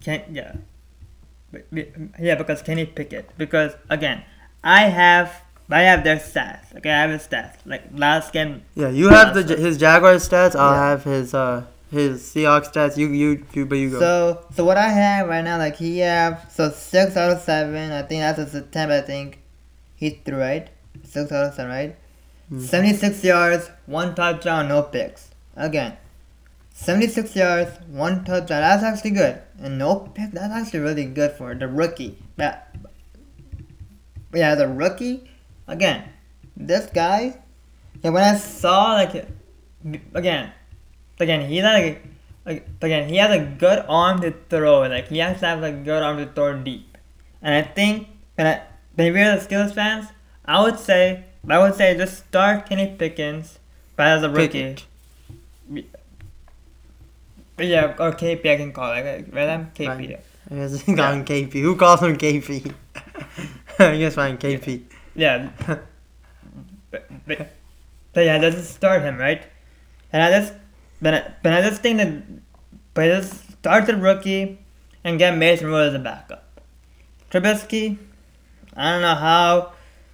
Can 0.03 0.23
yeah. 0.31 0.55
Yeah, 2.19 2.35
because 2.35 2.63
Kenny 2.63 2.85
Pickett. 2.87 3.29
Because 3.37 3.73
again, 3.89 4.23
I 4.63 4.85
have 4.89 5.43
I 5.69 5.81
have 5.83 6.03
their 6.03 6.17
stats. 6.17 6.75
Okay, 6.77 6.89
I 6.91 7.01
have 7.01 7.11
his 7.11 7.27
stats. 7.27 7.57
Like 7.63 7.83
last 7.93 8.33
game, 8.33 8.63
Yeah, 8.73 8.89
you 8.89 9.09
have 9.09 9.35
the 9.35 9.43
his 9.55 9.77
Jaguars 9.77 10.27
stats. 10.27 10.55
I'll 10.55 10.73
Yeah. 10.73 10.89
have 10.89 11.03
his 11.03 11.33
uh 11.35 11.65
his 11.91 12.23
Seahawks 12.23 12.73
stats. 12.73 12.97
You 12.97 13.07
you 13.09 13.45
you 13.53 13.67
but 13.67 13.77
you 13.77 13.91
go. 13.91 13.99
So 13.99 14.45
so 14.55 14.65
what 14.65 14.77
I 14.77 14.89
have 14.89 15.27
right 15.29 15.43
now, 15.43 15.59
like 15.59 15.75
he 15.75 15.99
have 15.99 16.47
so 16.51 16.71
six 16.71 17.15
out 17.15 17.29
of 17.31 17.39
seven. 17.41 17.91
I 17.91 18.01
think 18.01 18.21
that's 18.21 18.55
a 18.55 18.57
attempt. 18.57 18.91
I 18.91 19.01
think 19.01 19.39
he 19.95 20.09
threw 20.25 20.37
right. 20.39 20.69
Six 21.13 21.31
out 21.31 21.45
of 21.45 21.53
seven, 21.53 21.71
right? 21.71 21.95
Mm-hmm. 22.51 22.65
Seventy 22.65 22.93
six 22.93 23.23
yards, 23.23 23.69
one 23.85 24.15
touchdown, 24.15 24.67
no 24.67 24.81
picks. 24.81 25.29
Again, 25.55 25.95
seventy 26.73 27.07
six 27.07 27.35
yards, 27.35 27.69
one 27.87 28.25
touchdown. 28.25 28.61
That's 28.61 28.83
actually 28.83 29.11
good, 29.11 29.39
and 29.59 29.77
no 29.77 30.09
pick. 30.15 30.31
That's 30.31 30.51
actually 30.51 30.79
really 30.79 31.05
good 31.05 31.33
for 31.33 31.53
the 31.53 31.67
rookie. 31.67 32.17
That 32.37 32.75
yeah, 34.33 34.55
the 34.55 34.67
rookie. 34.67 35.29
Again, 35.67 36.09
this 36.57 36.87
guy. 36.87 37.37
Yeah, 38.01 38.09
when 38.09 38.23
I 38.23 38.35
saw 38.35 38.93
like 38.93 39.27
again, 40.15 40.51
again 41.19 41.47
he 41.47 41.61
like 41.61 42.03
like 42.43 42.67
again 42.81 43.07
he 43.07 43.17
has 43.17 43.29
a 43.29 43.45
good 43.45 43.85
arm 43.87 44.21
to 44.21 44.33
throw. 44.49 44.81
Like 44.89 45.09
he 45.09 45.19
has 45.19 45.39
to 45.41 45.45
have 45.45 45.61
a 45.61 45.71
good 45.71 46.01
arm 46.01 46.17
to 46.17 46.25
throw 46.25 46.57
deep. 46.57 46.97
And 47.43 47.53
I 47.53 47.61
think 47.61 48.07
and 48.35 48.47
I, 48.47 48.61
you're 48.97 49.13
the 49.13 49.45
Steelers 49.45 49.75
fans, 49.75 50.07
I 50.45 50.61
would 50.61 50.79
say 50.79 51.25
I 51.47 51.59
would 51.59 51.75
say 51.75 51.95
just 51.97 52.25
start 52.27 52.67
Kenny 52.67 52.95
Pickens, 52.97 53.59
but 53.95 54.07
as 54.07 54.23
a 54.23 54.29
rookie. 54.29 54.75
Pickett. 55.73 55.89
Yeah, 57.59 57.95
or 57.99 58.11
KP 58.11 58.45
I 58.49 58.57
can 58.57 58.73
call 58.73 58.93
it. 58.93 59.29
Right? 59.31 59.49
I'm 59.49 59.71
KP. 59.71 59.87
Right. 59.87 60.09
Yeah. 60.09 60.17
I 60.51 60.55
guess 60.55 60.81
he 60.81 60.93
got 60.93 61.13
him 61.13 61.25
KP. 61.25 61.53
Who 61.53 61.75
calls 61.75 62.01
him 62.01 62.17
KP? 62.17 62.73
I 63.79 63.97
guess 63.97 64.15
fine, 64.15 64.37
KP. 64.37 64.83
Yeah. 65.15 65.49
but, 66.91 67.27
but, 67.27 67.53
but 68.13 68.25
yeah, 68.25 68.37
just 68.39 68.73
start 68.73 69.01
him, 69.01 69.17
right? 69.17 69.43
And 70.11 70.21
I 70.21 70.39
just, 70.39 70.53
but 71.01 71.13
I, 71.13 71.33
but 71.41 71.53
I 71.53 71.61
just 71.61 71.81
think 71.81 71.97
that, 71.97 72.23
but 72.93 73.05
I 73.05 73.07
just 73.19 73.51
start 73.51 73.85
the 73.85 73.95
rookie 73.95 74.59
and 75.03 75.17
get 75.17 75.37
Mason 75.37 75.67
Rudolph 75.67 75.89
as 75.89 75.93
a 75.95 75.99
backup. 75.99 76.61
Trubisky, 77.31 77.97
I 78.75 78.91
don't 78.91 79.01
know 79.01 79.15
how. 79.15 79.73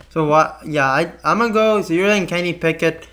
So 0.09 0.25
what? 0.25 0.59
Yeah, 0.65 0.87
I 0.87 1.13
I'm 1.23 1.39
gonna 1.39 1.53
go. 1.53 1.81
So 1.81 1.93
you're 1.93 2.09
saying 2.09 2.27
Kenny 2.27 2.53
Pickett. 2.53 3.07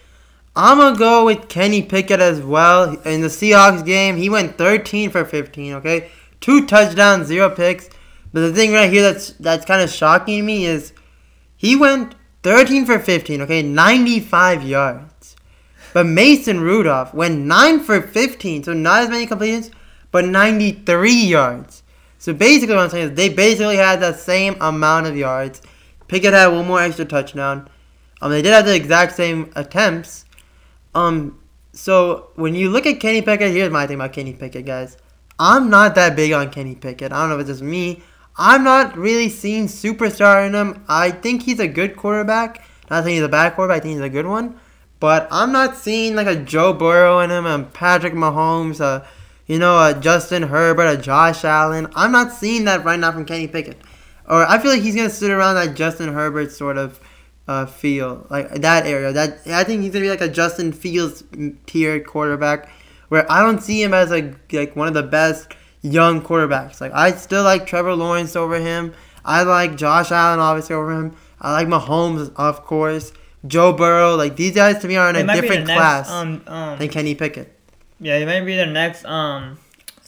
I'm 0.54 0.78
gonna 0.78 0.98
go 0.98 1.26
with 1.26 1.48
Kenny 1.48 1.82
Pickett 1.82 2.20
as 2.20 2.40
well. 2.40 2.98
In 3.00 3.20
the 3.20 3.28
Seahawks 3.28 3.84
game, 3.84 4.16
he 4.16 4.30
went 4.30 4.56
13 4.56 5.10
for 5.10 5.24
15. 5.24 5.74
Okay, 5.74 6.10
two 6.40 6.66
touchdowns, 6.66 7.26
zero 7.26 7.50
picks. 7.50 7.90
But 8.32 8.40
the 8.40 8.52
thing 8.52 8.72
right 8.72 8.90
here 8.90 9.02
that's 9.02 9.30
that's 9.32 9.66
kind 9.66 9.82
of 9.82 9.90
shocking 9.90 10.44
me 10.44 10.64
is 10.64 10.92
he 11.56 11.76
went 11.76 12.14
13 12.42 12.86
for 12.86 12.98
15. 12.98 13.42
Okay, 13.42 13.62
95 13.62 14.62
yards. 14.62 15.36
But 15.92 16.06
Mason 16.06 16.60
Rudolph 16.60 17.14
went 17.14 17.38
9 17.38 17.80
for 17.80 18.02
15, 18.02 18.64
so 18.64 18.74
not 18.74 19.04
as 19.04 19.08
many 19.08 19.24
completions, 19.24 19.70
but 20.10 20.26
93 20.26 21.10
yards. 21.10 21.82
So 22.18 22.34
basically, 22.34 22.74
what 22.74 22.84
I'm 22.84 22.90
saying 22.90 23.10
is 23.10 23.16
they 23.16 23.30
basically 23.30 23.76
had 23.76 24.00
the 24.00 24.12
same 24.12 24.56
amount 24.60 25.06
of 25.06 25.16
yards. 25.16 25.62
Pickett 26.08 26.32
had 26.32 26.48
one 26.48 26.66
more 26.66 26.80
extra 26.80 27.04
touchdown. 27.04 27.68
Um, 28.20 28.30
they 28.30 28.42
did 28.42 28.52
have 28.52 28.66
the 28.66 28.74
exact 28.74 29.14
same 29.14 29.50
attempts. 29.56 30.24
Um, 30.94 31.38
so 31.72 32.30
when 32.36 32.54
you 32.54 32.70
look 32.70 32.86
at 32.86 33.00
Kenny 33.00 33.22
Pickett, 33.22 33.52
here's 33.52 33.70
my 33.70 33.86
thing 33.86 33.96
about 33.96 34.12
Kenny 34.12 34.32
Pickett, 34.32 34.64
guys. 34.64 34.96
I'm 35.38 35.68
not 35.68 35.94
that 35.96 36.16
big 36.16 36.32
on 36.32 36.50
Kenny 36.50 36.74
Pickett. 36.74 37.12
I 37.12 37.20
don't 37.20 37.28
know 37.28 37.34
if 37.34 37.42
it's 37.42 37.50
just 37.50 37.62
me. 37.62 38.02
I'm 38.38 38.64
not 38.64 38.96
really 38.96 39.28
seeing 39.28 39.66
superstar 39.66 40.46
in 40.46 40.54
him. 40.54 40.84
I 40.88 41.10
think 41.10 41.42
he's 41.42 41.60
a 41.60 41.68
good 41.68 41.96
quarterback. 41.96 42.66
Not 42.90 43.04
saying 43.04 43.16
he's 43.16 43.24
a 43.24 43.28
bad 43.28 43.54
quarterback. 43.54 43.78
I 43.78 43.80
think 43.80 43.94
he's 43.94 44.04
a 44.04 44.08
good 44.08 44.26
one. 44.26 44.58
But 45.00 45.28
I'm 45.30 45.52
not 45.52 45.76
seeing 45.76 46.14
like 46.14 46.26
a 46.26 46.36
Joe 46.36 46.72
Burrow 46.72 47.20
in 47.20 47.30
him, 47.30 47.44
and 47.44 47.72
Patrick 47.72 48.14
Mahomes, 48.14 48.80
uh, 48.80 49.04
you 49.46 49.58
know, 49.58 49.76
a 49.78 49.94
Justin 49.94 50.44
Herbert, 50.44 50.86
a 50.86 50.96
Josh 50.96 51.44
Allen. 51.44 51.88
I'm 51.94 52.12
not 52.12 52.32
seeing 52.32 52.64
that 52.64 52.84
right 52.84 52.98
now 52.98 53.12
from 53.12 53.26
Kenny 53.26 53.48
Pickett. 53.48 53.78
Or 54.28 54.44
I 54.48 54.58
feel 54.58 54.70
like 54.72 54.82
he's 54.82 54.94
gonna 54.96 55.10
sit 55.10 55.30
around 55.30 55.54
that 55.56 55.76
Justin 55.76 56.12
Herbert 56.12 56.50
sort 56.52 56.76
of 56.78 57.00
uh, 57.48 57.66
feel 57.66 58.26
like 58.28 58.48
that 58.62 58.86
area. 58.86 59.12
That 59.12 59.38
I 59.46 59.62
think 59.64 59.82
he's 59.82 59.92
gonna 59.92 60.04
be 60.04 60.10
like 60.10 60.20
a 60.20 60.28
Justin 60.28 60.72
Fields 60.72 61.22
tier 61.66 62.00
quarterback, 62.00 62.70
where 63.08 63.30
I 63.30 63.42
don't 63.42 63.62
see 63.62 63.82
him 63.82 63.94
as 63.94 64.10
like 64.10 64.52
like 64.52 64.74
one 64.74 64.88
of 64.88 64.94
the 64.94 65.02
best 65.04 65.52
young 65.82 66.20
quarterbacks. 66.22 66.80
Like 66.80 66.92
I 66.92 67.12
still 67.12 67.44
like 67.44 67.66
Trevor 67.66 67.94
Lawrence 67.94 68.34
over 68.34 68.56
him. 68.58 68.92
I 69.24 69.42
like 69.42 69.76
Josh 69.76 70.10
Allen 70.10 70.40
obviously 70.40 70.74
over 70.74 70.92
him. 70.92 71.16
I 71.40 71.52
like 71.52 71.68
Mahomes 71.68 72.32
of 72.36 72.64
course. 72.64 73.12
Joe 73.46 73.72
Burrow, 73.72 74.16
like 74.16 74.34
these 74.34 74.54
guys 74.56 74.78
to 74.82 74.88
me 74.88 74.96
are 74.96 75.08
in 75.10 75.14
a 75.16 75.22
might 75.22 75.34
be 75.34 75.40
the 75.42 75.42
different 75.42 75.66
next, 75.68 75.78
class 75.78 76.10
Um, 76.10 76.42
um, 76.48 76.78
than 76.78 76.88
Kenny 76.88 77.14
Pickett. 77.14 77.52
yeah, 78.00 78.18
he 78.18 78.24
might 78.24 78.40
be 78.40 78.56
the 78.56 78.66
next 78.66 79.04
um 79.04 79.58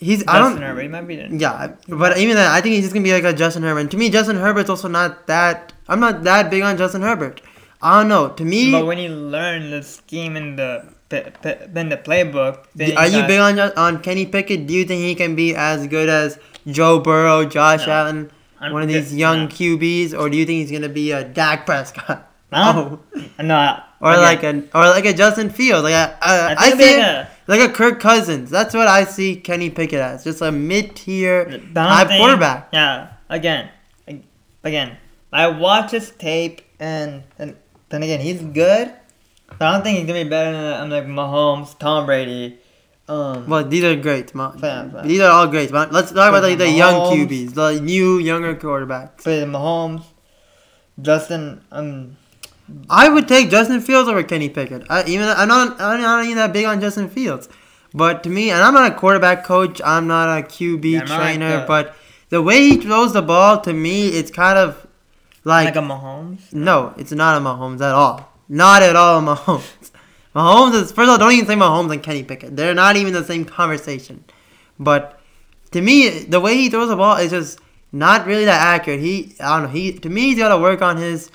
He's 0.01 0.23
I 0.29 0.39
don't 0.39 0.61
Herbert. 0.61 0.83
He 0.83 0.89
might 0.89 1.07
be 1.09 1.17
the 1.17 1.29
Yeah, 1.37 1.73
but 1.89 2.19
even 2.19 2.37
then, 2.37 2.51
I 2.51 2.61
think 2.61 2.75
he's 2.75 2.85
just 2.85 2.95
gonna 2.95 3.05
be 3.05 3.13
like 3.13 3.25
a 3.25 3.33
Justin 3.33 3.63
Herbert. 3.65 3.81
And 3.81 3.91
to 3.91 3.97
me, 3.97 4.11
Justin 4.11 4.37
Herbert's 4.37 4.71
also 4.71 4.89
not 4.89 5.27
that. 5.27 5.73
I'm 5.89 6.01
not 6.01 6.23
that 6.25 6.51
big 6.51 6.63
on 6.63 6.77
Justin 6.79 7.03
Herbert. 7.03 7.41
I 7.83 7.99
don't 8.01 8.09
know. 8.09 8.29
To 8.29 8.45
me, 8.45 8.71
But 8.73 8.87
when 8.87 8.99
you 8.99 9.09
learn 9.11 9.71
the 9.71 9.83
scheme 9.83 10.37
in 10.37 10.57
the 10.57 10.85
p- 11.09 11.23
the 11.43 12.01
playbook, 12.05 12.65
then 12.75 12.97
are 12.97 13.07
you 13.07 13.21
got- 13.21 13.29
big 13.29 13.41
on 13.41 13.59
on 13.77 14.01
Kenny 14.01 14.27
Pickett? 14.27 14.67
Do 14.67 14.75
you 14.75 14.85
think 14.85 15.03
he 15.03 15.15
can 15.15 15.35
be 15.35 15.55
as 15.55 15.87
good 15.87 16.09
as 16.09 16.39
Joe 16.67 16.99
Burrow, 17.01 17.45
Josh 17.45 17.87
No. 17.87 17.93
Allen, 17.93 18.31
I'm 18.61 18.73
one 18.73 18.83
of 18.83 18.89
these 18.89 19.15
young 19.15 19.43
no. 19.45 19.49
QBs, 19.49 20.13
or 20.19 20.29
do 20.31 20.37
you 20.37 20.45
think 20.45 20.61
he's 20.61 20.71
gonna 20.71 20.89
be 20.89 21.11
a 21.13 21.25
Dak 21.25 21.67
Prescott? 21.67 22.25
No. 22.53 23.01
No. 23.43 23.81
or 24.01 24.13
okay. 24.13 24.21
like 24.23 24.43
a 24.43 24.63
or 24.75 24.89
like 24.89 25.05
a 25.07 25.13
Justin 25.13 25.51
Fields. 25.51 25.83
Like 25.85 25.95
a, 25.95 26.17
I 26.23 26.55
I 26.59 26.71
see 26.71 26.97
like 26.99 27.29
like 27.49 27.61
a 27.61 27.73
Kirk 27.73 27.99
Cousins. 27.99 28.51
That's 28.51 28.75
what 28.75 28.87
I 28.87 29.05
see 29.05 29.35
Kenny 29.37 29.71
Pickett 29.71 30.01
as. 30.01 30.23
Just 30.25 30.41
a 30.43 30.53
mid 30.53 30.95
tier 30.95 31.45
The 31.47 31.55
only 31.57 31.73
type 31.73 32.09
thing- 32.09 32.19
quarterback. 32.21 32.69
Yeah. 32.73 33.09
Again, 33.31 33.69
again, 34.65 34.97
I 35.33 35.49
watch 35.49 35.91
his 35.91 36.11
tape, 36.13 36.63
and, 36.81 37.25
and 37.39 37.57
then 37.91 38.03
again, 38.03 38.21
he's 38.21 38.41
good. 38.41 38.93
But 39.59 39.63
I 39.63 39.73
don't 39.73 39.83
think 39.83 39.99
he's 39.99 40.07
gonna 40.07 40.25
be 40.25 40.31
better 40.31 40.53
than 40.53 40.81
um, 40.83 40.91
like 40.91 41.05
Mahomes, 41.07 41.79
Tom 41.79 42.07
Brady. 42.07 42.59
Um, 43.09 43.47
Well, 43.49 43.65
these 43.65 43.85
are 43.85 43.97
great. 43.97 44.35
Ma- 44.35 44.53
Fair, 44.53 44.89
fair. 44.93 45.03
These 45.03 45.21
are 45.21 45.31
all 45.31 45.47
great. 45.47 45.71
But 45.73 45.93
let's 45.93 46.11
talk 46.13 46.29
about 46.29 46.43
like, 46.43 46.59
the 46.59 46.69
young 46.71 46.95
QBs, 47.13 47.55
the 47.55 47.81
new 47.81 48.19
younger 48.19 48.55
quarterbacks. 48.55 49.23
for 49.23 49.31
Mahomes, 49.31 50.05
Justin. 51.01 51.63
Um, 51.73 52.17
I 52.91 53.09
would 53.09 53.27
take 53.29 53.51
Justin 53.51 53.81
Fields 53.81 54.09
over 54.09 54.23
Kenny 54.23 54.49
Pickett. 54.49 54.87
I, 54.91 55.05
even 55.07 55.29
I'm 55.29 55.49
not 55.49 55.81
I'm 55.81 56.01
not 56.01 56.25
even 56.25 56.37
that 56.37 56.53
big 56.53 56.67
on 56.67 56.81
Justin 56.81 57.09
Fields, 57.09 57.49
but 57.95 58.23
to 58.25 58.29
me, 58.31 58.51
and 58.51 58.63
I'm 58.63 58.75
not 58.75 58.91
a 58.91 58.95
quarterback 58.95 59.45
coach. 59.45 59.81
I'm 59.85 60.07
not 60.07 60.39
a 60.39 60.43
QB 60.43 60.85
Yeah, 60.91 61.01
I'm 61.03 61.09
like 61.09 61.19
trainer, 61.21 61.61
the- 61.61 61.67
but 61.67 61.97
the 62.31 62.43
way 62.43 62.61
he 62.69 62.77
throws 62.77 63.13
the 63.15 63.23
ball 63.23 63.61
to 63.63 63.73
me, 63.73 64.09
it's 64.09 64.31
kind 64.31 64.59
of 64.59 64.87
like, 65.45 65.67
like 65.67 65.77
a 65.77 65.81
Mahomes. 65.81 66.53
no, 66.53 66.93
it's 66.99 67.13
not 67.13 67.41
a 67.41 67.45
Mahomes 67.45 67.81
at 67.81 67.95
all. 67.95 68.31
Not 68.49 68.83
at 68.83 68.97
all, 68.97 69.19
a 69.19 69.23
Mahomes. 69.37 69.91
Mahomes 70.35 70.75
is 70.75 70.93
first 70.93 71.05
of 71.07 71.09
all, 71.11 71.19
don't 71.19 71.33
even 71.33 71.47
say 71.47 71.55
Mahomes 71.55 71.93
and 71.93 72.03
Kenny 72.03 72.23
Pickett. 72.23 72.55
They're 72.57 72.75
not 72.75 72.97
even 72.97 73.13
the 73.15 73.25
same 73.25 73.45
conversation. 73.47 74.25
But 74.79 75.19
to 75.71 75.81
me, 75.81 76.21
the 76.25 76.41
way 76.41 76.55
he 76.57 76.69
throws 76.69 76.89
the 76.89 76.97
ball 76.97 77.17
is 77.17 77.31
just 77.31 77.59
not 77.93 78.27
really 78.27 78.45
that 78.45 78.61
accurate. 78.61 79.01
He, 79.01 79.35
I 79.41 79.59
don't 79.59 79.69
know. 79.69 79.69
He 79.75 79.93
to 79.93 80.09
me, 80.11 80.23
he's 80.29 80.39
got 80.39 80.51
to 80.55 80.59
work 80.59 80.83
on 80.83 80.99
his 80.99 81.31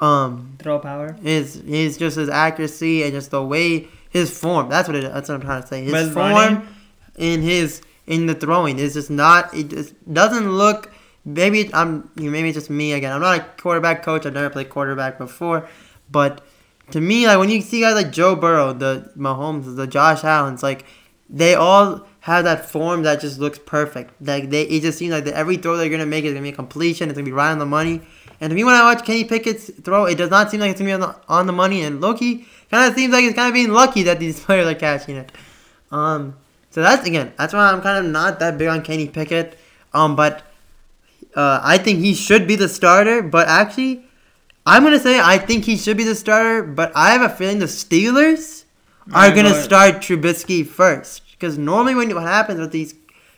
um 0.00 0.56
Throw 0.58 0.78
power. 0.78 1.16
his 1.22 1.54
his 1.66 1.96
just 1.98 2.16
his 2.16 2.28
accuracy 2.28 3.02
and 3.04 3.12
just 3.12 3.30
the 3.30 3.42
way 3.42 3.88
his 4.10 4.36
form. 4.36 4.68
That's 4.68 4.88
what 4.88 4.96
it. 4.96 5.12
That's 5.12 5.28
what 5.28 5.36
I'm 5.36 5.40
trying 5.40 5.62
to 5.62 5.68
say. 5.68 5.82
His 5.84 5.92
But 5.92 6.12
form 6.12 6.32
running- 6.32 6.68
in 7.16 7.42
his 7.42 7.80
in 8.06 8.26
the 8.26 8.34
throwing 8.34 8.78
is 8.78 8.94
just 8.94 9.10
not. 9.10 9.54
It 9.54 9.68
just 9.68 9.94
doesn't 10.12 10.50
look. 10.50 10.92
Maybe 11.24 11.72
I'm. 11.72 12.10
Maybe 12.16 12.48
it's 12.50 12.56
just 12.58 12.70
me 12.70 12.92
again. 12.92 13.12
I'm 13.12 13.20
not 13.20 13.38
a 13.38 13.44
quarterback 13.60 14.02
coach. 14.02 14.26
I've 14.26 14.34
never 14.34 14.50
played 14.50 14.68
quarterback 14.68 15.16
before, 15.18 15.68
but 16.10 16.42
to 16.90 17.00
me, 17.00 17.26
like 17.26 17.38
when 17.38 17.48
you 17.48 17.60
see 17.62 17.80
guys 17.80 17.94
like 17.94 18.12
Joe 18.12 18.36
Burrow, 18.36 18.72
the 18.72 19.10
Mahomes, 19.16 19.74
the 19.76 19.86
Josh 19.86 20.22
Allen's, 20.22 20.62
like 20.62 20.84
they 21.30 21.54
all 21.54 22.06
have 22.20 22.44
that 22.44 22.68
form 22.68 23.02
that 23.04 23.20
just 23.20 23.38
looks 23.38 23.58
perfect. 23.58 24.12
Like 24.20 24.50
they, 24.50 24.62
it 24.64 24.82
just 24.82 24.98
seems 24.98 25.12
like 25.12 25.24
that 25.24 25.34
every 25.34 25.56
throw 25.56 25.76
they're 25.76 25.88
gonna 25.88 26.04
make 26.04 26.24
is 26.24 26.32
gonna 26.32 26.42
be 26.42 26.50
a 26.50 26.52
completion. 26.52 27.08
It's 27.08 27.16
gonna 27.16 27.24
be 27.24 27.32
right 27.32 27.50
on 27.52 27.58
the 27.58 27.64
money. 27.66 28.02
And 28.40 28.50
to 28.50 28.54
me, 28.54 28.64
when 28.64 28.74
I 28.74 28.82
watch 28.82 29.04
Kenny 29.04 29.24
Pickett's 29.24 29.70
throw, 29.82 30.06
it 30.06 30.16
does 30.16 30.30
not 30.30 30.50
seem 30.50 30.60
like 30.60 30.70
it's 30.70 30.80
gonna 30.80 30.88
be 30.88 30.92
on 30.92 31.00
the, 31.00 31.16
on 31.28 31.46
the 31.46 31.52
money. 31.52 31.82
And 31.82 32.02
lowkey 32.02 32.44
kind 32.70 32.90
of 32.90 32.94
seems 32.96 33.12
like 33.12 33.24
it's 33.24 33.34
kind 33.34 33.48
of 33.48 33.54
being 33.54 33.70
lucky 33.70 34.02
that 34.04 34.18
these 34.18 34.40
players 34.44 34.66
are 34.66 34.74
catching 34.74 35.16
it. 35.16 35.32
Um, 35.90 36.36
so 36.70 36.82
that's 36.82 37.06
again, 37.06 37.32
that's 37.38 37.52
why 37.52 37.70
I'm 37.70 37.80
kind 37.82 38.04
of 38.04 38.10
not 38.10 38.40
that 38.40 38.58
big 38.58 38.68
on 38.68 38.82
Kenny 38.82 39.08
Pickett. 39.08 39.58
Um, 39.92 40.16
but 40.16 40.42
uh, 41.36 41.60
I 41.62 41.78
think 41.78 42.00
he 42.00 42.14
should 42.14 42.48
be 42.48 42.56
the 42.56 42.68
starter. 42.68 43.22
But 43.22 43.48
actually, 43.48 44.04
I'm 44.66 44.82
gonna 44.82 44.98
say 44.98 45.20
I 45.20 45.38
think 45.38 45.64
he 45.64 45.76
should 45.76 45.96
be 45.96 46.04
the 46.04 46.14
starter. 46.14 46.62
But 46.64 46.92
I 46.96 47.12
have 47.12 47.22
a 47.22 47.34
feeling 47.34 47.60
the 47.60 47.66
Steelers 47.66 48.64
are 49.12 49.30
gonna 49.30 49.54
start 49.54 49.96
Trubisky 49.96 50.66
first 50.66 51.22
because 51.32 51.58
normally 51.58 51.94
when 51.94 52.12
what 52.14 52.24
happens 52.24 52.58
with 52.58 52.72
these 52.72 52.94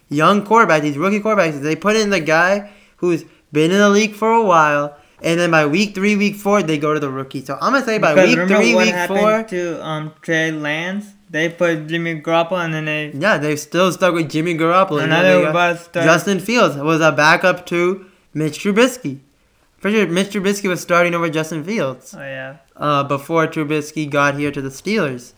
young 0.09 0.45
quarterbacks, 0.47 0.83
these 0.83 0.97
rookie 0.97 1.21
quarterbacks, 1.21 1.55
is 1.55 1.61
they 1.61 1.77
put 1.77 1.97
in 1.97 2.11
the 2.11 2.21
guy 2.21 2.71
who's 2.97 3.25
been 3.57 3.73
in 3.73 3.79
the 3.79 3.89
league 3.89 4.15
for 4.15 4.31
a 4.31 4.45
while. 4.45 4.95
And 5.23 5.41
then 5.41 5.51
by 5.51 5.65
week 5.65 5.95
three, 5.95 6.15
week 6.15 6.37
four, 6.37 6.63
they 6.63 6.77
go 6.77 6.93
to 6.93 7.01
the 7.01 7.11
rookie. 7.11 7.43
So 7.43 7.55
I'm 7.55 7.73
gonna 7.73 7.85
say 7.85 7.99
by 7.99 8.15
Because 8.15 8.37
week 8.37 8.49
three, 8.49 8.75
what 8.75 8.85
week 8.85 8.95
happened 8.95 9.19
four, 9.19 9.43
to 9.45 9.85
um 9.85 10.13
Trey 10.21 10.53
Lance? 10.53 11.07
They 11.31 11.49
put 11.49 11.87
Jimmy 11.89 12.21
Garoppolo 12.21 12.65
and 12.65 12.75
then 12.75 12.85
they 12.85 13.13
Yeah, 13.15 13.39
they're 13.39 13.57
still 13.57 13.91
stuck 13.93 14.13
with 14.15 14.31
Jimmy 14.31 14.55
Garoppolo. 14.57 15.03
And 15.03 15.13
they 15.13 15.45
about 15.45 15.79
start- 15.81 16.05
Justin 16.05 16.39
Fields 16.39 16.77
was 16.77 17.01
a 17.01 17.13
backup 17.13 17.65
to 17.73 18.05
Mitch 18.35 18.59
Trubisky. 18.63 19.21
Pretty 19.81 19.97
sure 19.97 20.07
Mitch 20.07 20.31
Trubisky 20.35 20.69
was 20.69 20.81
starting 20.81 21.15
over 21.15 21.29
Justin 21.31 21.65
Fields 21.65 22.15
oh 22.15 22.21
yeah. 22.21 22.57
uh, 22.77 23.03
before 23.05 23.47
Trubisky 23.47 24.09
got 24.09 24.35
here 24.37 24.53
to 24.53 24.61
the 24.61 24.69
Steelers. 24.81 25.33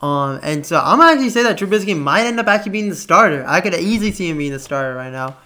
Um, 0.00 0.38
and 0.42 0.64
so 0.64 0.78
I'm 0.78 0.98
gonna 0.98 1.12
actually 1.12 1.30
say 1.30 1.42
that 1.42 1.58
Trubisky 1.58 1.98
might 1.98 2.26
end 2.26 2.38
up 2.38 2.46
actually 2.46 2.72
being 2.78 2.88
the 2.88 2.96
starter. 2.96 3.44
I 3.46 3.60
could 3.60 3.74
easily 3.74 4.12
see 4.12 4.28
him 4.30 4.38
being 4.38 4.52
the 4.52 4.64
starter 4.68 4.94
right 4.94 5.12
now. 5.12 5.36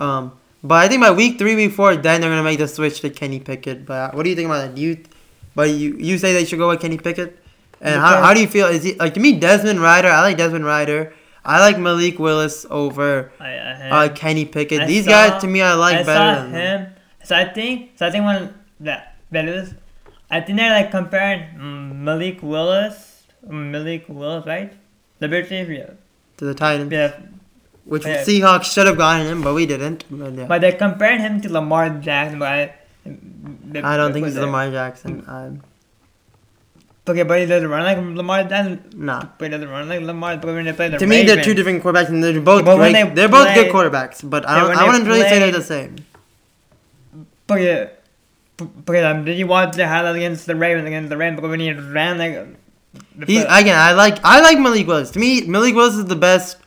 Um, 0.00 0.32
but 0.62 0.74
I 0.76 0.88
think 0.88 1.00
by 1.02 1.10
week 1.10 1.38
three, 1.38 1.54
week 1.54 1.72
four, 1.72 1.96
then 1.96 2.20
they're 2.20 2.30
gonna 2.30 2.42
make 2.42 2.58
the 2.58 2.68
switch 2.68 3.00
to 3.00 3.10
Kenny 3.10 3.40
Pickett. 3.40 3.86
But 3.86 4.14
what 4.14 4.22
do 4.24 4.30
you 4.30 4.36
think 4.36 4.46
about 4.46 4.58
that? 4.66 4.74
Do 4.74 4.82
you, 4.82 5.02
but 5.54 5.70
you 5.70 5.96
you 5.96 6.18
say 6.18 6.32
they 6.32 6.44
should 6.44 6.58
go 6.58 6.68
with 6.68 6.80
Kenny 6.80 6.98
Pickett? 6.98 7.38
And 7.80 8.00
how, 8.00 8.22
how 8.22 8.34
do 8.34 8.40
you 8.40 8.48
feel? 8.48 8.66
Is 8.66 8.82
he 8.82 8.94
like 8.94 9.14
to 9.14 9.20
me 9.20 9.38
Desmond 9.38 9.80
Ryder? 9.80 10.08
I 10.08 10.22
like 10.22 10.36
Desmond 10.36 10.64
Ryder. 10.64 11.12
I 11.44 11.60
like 11.60 11.78
Malik 11.78 12.18
Willis 12.18 12.66
over 12.70 13.30
I, 13.38 13.50
I, 13.54 14.06
uh, 14.06 14.08
Kenny 14.14 14.44
Pickett. 14.44 14.80
I 14.82 14.86
These 14.86 15.04
saw- 15.04 15.10
guys 15.10 15.40
to 15.42 15.46
me 15.46 15.62
I 15.62 15.74
like 15.74 16.04
better 16.04 16.42
than 16.42 16.52
them. 16.52 16.80
him. 16.86 16.92
So 17.22 17.36
I 17.36 17.44
think. 17.52 17.92
So 17.96 18.06
I 18.06 18.10
think 18.10 18.24
when 18.24 18.54
that 18.80 19.16
that 19.30 19.48
is, 19.48 19.74
I 20.30 20.40
think 20.40 20.58
they're 20.58 20.70
like 20.70 20.90
comparing 20.90 21.42
mm, 21.56 21.94
Malik 21.94 22.42
Willis, 22.42 23.24
Malik 23.46 24.06
Willis, 24.08 24.46
right? 24.46 24.72
The 25.18 25.28
Bears 25.28 25.48
to 25.48 26.44
the 26.44 26.54
Titans, 26.54 26.92
yeah. 26.92 27.18
Which 27.86 28.04
yeah. 28.04 28.22
Seahawks 28.22 28.64
should 28.64 28.86
have 28.86 28.98
gotten 28.98 29.26
him, 29.26 29.42
but 29.42 29.54
we 29.54 29.64
didn't. 29.64 30.04
But 30.10 30.34
yeah. 30.34 30.46
But 30.46 30.60
they're 30.60 30.72
comparing 30.72 31.20
him 31.20 31.40
to 31.40 31.52
Lamar 31.52 31.88
Jackson. 31.90 32.38
But 32.38 32.48
I, 32.48 32.74
I 33.82 33.96
don't 33.96 34.12
think 34.12 34.26
he's 34.26 34.34
but- 34.34 34.42
Lamar 34.42 34.70
Jackson. 34.70 35.24
I'm 35.26 35.62
Okay, 37.08 37.22
but 37.22 37.38
he 37.38 37.46
doesn't 37.46 37.68
run 37.68 37.84
like 37.84 37.98
Lamar 37.98 38.42
Jackson. 38.42 38.82
nah. 38.96 39.28
But 39.38 39.44
he 39.44 39.50
doesn't 39.50 39.68
run 39.68 39.88
like 39.88 40.00
Lamar. 40.00 40.38
But 40.38 40.46
when 40.46 40.64
they 40.64 40.72
play 40.72 40.88
the 40.88 40.98
To 40.98 41.06
me, 41.06 41.22
they're 41.22 41.42
two 41.42 41.54
different 41.54 41.82
quarterbacks, 41.82 42.08
and 42.08 42.22
they're 42.22 42.40
both 42.40 42.64
great. 42.64 42.92
They 42.92 43.08
they're 43.10 43.28
both 43.28 43.54
good 43.54 43.72
quarterbacks, 43.72 44.28
but 44.28 44.48
I 44.48 44.58
don't. 44.58 44.76
I 44.76 44.84
wouldn't 44.84 45.06
really 45.06 45.22
say 45.22 45.38
they're 45.38 45.52
the 45.52 45.62
same. 45.62 45.96
But 47.46 47.60
yeah, 47.60 47.90
but 48.56 48.92
yeah, 48.92 49.10
um, 49.10 49.24
did 49.24 49.38
you 49.38 49.46
watch 49.46 49.76
the 49.76 49.86
highlight 49.86 50.16
against 50.16 50.46
the 50.46 50.56
Ravens 50.56 50.88
against 50.88 51.10
the 51.10 51.16
Ravens? 51.16 51.36
Because 51.36 51.50
when 51.50 51.60
he 51.60 51.72
ran 51.72 52.18
like, 52.18 52.34
play- 53.24 53.36
again. 53.36 53.78
I 53.78 53.92
like. 53.92 54.18
I 54.24 54.40
like 54.40 54.58
Malik 54.58 54.88
Willis. 54.88 55.12
To 55.12 55.20
me, 55.20 55.46
Malik 55.46 55.76
Willis 55.76 55.94
is 55.94 56.06
the 56.06 56.16
best 56.16 56.58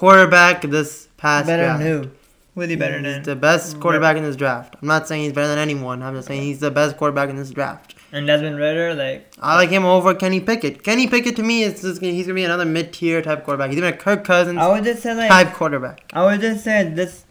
quarterback 0.00 0.60
this 0.62 1.08
past 1.16 1.46
better 1.46 1.62
draft. 1.64 1.82
than 1.82 2.02
who? 2.04 2.10
Really 2.54 2.76
better 2.76 2.98
He's 2.98 3.02
than 3.14 3.22
the 3.22 3.36
best 3.36 3.80
quarterback 3.80 4.16
in 4.16 4.22
this 4.22 4.36
draft. 4.36 4.76
I'm 4.80 4.88
not 4.88 5.08
saying 5.08 5.22
he's 5.24 5.32
better 5.32 5.48
than 5.48 5.58
anyone. 5.58 6.02
I'm 6.02 6.14
just 6.14 6.28
saying 6.28 6.42
he's 6.42 6.60
the 6.60 6.70
best 6.70 6.96
quarterback 6.98 7.28
in 7.30 7.36
this 7.36 7.50
draft. 7.50 7.94
and 8.12 8.26
Desmond 8.26 8.56
Ridder. 8.58 8.94
Like 8.94 9.32
I 9.40 9.56
like 9.56 9.70
him 9.70 9.84
over 9.84 10.14
Kenny 10.14 10.40
Pickett. 10.40 10.82
Kenny 10.82 11.06
Pickett 11.06 11.36
to 11.36 11.42
me 11.42 11.62
is 11.62 11.80
just, 11.82 12.00
gonna- 12.00 12.12
he's 12.12 12.26
gonna 12.26 12.34
be 12.34 12.44
another 12.44 12.64
mid-tier 12.66 13.20
type 13.22 13.44
quarterback. 13.44 13.70
He's 13.70 13.80
gonna 13.80 13.92
be 13.92 13.96
a 13.98 14.00
Kirk 14.00 14.24
Cousins 14.24 14.58
I 14.58 14.68
would 14.68 14.84
just 14.84 15.02
say 15.02 15.14
like 15.14 15.28
type 15.28 15.52
quarterback. 15.54 16.10
I 16.12 16.24
would 16.26 16.40
just 16.40 16.62
say 16.64 16.88
this. 16.88 17.24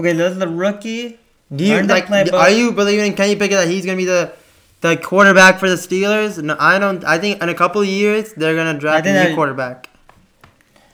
Okay, 0.00 0.12
this 0.12 0.32
is 0.32 0.38
the 0.38 0.48
rookie. 0.48 1.18
Do 1.54 1.64
you 1.64 1.74
Learn 1.74 1.86
the 1.88 1.94
like? 1.94 2.06
playbook. 2.06 2.32
Are 2.32 2.50
you 2.50 2.72
believing 2.72 3.06
in 3.06 3.14
Kenny 3.14 3.34
Pickett 3.36 3.58
that 3.58 3.68
he's 3.68 3.84
gonna 3.84 3.96
be 3.98 4.04
the 4.06 4.32
the 4.82 4.96
quarterback 4.96 5.58
for 5.58 5.68
the 5.68 5.76
Steelers? 5.76 6.42
No, 6.42 6.56
I 6.58 6.78
don't. 6.78 7.04
I 7.04 7.18
think 7.18 7.42
in 7.42 7.48
a 7.48 7.54
couple 7.54 7.80
of 7.82 7.88
years 7.88 8.32
they're 8.34 8.54
gonna 8.56 8.78
draft 8.78 9.06
a 9.06 9.28
new 9.28 9.34
quarterback. 9.34 9.88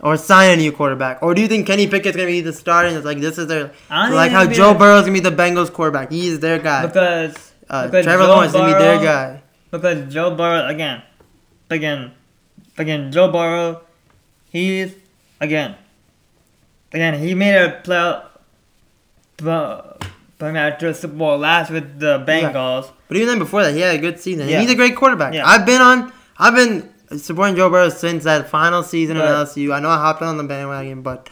Or 0.06 0.16
sign 0.16 0.50
a 0.52 0.56
new 0.56 0.70
quarterback, 0.70 1.20
or 1.20 1.34
do 1.34 1.42
you 1.42 1.48
think 1.48 1.66
Kenny 1.66 1.88
Pickett's 1.88 2.16
gonna 2.16 2.28
be 2.28 2.40
the 2.40 2.52
starter? 2.52 2.86
And 2.86 2.96
it's 2.96 3.04
like 3.04 3.18
this 3.18 3.38
is 3.38 3.48
their 3.48 3.72
like 3.90 4.30
how 4.30 4.46
Joe 4.46 4.72
Burrow's 4.72 5.02
gonna 5.02 5.14
be 5.14 5.18
the 5.20 5.32
Bengals 5.32 5.72
quarterback. 5.72 6.12
He's 6.12 6.38
their 6.38 6.60
guy. 6.60 6.86
Because 6.86 7.34
Uh, 7.68 7.86
because 7.86 8.04
Trevor 8.04 8.22
Joe 8.22 8.28
Lawrence 8.28 8.52
is 8.52 8.56
gonna 8.56 8.72
be 8.72 8.78
their 8.78 8.98
Burrow- 8.98 9.04
guy. 9.04 9.42
Because 9.72 10.14
Joe 10.14 10.30
Burrow 10.36 10.68
again, 10.68 11.02
again, 11.70 12.12
again, 12.78 13.10
Joe 13.10 13.32
Burrow, 13.32 13.80
he's 14.52 14.92
again, 15.40 15.74
again, 16.92 17.18
he 17.18 17.34
made 17.34 17.56
a 17.56 17.80
play, 17.82 18.20
play, 19.38 19.80
put 20.38 20.46
him 20.50 20.56
out 20.56 20.78
to 20.78 20.86
the 20.86 20.94
Super 20.94 21.14
Bowl 21.14 21.36
last 21.38 21.70
with 21.72 21.98
the 21.98 22.24
Bengals. 22.24 22.92
But 23.08 23.16
even 23.16 23.26
then, 23.28 23.38
before 23.40 23.64
that, 23.64 23.74
he 23.74 23.80
had 23.80 23.96
a 23.96 23.98
good 23.98 24.20
season. 24.20 24.48
Yeah. 24.48 24.60
He's 24.60 24.70
a 24.70 24.76
great 24.76 24.94
quarterback. 24.94 25.34
Yeah. 25.34 25.46
I've 25.46 25.66
been 25.66 25.80
on. 25.82 26.12
I've 26.38 26.54
been 26.54 26.88
supporting 27.16 27.56
Joe 27.56 27.70
Burrow 27.70 27.88
since 27.88 28.24
that 28.24 28.48
final 28.48 28.82
season 28.82 29.16
But- 29.18 29.46
LSU. 29.46 29.72
I 29.74 29.80
know 29.80 29.88
I 29.90 29.96
hopped 29.98 30.22
on 30.22 30.36
the 30.36 30.44
bandwagon, 30.44 31.02
but 31.02 31.28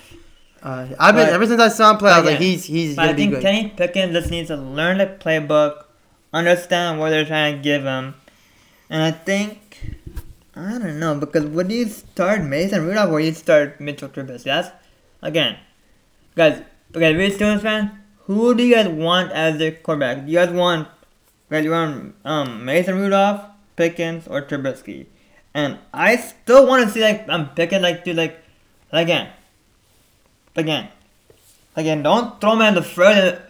uh, 0.62 0.87
I've 0.99 1.14
been 1.14 1.27
But- 1.27 1.33
ever 1.35 1.47
since 1.47 1.61
I 1.61 1.68
saw 1.68 1.91
him 1.93 1.99
play. 1.99 2.11
I 2.12 2.18
was 2.20 2.27
like, 2.31 2.39
he's 2.39 2.64
he's 2.64 2.97
But 2.97 3.09
I 3.11 3.14
think 3.14 3.35
good. 3.35 3.43
Kenny 3.43 3.68
Pickett 3.77 4.12
just 4.12 4.31
needs 4.31 4.49
to 4.49 4.57
learn 4.57 4.99
the 4.99 5.07
playbook, 5.07 5.85
understand 6.33 6.99
what 7.01 7.11
they're 7.11 7.25
trying 7.27 7.57
to 7.57 7.62
give 7.62 7.83
him, 7.85 8.14
and 8.89 9.03
I 9.03 9.11
think 9.11 9.61
I 10.57 10.79
don't 10.79 10.99
know 11.01 11.16
because 11.16 11.45
would 11.47 11.70
you 11.72 11.87
start 11.89 12.43
Mason 12.43 12.87
Rudolph 12.87 13.11
or 13.11 13.20
you 13.20 13.33
start 13.35 13.81
Mitchell 13.81 14.09
Trubisky? 14.09 14.45
That's 14.45 14.68
again, 15.22 15.57
guys. 16.37 16.62
Okay, 16.95 17.12
a 17.12 17.31
Steelers 17.31 17.61
fan, 17.61 17.91
who 18.27 18.55
do 18.55 18.62
you 18.62 18.72
guys 18.77 18.87
want 18.89 19.33
as 19.33 19.61
your 19.61 19.72
quarterback? 19.72 20.25
Do 20.25 20.31
you 20.31 20.39
guys 20.39 20.51
want, 20.51 20.87
guys, 21.51 21.64
you 21.64 21.72
want 21.72 22.14
um 22.25 22.64
Mason 22.64 22.95
Rudolph, 22.97 23.41
Pickens, 23.75 24.29
or 24.29 24.43
Trubisky? 24.43 25.07
And 25.55 25.78
I 25.92 26.16
still 26.16 26.66
want 26.66 26.84
to 26.84 26.90
see 26.90 27.00
like 27.00 27.28
I'm 27.28 27.50
picking 27.55 27.80
like 27.80 28.05
dude 28.05 28.16
like 28.16 28.42
again, 28.90 29.30
again. 30.57 30.88
Again, 31.76 32.02
don't 32.02 32.40
throw 32.40 32.55
me 32.55 32.68
in 32.68 32.74
the 32.74 32.82
first. 32.82 33.40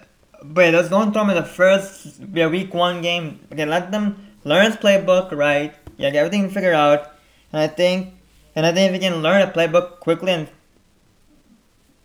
Wait, 0.43 0.73
let's 0.73 0.89
don't 0.89 1.13
throw 1.13 1.25
me 1.25 1.37
in 1.37 1.43
the 1.43 1.49
first 1.49 2.21
week 2.21 2.73
one 2.73 3.03
game. 3.03 3.41
Okay, 3.53 3.65
let 3.65 3.91
them 3.91 4.17
learn 4.45 4.67
his 4.67 4.77
playbook 4.77 5.33
right. 5.33 5.75
Yeah, 5.97 6.11
get 6.11 6.25
everything 6.25 6.51
figured 6.51 6.75
out. 6.75 7.13
And 7.53 7.61
I 7.63 7.69
think, 7.69 8.15
and 8.57 8.67
I 8.67 8.73
think 8.73 8.93
if 8.93 9.03
you 9.03 9.09
can 9.09 9.23
learn 9.23 9.43
a 9.43 9.51
playbook 9.51 10.01
quickly 10.01 10.33
and 10.33 10.49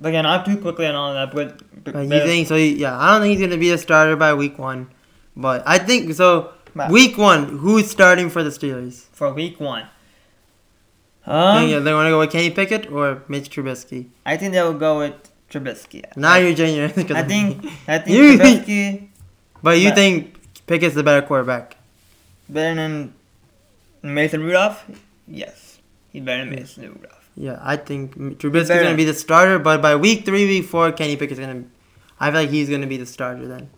again, 0.03 0.23
not 0.23 0.45
too 0.45 0.57
quickly 0.57 0.85
and 0.85 0.95
all 0.95 1.13
that, 1.13 1.33
but, 1.33 1.61
but 1.83 1.95
you 2.03 2.09
think 2.09 2.47
so? 2.47 2.55
Yeah, 2.55 2.97
I 2.97 3.13
don't 3.13 3.21
think 3.21 3.37
he's 3.37 3.47
gonna 3.47 3.59
be 3.59 3.71
a 3.71 3.77
starter 3.77 4.15
by 4.15 4.33
week 4.33 4.59
one, 4.59 4.89
but 5.35 5.63
I 5.65 5.77
think 5.79 6.13
so. 6.13 6.51
Wow. 6.75 6.89
Week 6.91 7.17
one, 7.17 7.57
who's 7.59 7.89
starting 7.89 8.29
for 8.29 8.43
the 8.43 8.49
Steelers? 8.49 9.05
for 9.11 9.33
week 9.33 9.59
one? 9.59 9.85
Um, 11.25 11.69
they're 11.69 11.81
gonna 11.83 12.09
go 12.09 12.19
with 12.19 12.31
Kenny 12.31 12.49
Pickett 12.49 12.91
or 12.91 13.23
Mitch 13.27 13.49
Trubisky. 13.49 14.07
I 14.25 14.37
think 14.37 14.53
they 14.53 14.61
will 14.63 14.73
go 14.73 14.99
with 14.99 15.13
Trubisky. 15.49 16.03
Now 16.15 16.33
I, 16.33 16.37
you're 16.39 16.55
changing 16.55 16.77
your 16.77 16.85
answer 16.85 17.03
'cause 17.03 17.17
I 17.17 17.23
think 17.23 17.65
I 17.87 17.97
think 17.99 18.09
You 18.17 18.37
Trubisky 18.37 19.07
But 19.63 19.79
you 19.79 19.89
but- 19.89 19.95
think 19.95 20.35
Pickett's 20.67 20.95
the 20.95 21.03
better 21.03 21.25
quarterback? 21.25 21.75
better 22.47 22.75
than 22.75 23.13
Mason 24.01 24.41
Rudolph. 24.43 24.85
Yes, 25.27 25.79
he's 26.11 26.23
better 26.23 26.45
than 26.45 26.55
Mason 26.55 26.83
Rudolph. 26.93 27.29
Yeah, 27.35 27.59
I 27.61 27.75
think 27.77 28.15
Trubisky's 28.39 28.69
better. 28.69 28.83
gonna 28.83 28.97
be 28.97 29.03
the 29.05 29.13
starter, 29.13 29.59
but 29.59 29.81
by 29.81 29.95
week 29.95 30.25
three, 30.25 30.45
week 30.47 30.65
four, 30.65 30.91
Kenny 30.91 31.15
Pickett's 31.15 31.39
gonna. 31.39 31.63
I 32.19 32.31
feel 32.31 32.41
like 32.41 32.49
he's 32.49 32.69
gonna 32.69 32.87
be 32.87 32.97
the 32.97 33.05
starter 33.05 33.47
then. 33.47 33.69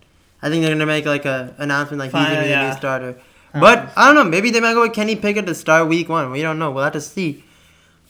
I 0.41 0.49
think 0.49 0.63
they're 0.63 0.73
gonna 0.73 0.85
make 0.85 1.05
like 1.05 1.25
a 1.25 1.53
announcement 1.57 1.99
like 1.99 2.11
he's 2.11 2.13
gonna 2.27 2.41
be 2.43 2.49
the 2.49 2.67
new 2.69 2.73
starter. 2.77 3.15
Um, 3.53 3.61
But 3.61 3.91
I 3.95 4.07
don't 4.07 4.15
know. 4.15 4.23
Maybe 4.23 4.49
they 4.49 4.59
might 4.59 4.73
go 4.73 4.81
with 4.81 4.93
Kenny 4.93 5.15
Pickett 5.15 5.45
to 5.45 5.55
start 5.55 5.87
week 5.87 6.09
one. 6.09 6.31
We 6.31 6.41
don't 6.41 6.57
know. 6.59 6.71
We'll 6.71 6.83
have 6.83 6.93
to 6.93 7.01
see. 7.01 7.43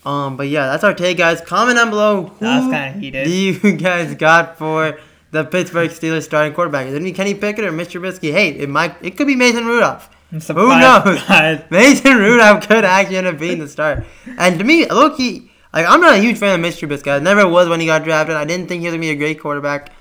Um, 0.06 0.36
but 0.38 0.48
yeah, 0.48 0.68
that's 0.68 0.84
our 0.84 0.94
take, 0.94 1.18
guys. 1.18 1.42
Comment 1.42 1.78
down 1.78 1.90
below 1.90 2.24
who 2.40 2.46
That 2.72 2.96
heated. 2.96 3.26
do 3.26 3.32
you 3.32 3.78
guys 3.78 4.16
got 4.16 4.58
for 4.58 4.98
the 5.32 5.44
Pittsburgh 5.44 5.90
Steelers 5.92 6.24
starting 6.24 6.54
quarterback? 6.54 6.88
Is 6.88 6.94
it 6.96 7.04
be 7.04 7.12
Kenny 7.12 7.34
Pickett 7.36 7.66
or 7.66 7.72
Mr. 7.72 8.02
Trubisky? 8.02 8.32
Hey, 8.32 8.50
it 8.50 8.70
might. 8.70 8.96
It 9.02 9.18
could 9.18 9.28
be 9.28 9.36
Mason 9.36 9.66
Rudolph. 9.66 10.10
Who 10.32 10.70
knows? 10.80 11.20
Mason 11.70 12.18
Rudolph 12.18 12.68
could 12.68 12.86
actually 12.86 13.18
end 13.18 13.28
up 13.28 13.38
being 13.38 13.60
the 13.60 13.68
start. 13.68 14.06
And 14.38 14.58
to 14.58 14.64
me, 14.66 14.86
lowkey, 14.86 15.50
like 15.74 15.86
I'm 15.88 16.02
not 16.02 16.16
a 16.16 16.18
huge 16.20 16.38
fan 16.38 16.60
of 16.60 16.66
Mr. 16.66 16.88
Trubisky. 16.88 17.12
I 17.14 17.20
never 17.20 17.48
was 17.48 17.68
when 17.70 17.80
he 17.80 17.86
got 17.86 18.04
drafted. 18.04 18.36
I 18.36 18.46
didn't 18.46 18.68
think 18.68 18.82
he 18.82 18.88
was 18.88 18.94
gonna 18.94 19.02
be 19.02 19.10
a 19.12 19.16
great 19.16 19.40
quarterback. 19.40 19.92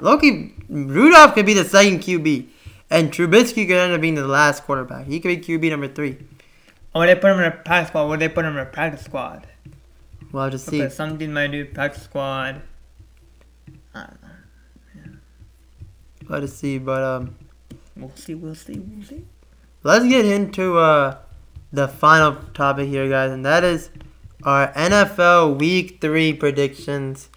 Loki 0.00 0.54
Rudolph 0.68 1.34
could 1.34 1.46
be 1.46 1.54
the 1.54 1.64
second 1.64 2.00
QB, 2.00 2.46
and 2.90 3.12
Trubisky 3.12 3.66
could 3.66 3.76
end 3.76 3.92
up 3.92 4.00
being 4.00 4.14
the 4.14 4.26
last 4.26 4.64
quarterback. 4.64 5.06
He 5.06 5.20
could 5.20 5.28
be 5.28 5.58
QB 5.58 5.70
number 5.70 5.88
three. 5.88 6.18
Or 6.94 7.06
they 7.06 7.14
put 7.14 7.32
him 7.32 7.38
in 7.38 7.44
a 7.44 7.50
practice 7.50 7.88
squad, 7.90 8.06
or 8.06 8.16
they 8.16 8.28
put 8.28 8.44
him 8.44 8.56
in 8.56 8.58
a 8.58 8.66
practice 8.66 9.04
squad. 9.04 9.46
We'll 10.32 10.44
have 10.44 10.52
to 10.52 10.58
see. 10.58 10.78
Because 10.78 10.94
some 10.94 11.18
might 11.32 11.48
do 11.52 11.64
practice 11.66 12.02
squad. 12.02 12.62
I 13.94 14.00
don't 14.00 14.22
know. 14.22 15.18
We'll 16.28 16.40
have 16.40 16.48
to 16.50 16.56
see. 16.56 16.78
But 16.78 17.02
um, 17.02 17.36
We'll 17.96 18.12
see, 18.14 18.34
we'll 18.34 18.54
see, 18.54 18.78
we'll 18.78 19.04
see. 19.04 19.24
let's 19.82 20.06
get 20.06 20.24
into 20.24 20.78
uh 20.78 21.18
the 21.72 21.86
final 21.86 22.34
topic 22.54 22.88
here, 22.88 23.08
guys, 23.08 23.30
and 23.30 23.44
that 23.44 23.62
is 23.62 23.90
our 24.42 24.72
NFL 24.72 25.58
Week 25.58 26.00
Three 26.00 26.32
predictions. 26.32 27.28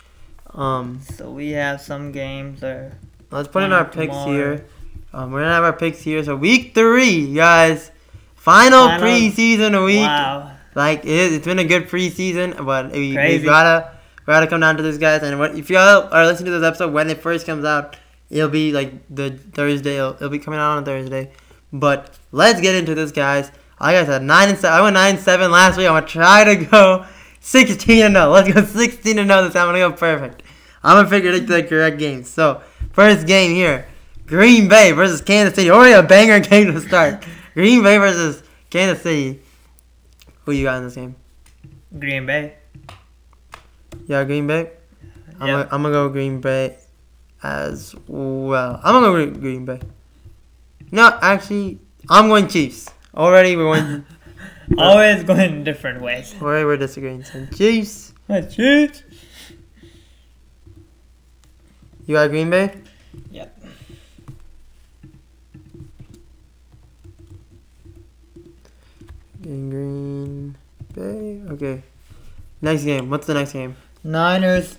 Um, 0.54 1.00
So 1.18 1.32
we 1.32 1.52
have 1.52 1.82
some 1.82 2.12
games 2.12 2.62
there. 2.62 2.98
Let's 3.32 3.48
put 3.48 3.64
in 3.64 3.74
our 3.74 3.86
picks 3.86 4.14
tomorrow. 4.14 4.32
here. 4.32 4.66
Um, 5.14 5.32
we're 5.32 5.42
gonna 5.42 5.54
have 5.54 5.64
our 5.64 5.74
picks 5.74 6.02
here. 6.02 6.24
So 6.24 6.36
week 6.36 6.74
three, 6.74 7.34
guys. 7.34 7.92
Final, 8.36 8.88
Final- 8.88 9.08
preseason 9.08 9.86
week. 9.86 10.02
Wow. 10.02 10.52
Like 10.76 11.06
it, 11.06 11.34
it's 11.34 11.46
been 11.46 11.60
a 11.60 11.64
good 11.64 11.88
preseason, 11.88 12.66
but 12.66 12.92
we, 12.92 13.16
we 13.16 13.40
gotta 13.40 13.92
we 14.26 14.32
gotta 14.32 14.48
come 14.48 14.60
down 14.62 14.78
to 14.78 14.84
this, 14.84 14.98
guys. 14.98 15.22
And 15.24 15.40
what 15.40 15.56
if 15.56 15.70
y'all 15.70 16.10
are 16.12 16.26
listening 16.26 16.52
to 16.52 16.60
this 16.60 16.68
episode 16.68 16.94
when 16.94 17.10
it 17.10 17.22
first 17.22 17.46
comes 17.46 17.64
out, 17.66 17.96
it'll 18.30 18.50
be 18.50 18.72
like 18.72 18.92
the 19.10 19.32
Thursday. 19.32 19.98
It'll, 19.98 20.14
it'll 20.16 20.30
be 20.30 20.40
coming 20.40 20.60
out 20.60 20.78
on 20.78 20.86
Thursday. 20.86 21.32
But 21.72 22.18
let's 22.32 22.60
get 22.62 22.76
into 22.76 22.94
this, 22.96 23.12
guys. 23.12 23.52
Like 23.80 23.96
I 23.96 24.06
said, 24.06 24.22
nine 24.24 24.50
and 24.50 24.58
seven. 24.58 24.78
I 24.80 24.82
went 24.82 24.94
nine 24.94 25.16
and 25.16 25.24
seven 25.24 25.52
last 25.52 25.78
week. 25.78 25.88
I'm 25.88 25.94
gonna 25.94 26.06
try 26.08 26.44
to 26.44 26.56
go 26.66 27.06
sixteen 27.40 28.06
and 28.06 28.16
zero. 28.16 28.30
Let's 28.30 28.52
go 28.54 28.64
sixteen 28.64 29.20
and 29.20 29.30
zero 29.30 29.44
this 29.44 29.54
time. 29.54 29.68
I'm 29.70 29.76
gonna 29.76 29.90
go 29.90 29.96
perfect. 29.96 30.43
I'm 30.84 30.98
gonna 30.98 31.10
figure 31.10 31.32
out 31.34 31.46
the 31.48 31.64
correct 31.64 31.98
games. 31.98 32.30
So 32.30 32.62
first 32.92 33.26
game 33.28 33.54
here, 33.56 33.88
Green 34.26 34.68
Bay 34.68 34.92
versus 34.92 35.22
Kansas 35.22 35.56
City. 35.56 35.70
Already 35.72 35.94
a 35.94 36.04
banger 36.04 36.40
game 36.50 36.72
to 36.74 36.82
start. 36.82 37.26
Green 37.54 37.84
Bay 37.84 37.98
versus 37.98 38.44
Kansas 38.70 39.02
City. 39.04 39.40
Who 40.46 40.52
you 40.52 40.64
got 40.66 40.78
in 40.78 40.84
this 40.86 40.96
game? 40.96 41.16
Green 41.98 42.26
Bay. 42.26 42.56
Yeah, 44.08 44.24
Green 44.24 44.48
Bay. 44.48 44.72
I'm, 45.40 45.48
Yeah. 45.48 45.54
gonna, 45.54 45.70
I'm 45.72 45.82
gonna 45.84 45.94
go 45.94 46.10
Green 46.10 46.42
Bay 46.42 46.78
as 47.44 47.96
well. 48.08 48.80
I'm 48.84 48.94
gonna 49.02 49.08
go 49.32 49.40
Green- 49.40 49.66
Bay. 49.66 49.80
No, 50.92 51.18
actually, 51.22 51.80
I'm 52.10 52.28
going 52.28 52.48
Chiefs. 52.48 52.90
Already 53.16 53.56
we're 53.56 53.64
going. 53.76 54.06
Always 54.78 55.24
going 55.24 55.64
different 55.64 56.02
ways. 56.02 56.34
already 56.42 56.66
we're 56.66 56.78
disagreeing. 56.78 57.24
So 57.24 57.46
Chiefs. 57.56 58.14
Cheats. 58.52 59.04
You 62.06 62.16
got 62.16 62.30
Green 62.30 62.50
Bay. 62.50 62.74
Yep. 63.32 63.64
In 69.46 69.70
Green 69.70 70.58
Bay. 70.94 71.42
Okay. 71.54 71.84
Next 72.62 72.84
game. 72.84 73.10
What's 73.10 73.28
the 73.28 73.34
next 73.34 73.54
game? 73.54 73.76
Niners. 74.04 74.78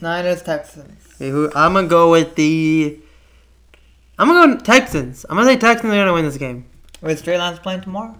Niners 0.00 0.42
Texans. 0.42 1.06
Okay, 1.14 1.30
who? 1.30 1.50
I'm 1.54 1.72
gonna 1.72 1.88
go 1.88 2.10
with 2.10 2.34
the. 2.34 2.98
I'm 4.18 4.28
gonna 4.28 4.56
go 4.56 4.60
Texans. 4.60 5.24
I'm 5.28 5.36
gonna 5.36 5.48
say 5.48 5.56
Texans 5.56 5.92
are 5.92 5.96
gonna 5.96 6.12
win 6.12 6.24
this 6.24 6.36
game. 6.36 6.66
Wait, 7.00 7.18
Straight 7.18 7.38
Line's 7.38 7.58
playing 7.58 7.80
tomorrow? 7.80 8.16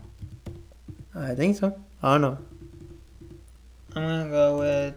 I 1.14 1.34
think 1.34 1.56
so. 1.56 1.78
I 2.02 2.12
don't 2.12 2.20
know. 2.22 2.38
I'm 3.94 4.02
gonna 4.02 4.30
go 4.30 4.58
with. 4.58 4.94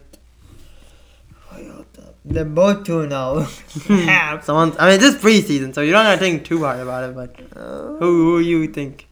Wait, 2.24 2.36
hold 2.36 2.44
up. 2.44 2.44
They're 2.44 2.44
both 2.44 2.84
2 2.84 3.08
0. 3.08 4.40
Someone. 4.42 4.76
I 4.78 4.90
mean, 4.90 5.00
this 5.00 5.16
preseason, 5.16 5.74
so 5.74 5.80
you're 5.80 5.92
not 5.92 6.04
gonna 6.04 6.18
think 6.18 6.44
too 6.44 6.64
hard 6.64 6.80
about 6.80 7.10
it. 7.10 7.14
But 7.14 7.36
who? 7.54 7.98
Who 7.98 8.38
you 8.40 8.68
think? 8.68 9.06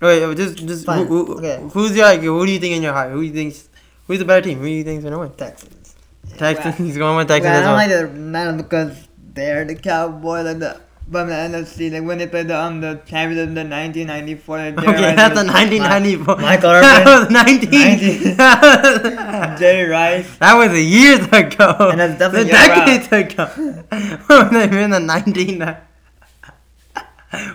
Wait, 0.00 0.26
wait, 0.26 0.36
just, 0.36 0.56
just 0.66 0.86
who, 0.86 1.04
who, 1.04 1.38
okay. 1.38 1.66
who's 1.72 1.96
your, 1.96 2.04
like, 2.04 2.20
who 2.20 2.44
do 2.44 2.52
you 2.52 2.58
think 2.58 2.76
in 2.76 2.82
your 2.82 2.92
heart? 2.92 3.10
Who 3.10 3.20
do 3.20 3.26
you 3.26 3.32
think's, 3.32 3.68
who's 4.06 4.18
the 4.18 4.24
better 4.24 4.42
team? 4.42 4.58
Who 4.58 4.66
do 4.66 4.70
you 4.70 4.84
think's 4.84 5.02
gonna 5.04 5.18
win? 5.18 5.30
Texans. 5.32 5.94
Texans. 6.36 6.76
He's 6.78 6.98
going 6.98 7.16
with 7.16 7.28
Texans 7.28 7.56
Okay, 7.56 7.58
I 7.58 7.62
don't 7.62 7.76
well. 7.76 8.10
like 8.10 8.12
the 8.12 8.18
Niners 8.18 8.62
because 8.62 9.08
they're 9.32 9.64
the 9.64 9.76
Cowboys 9.76 10.46
and 10.46 10.60
the 10.60 10.80
from 11.10 11.28
the 11.28 11.34
NFC. 11.34 11.92
Like 11.92 12.02
when 12.04 12.18
they 12.18 12.26
played 12.26 12.48
the 12.48 12.58
um 12.58 12.80
the 12.80 13.00
champions 13.06 13.48
in 13.48 13.54
the 13.54 13.62
1994. 13.64 14.56
like, 14.56 14.76
Jerry 14.76 14.88
Okay, 14.94 15.04
Rice 15.06 15.16
that's 15.16 15.34
the 15.34 15.44
was- 15.44 15.52
1994. 15.54 16.36
Michael 16.36 16.70
that 16.70 17.06
Irvin. 17.06 17.20
was 17.20 17.30
19. 17.30 18.36
Ma- 18.36 19.56
Jerry 19.58 19.88
Rice. 19.90 20.36
that 20.38 20.54
was 20.54 20.72
a 20.72 20.80
years 20.80 21.26
ago. 21.28 21.90
And 21.90 22.00
that's 22.00 22.18
definitely 22.18 22.50
the 22.50 22.56
your 22.56 22.66
decades 22.66 23.08
ago. 23.12 23.44
when 24.26 24.52
they 24.54 24.66
were 24.68 24.82
in 24.82 24.90
the 24.90 25.00
19. 25.00 25.58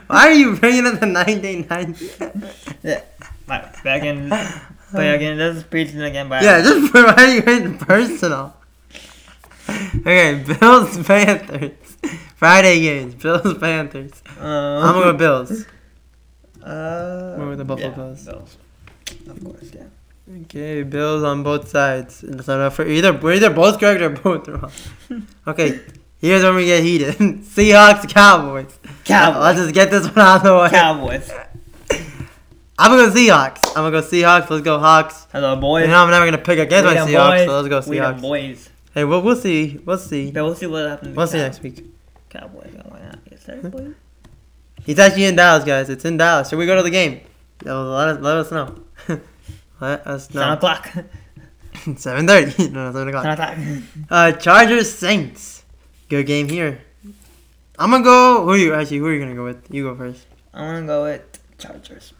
Why 0.08 0.28
are 0.28 0.34
you 0.34 0.56
bringing 0.58 0.86
up 0.88 1.00
the 1.00 1.06
1990s? 1.06 2.76
Yeah. 2.84 3.02
Right, 3.47 3.84
back 3.84 4.04
in. 4.04 4.30
But 4.30 5.16
again, 5.16 5.38
this 5.38 5.58
is 5.58 5.64
preaching 5.64 6.02
again. 6.02 6.28
But 6.30 6.43
Yeah, 6.43 6.62
just 6.62 6.93
why 6.93 7.14
are 7.18 7.28
you 7.34 7.41
getting 7.41 7.78
personal? 7.78 8.56
Okay, 9.70 10.43
Bills 10.45 10.97
Panthers. 11.08 11.88
Friday 12.36 12.80
games. 12.82 13.16
Bills 13.24 13.58
Panthers. 13.58 14.22
Um, 14.39 14.45
I'm 14.45 14.93
gonna 14.93 15.12
go 15.12 15.18
Bills. 15.18 15.66
Uh, 16.64 17.36
Where 17.36 17.47
were 17.47 17.56
the 17.56 17.66
Buffalo 17.66 17.89
yeah, 17.89 17.95
Bills? 17.95 18.26
Bills. 18.26 18.58
Of 19.28 19.43
course, 19.43 19.72
yeah. 19.74 19.84
Okay, 20.43 20.84
Bills 20.84 21.24
on 21.24 21.41
both 21.41 21.70
sides. 21.70 22.24
It's 22.24 22.47
not 22.47 22.56
enough 22.56 22.76
for 22.76 22.86
either. 22.86 23.14
We're 23.14 23.34
either 23.34 23.50
both 23.50 23.80
correct 23.80 24.02
or 24.02 24.10
both 24.10 24.47
wrong. 24.47 24.72
Okay, 25.47 25.80
here's 26.20 26.43
when 26.43 26.56
we 26.56 26.66
get 26.66 26.84
heated. 26.84 27.16
Seahawks, 27.16 28.08
Cowboys. 28.08 28.78
Cowboys. 29.06 29.41
Let's 29.41 29.60
just 29.60 29.74
get 29.74 29.89
this 29.89 30.06
one 30.06 30.20
out 30.20 30.38
of 30.38 30.43
the 30.43 30.56
way. 30.56 30.70
Cowboys. 30.70 31.32
I'm 32.78 32.91
gonna 32.91 33.08
go 33.08 33.14
Seahawks. 33.14 33.68
I'm 33.70 33.91
gonna 33.91 33.91
go 33.91 34.02
Seahawks. 34.02 34.50
Let's 34.50 34.64
go 34.64 34.78
Hawks. 34.80 35.28
Hello, 35.32 35.56
boys. 35.56 35.82
You 35.82 35.88
know 35.88 36.04
I'm 36.04 36.10
never 36.12 36.26
gonna 36.26 36.38
pick 36.38 36.60
against 36.60 36.88
We 36.88 36.95
my 36.95 37.02
Seahawks, 37.02 37.30
boys. 37.30 37.45
so 37.47 37.62
let's 37.62 37.68
go 37.68 37.91
Seahawks. 37.91 38.16
We 38.16 38.22
boys. 38.22 38.70
Hey, 38.93 39.03
we'll, 39.03 39.21
we'll 39.21 39.35
see. 39.35 39.79
We'll 39.85 39.97
see. 39.97 40.31
But 40.31 40.43
we'll 40.43 40.55
see 40.55 40.67
what 40.67 40.87
happens. 40.87 41.15
We'll 41.15 41.27
see 41.27 41.37
Cow- 41.37 41.43
next 41.43 41.61
week. 41.63 41.85
Cowboys. 42.29 42.71
going 42.71 43.03
not? 43.03 43.19
Yes, 43.31 43.45
sir, 43.45 43.57
boy. 43.61 43.93
He's 44.85 44.97
actually 44.99 45.25
in 45.25 45.35
Dallas, 45.35 45.63
guys. 45.63 45.89
It's 45.89 46.05
in 46.05 46.17
Dallas. 46.17 46.49
Should 46.49 46.59
we 46.59 46.65
go 46.65 46.75
to 46.75 46.83
the 46.83 46.89
game? 46.89 47.21
Yo, 47.65 47.83
let 47.91 48.07
us, 48.09 48.21
let 48.21 48.37
us 48.37 48.51
know. 48.51 48.83
let 49.81 50.07
us 50.07 50.33
know. 50.33 50.41
Seven 50.41 50.53
o'clock. 50.57 50.89
Seven 51.97 52.27
thirty. 52.27 52.69
no, 52.69 52.91
seven 52.91 53.07
o'clock. 53.09 53.23
Seven 53.37 53.77
o'clock. 53.77 54.07
Uh, 54.09 54.31
Chargers 54.33 54.91
Saints. 54.91 55.63
Good 56.09 56.25
game 56.25 56.49
here. 56.49 56.81
I'm 57.77 57.91
gonna 57.91 58.03
go. 58.03 58.43
Who 58.43 58.51
are 58.51 58.57
you 58.57 58.73
actually? 58.73 58.97
Who 58.97 59.05
are 59.07 59.13
you 59.13 59.19
gonna 59.19 59.35
go 59.35 59.43
with? 59.45 59.67
You 59.73 59.83
go 59.83 59.95
first. 59.95 60.25
I'm 60.53 60.85
gonna 60.85 60.87
go 60.87 61.03
with 61.03 61.39
Chargers. 61.57 62.13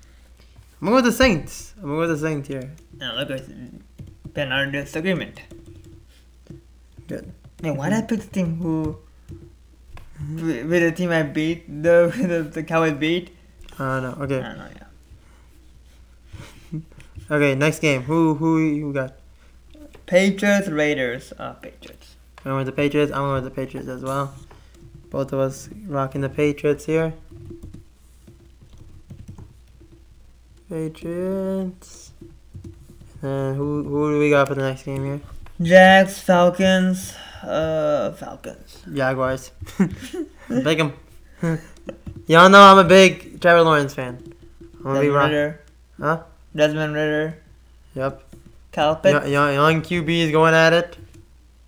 I'm 0.82 0.88
gonna 0.88 0.92
go 0.92 0.96
with 1.04 1.06
the 1.06 1.12
Saints. 1.12 1.74
I'm 1.78 1.84
gonna 1.84 1.96
go 1.96 2.00
with 2.02 2.10
the 2.10 2.18
Saints 2.28 2.48
here. 2.48 2.72
Now 2.98 3.16
look 3.16 3.32
at 3.32 4.34
been 4.34 4.52
our 4.52 4.66
disagreement. 4.68 5.42
Good. 7.10 7.32
Man, 7.62 7.76
why 7.76 7.90
did 7.90 7.98
I 7.98 8.02
pick 8.04 8.22
the 8.22 8.28
team 8.28 8.58
who 8.62 8.98
with 10.36 10.70
the 10.70 10.92
team 10.92 11.10
I 11.12 11.24
beat 11.24 11.68
the 11.68 12.14
the, 12.16 12.44
the 12.44 12.64
Cowboys 12.64 12.94
beat? 12.94 13.36
Uh, 13.78 14.00
no. 14.00 14.16
I 14.18 14.24
Okay. 14.24 14.40
don't 14.40 14.58
know. 14.58 14.70
Yeah. 16.72 16.80
Okay. 17.32 17.56
Next 17.56 17.80
game. 17.80 18.04
Who 18.04 18.36
who 18.36 18.60
you 18.60 18.94
got? 18.94 19.16
Patriots 20.06 20.68
Raiders. 20.70 21.34
Uh, 21.38 21.54
Patriots. 21.54 22.16
I'm 22.46 22.56
with 22.56 22.66
the 22.68 22.72
Patriots. 22.72 23.12
I'm 23.12 23.34
with 23.34 23.44
the 23.44 23.52
Patriots 23.52 23.90
as 23.90 24.02
well. 24.04 24.34
Both 25.10 25.34
of 25.34 25.40
us 25.40 25.68
rocking 25.88 26.22
the 26.22 26.30
Patriots 26.30 26.86
here. 26.86 27.14
Patriots. 30.70 32.12
And 33.22 33.58
who 33.58 33.84
who 33.84 34.12
do 34.14 34.20
we 34.20 34.30
got 34.30 34.48
for 34.48 34.56
the 34.56 34.62
next 34.62 34.84
game 34.84 35.04
here? 35.04 35.22
Jags 35.62 36.20
Falcons. 36.20 37.14
Uh, 37.44 38.12
Falcons. 38.14 38.84
Jaguars. 38.94 39.52
Pick 40.48 40.80
'em. 40.80 40.94
Y'all 42.28 42.50
know 42.50 42.62
I'm 42.62 42.78
a 42.78 42.84
big 42.84 43.42
Trevor 43.42 43.62
Lawrence 43.64 43.94
fan. 43.94 44.22
I'm 44.78 44.84
gonna 44.84 45.00
be 45.00 45.08
Desmond 45.08 45.16
rock. 45.16 45.26
Ridder. 45.30 45.62
Huh? 46.00 46.24
Desmond 46.56 46.94
Ridder. 46.94 47.38
Yep. 47.96 48.24
Kyle 48.72 48.96
Pitts. 48.96 49.28
Young, 49.28 49.54
young, 49.54 49.82
QB 49.82 50.10
is 50.26 50.32
going 50.32 50.54
at 50.54 50.74
it. 50.74 50.98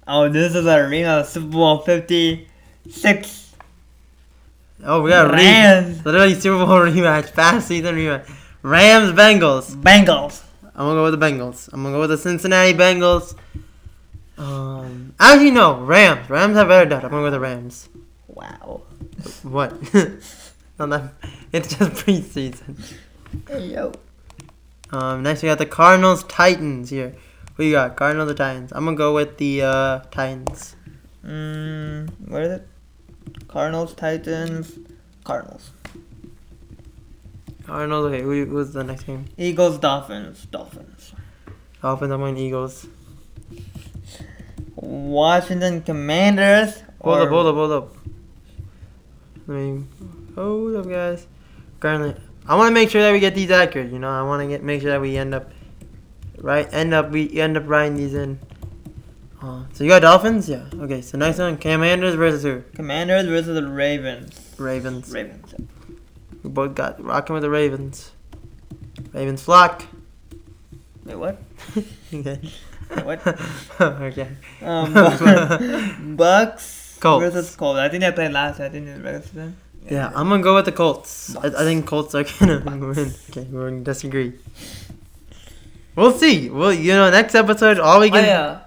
Oh, 0.08 0.30
this 0.30 0.56
is 0.56 0.66
a 0.66 0.76
arena 0.78 1.26
Super 1.26 1.48
Bowl 1.48 1.78
56. 1.80 3.54
Oh, 4.84 5.02
we 5.02 5.10
got 5.10 5.28
a 5.28 5.30
re- 5.34 5.38
Rams. 5.44 6.06
literally 6.06 6.36
Super 6.36 6.66
Bowl 6.66 6.80
rematch, 6.80 7.30
fast 7.30 7.68
season 7.68 7.96
rematch. 7.96 8.30
Rams 8.62 9.12
Bengals. 9.14 9.76
Bengals. 9.76 10.44
I'm 10.76 10.86
gonna 10.88 10.96
go 10.96 11.04
with 11.10 11.20
the 11.20 11.26
Bengals. 11.26 11.70
I'm 11.74 11.84
gonna 11.84 11.96
go 11.96 12.02
with 12.02 12.10
the 12.12 12.18
Cincinnati 12.18 12.74
Bengals. 12.74 13.36
Um, 14.42 15.14
actually 15.20 15.52
no, 15.52 15.80
Rams. 15.82 16.28
Rams 16.28 16.56
have 16.56 16.68
better 16.68 16.90
depth. 16.90 17.04
I'm 17.04 17.12
gonna 17.12 17.22
go 17.22 17.24
with 17.26 17.34
the 17.34 17.40
Rams. 17.40 17.90
Wow. 18.28 18.82
What? 19.44 19.74
That. 20.78 21.14
It's 21.54 21.76
just 21.76 21.92
preseason. 21.92 22.96
Hey, 23.48 23.68
yo. 23.68 23.92
Um, 24.90 25.22
next 25.22 25.44
we 25.44 25.48
got 25.50 25.60
the 25.60 25.68
Cardinals 25.68 26.24
Titans 26.24 26.90
here. 26.90 27.14
Who 27.54 27.64
you 27.66 27.74
got? 27.74 27.96
Cardinals 27.96 28.32
or 28.32 28.34
Titans? 28.34 28.72
I'm 28.72 28.86
gonna 28.86 28.98
go 28.98 29.14
with 29.14 29.38
the 29.38 29.62
uh, 29.62 30.00
Titans. 30.10 30.76
Mm, 31.24 32.10
what 32.28 32.42
is 32.42 32.52
it? 32.54 32.68
Cardinals, 33.48 33.94
Titans, 33.94 34.80
Cardinals. 35.24 35.70
Cardinals. 37.64 38.06
Okay, 38.08 38.24
who, 38.24 38.46
who's 38.46 38.74
the 38.74 38.84
next 38.84 39.04
game? 39.04 39.26
Eagles, 39.38 39.78
Dolphins, 39.78 40.48
Dolphins. 40.50 41.14
Dolphins. 41.80 42.12
I'm 42.12 42.20
going 42.22 42.38
Eagles. 42.38 42.88
Washington 44.82 45.82
Commanders. 45.82 46.84
Hold 47.02 47.20
up, 47.20 47.30
hold 47.30 47.48
up, 47.48 47.56
hold 47.56 47.72
up. 47.72 47.96
Let 49.48 49.56
me 49.56 49.84
hold 50.36 50.76
up, 50.76 50.90
guys. 50.90 51.28
Currently, 51.80 52.16
I 52.48 52.56
want 52.56 52.70
to 52.70 52.74
make 52.74 52.90
sure 52.90 53.02
that 53.02 53.12
we 53.12 53.20
get 53.20 53.36
these 53.36 53.52
accurate. 53.52 53.92
You 53.92 54.00
know, 54.00 54.10
I 54.10 54.24
want 54.24 54.42
to 54.42 54.48
get 54.48 54.64
make 54.64 54.82
sure 54.82 54.92
that 54.92 55.02
we 55.02 55.18
end 55.18 55.34
up 55.34 55.52
right. 56.38 56.68
End 56.74 56.94
up 56.94 57.12
we 57.12 57.40
end 57.40 57.58
up 57.58 57.64
writing 57.68 57.96
these 57.96 58.14
in. 58.14 58.40
Uh, 59.42 59.64
so 59.74 59.84
you 59.84 59.90
got 59.90 60.04
Dolphins, 60.04 60.48
yeah. 60.48 60.66
Okay, 60.76 61.02
so 61.02 61.18
next 61.18 61.40
one, 61.40 61.58
Commanders 61.58 62.14
versus 62.14 62.44
who? 62.44 62.62
Commanders 62.76 63.26
versus 63.26 63.56
the 63.56 63.68
Ravens. 63.68 64.56
Ravens. 64.60 65.12
Ravens. 65.12 65.56
We 66.44 66.50
both 66.50 66.76
got 66.76 67.04
rocking 67.04 67.34
with 67.34 67.42
the 67.42 67.50
Ravens. 67.50 68.12
Ravens 69.14 69.42
flock. 69.42 69.84
Wait, 71.06 71.16
what? 71.16 71.42
okay. 72.14 72.40
What? 73.06 73.26
okay. 73.82 74.28
Um, 74.62 74.94
Bucks 76.18 76.98
Colts. 77.00 77.24
versus 77.34 77.56
Colts. 77.56 77.80
I 77.80 77.90
think 77.90 78.02
they 78.02 78.12
played 78.12 78.32
last. 78.32 78.60
I 78.60 78.70
think 78.70 78.88
in 78.88 78.98
the 78.98 79.04
regular 79.04 79.22
season. 79.22 79.58
Yeah, 79.90 80.12
I'm 80.14 80.30
gonna 80.30 80.44
go 80.44 80.56
with 80.56 80.66
the 80.66 80.72
Colts. 80.72 81.36
I, 81.38 81.48
I 81.48 81.64
think 81.64 81.88
Colts 81.88 82.14
are 82.16 82.24
gonna 82.40 82.60
win. 82.66 83.14
Okay, 83.30 83.48
we're 83.50 83.70
gonna 83.70 83.82
disagree. 83.84 84.34
We'll 85.96 86.12
see. 86.14 86.50
Well, 86.50 86.72
you 86.74 86.94
know, 86.94 87.10
next 87.10 87.34
episode, 87.36 87.80
all 87.80 88.00
we 88.00 88.08
Oh, 88.10 88.12
can. 88.12 88.24
yeah. 88.26 88.60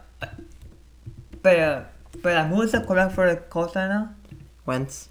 But 1.43 1.59
uh, 1.59 1.83
but 2.23 2.37
uh, 2.37 2.45
who 2.49 2.63
is 2.63 2.73
the 2.73 2.81
quarterback 2.81 3.13
for 3.15 3.29
the 3.29 3.37
Colts 3.37 3.77
right 3.77 3.89
now? 3.89 4.11
Wentz, 4.67 5.09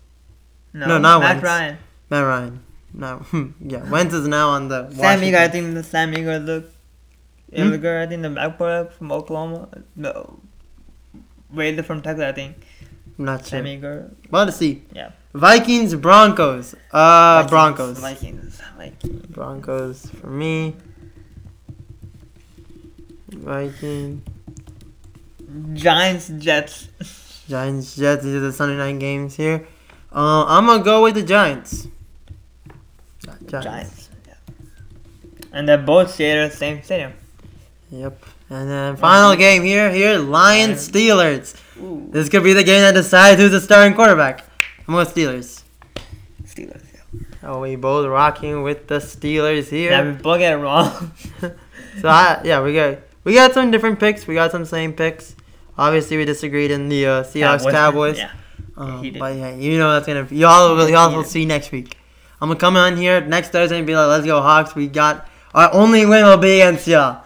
No, 0.74 0.88
No, 0.88 0.98
not 0.98 1.20
Matt 1.22 1.36
Wentz. 1.36 1.44
Ryan. 1.44 1.78
Matt 2.10 2.26
Ryan. 2.26 2.60
No, 2.96 3.26
yeah, 3.62 3.90
Wentz 3.90 4.14
is 4.14 4.28
now 4.28 4.50
on 4.50 4.68
the. 4.68 4.90
Sam 4.90 4.98
Washington. 5.00 5.28
Eager, 5.30 5.38
I 5.38 5.48
think 5.48 5.74
the 5.76 5.84
Sam 5.84 6.14
Eager 6.14 6.40
look. 6.40 6.66
Hmm? 7.56 7.76
girl, 7.78 8.04
I 8.04 8.08
think 8.08 8.22
the 8.24 8.30
quarterback 8.58 8.94
from 8.94 9.12
Oklahoma. 9.12 9.70
No, 9.96 10.40
Raider 11.52 11.84
from 11.84 12.02
Texas, 12.02 12.24
I 12.24 12.32
think. 12.32 12.58
I'm 13.18 13.26
not 13.26 13.42
sure. 13.42 13.60
Sam 13.60 13.68
Eager. 13.68 14.12
Well, 14.32 14.46
to 14.46 14.52
see. 14.52 14.84
Yeah. 14.92 15.12
Vikings, 15.34 15.96
Broncos. 15.96 16.76
Uh, 16.92 17.46
Vikings, 17.48 17.50
Broncos. 17.50 18.00
Vikings. 18.00 18.62
Vikings. 18.78 19.26
Broncos 19.28 20.06
for 20.20 20.28
me. 20.28 20.76
Viking. 23.30 24.24
Giants, 25.74 26.32
Jets. 26.38 26.90
Giants, 27.48 27.96
Jets. 27.96 28.24
These 28.24 28.36
are 28.36 28.40
the 28.40 28.54
Sunday 28.54 28.78
night 28.78 29.00
games 29.00 29.36
here. 29.36 29.68
Uh, 30.12 30.46
I'm 30.46 30.66
gonna 30.66 30.84
go 30.84 31.04
with 31.04 31.16
the 31.16 31.24
Giants. 31.24 31.88
Giants. 33.46 33.66
Giants. 33.66 34.10
Yeah. 34.28 34.34
And 35.52 35.68
they're 35.68 35.78
both 35.78 36.16
share 36.16 36.48
the 36.48 36.56
same 36.56 36.82
stadium. 36.84 37.14
Yep. 37.94 38.26
And 38.50 38.70
then 38.70 38.96
final 38.98 39.36
game 39.36 39.64
here. 39.64 39.92
Here, 39.92 40.18
Lions, 40.18 40.90
Steelers. 40.90 41.56
Ooh. 41.80 42.08
This 42.10 42.28
could 42.28 42.44
be 42.44 42.54
the 42.54 42.64
game 42.64 42.82
that 42.82 42.94
decides 42.94 43.40
who's 43.40 43.52
the 43.52 43.62
starting 43.62 43.94
quarterback. 43.94 44.44
I'm 44.88 44.96
going 44.96 45.06
with 45.06 45.16
Steelers. 45.16 45.64
Steelers. 46.44 46.84
Yeah. 46.94 47.50
Oh, 47.50 47.60
we 47.60 47.76
both 47.76 48.08
rocking 48.08 48.64
with 48.64 48.88
the 48.88 48.98
Steelers 48.98 49.70
here. 49.70 49.92
Yeah, 49.92 50.12
we 50.12 50.12
both 50.14 50.40
get 50.40 50.54
it 50.54 50.58
wrong. 50.58 51.12
So 52.02 52.08
I, 52.08 52.42
yeah, 52.44 52.60
we 52.64 52.74
got 52.74 52.98
we 53.24 53.36
got 53.36 53.54
some 53.54 53.70
different 53.70 54.00
picks. 54.00 54.26
We 54.26 54.34
got 54.34 54.50
some 54.50 54.66
same 54.66 54.94
picks. 54.94 55.36
Obviously, 55.78 56.18
we 56.18 56.26
disagreed 56.26 56.72
in 56.72 56.90
the 56.90 57.06
uh, 57.06 57.24
Seahawks 57.24 57.70
Cowboys. 57.70 58.18
Yeah. 58.18 58.32
Um, 58.76 59.02
but 59.20 59.36
yeah, 59.36 59.54
you 59.54 59.78
know 59.78 59.94
that's 59.94 60.08
gonna 60.08 60.28
y'all 60.32 60.76
will 60.76 60.90
y'all 60.90 61.16
will 61.16 61.24
see 61.24 61.46
next 61.46 61.72
week. 61.72 61.96
I'm 62.42 62.50
gonna 62.50 62.60
come 62.60 62.76
on 62.76 62.98
here 62.98 63.22
next 63.22 63.50
Thursday 63.50 63.78
and 63.78 63.86
be 63.86 63.96
like, 63.96 64.08
"Let's 64.08 64.26
go 64.26 64.42
Hawks!" 64.42 64.74
We 64.74 64.88
got 64.88 65.30
our 65.54 65.72
only 65.72 66.04
win 66.08 66.26
will 66.26 66.38
be 66.38 66.62
against 66.62 66.88
y'all. 66.88 67.23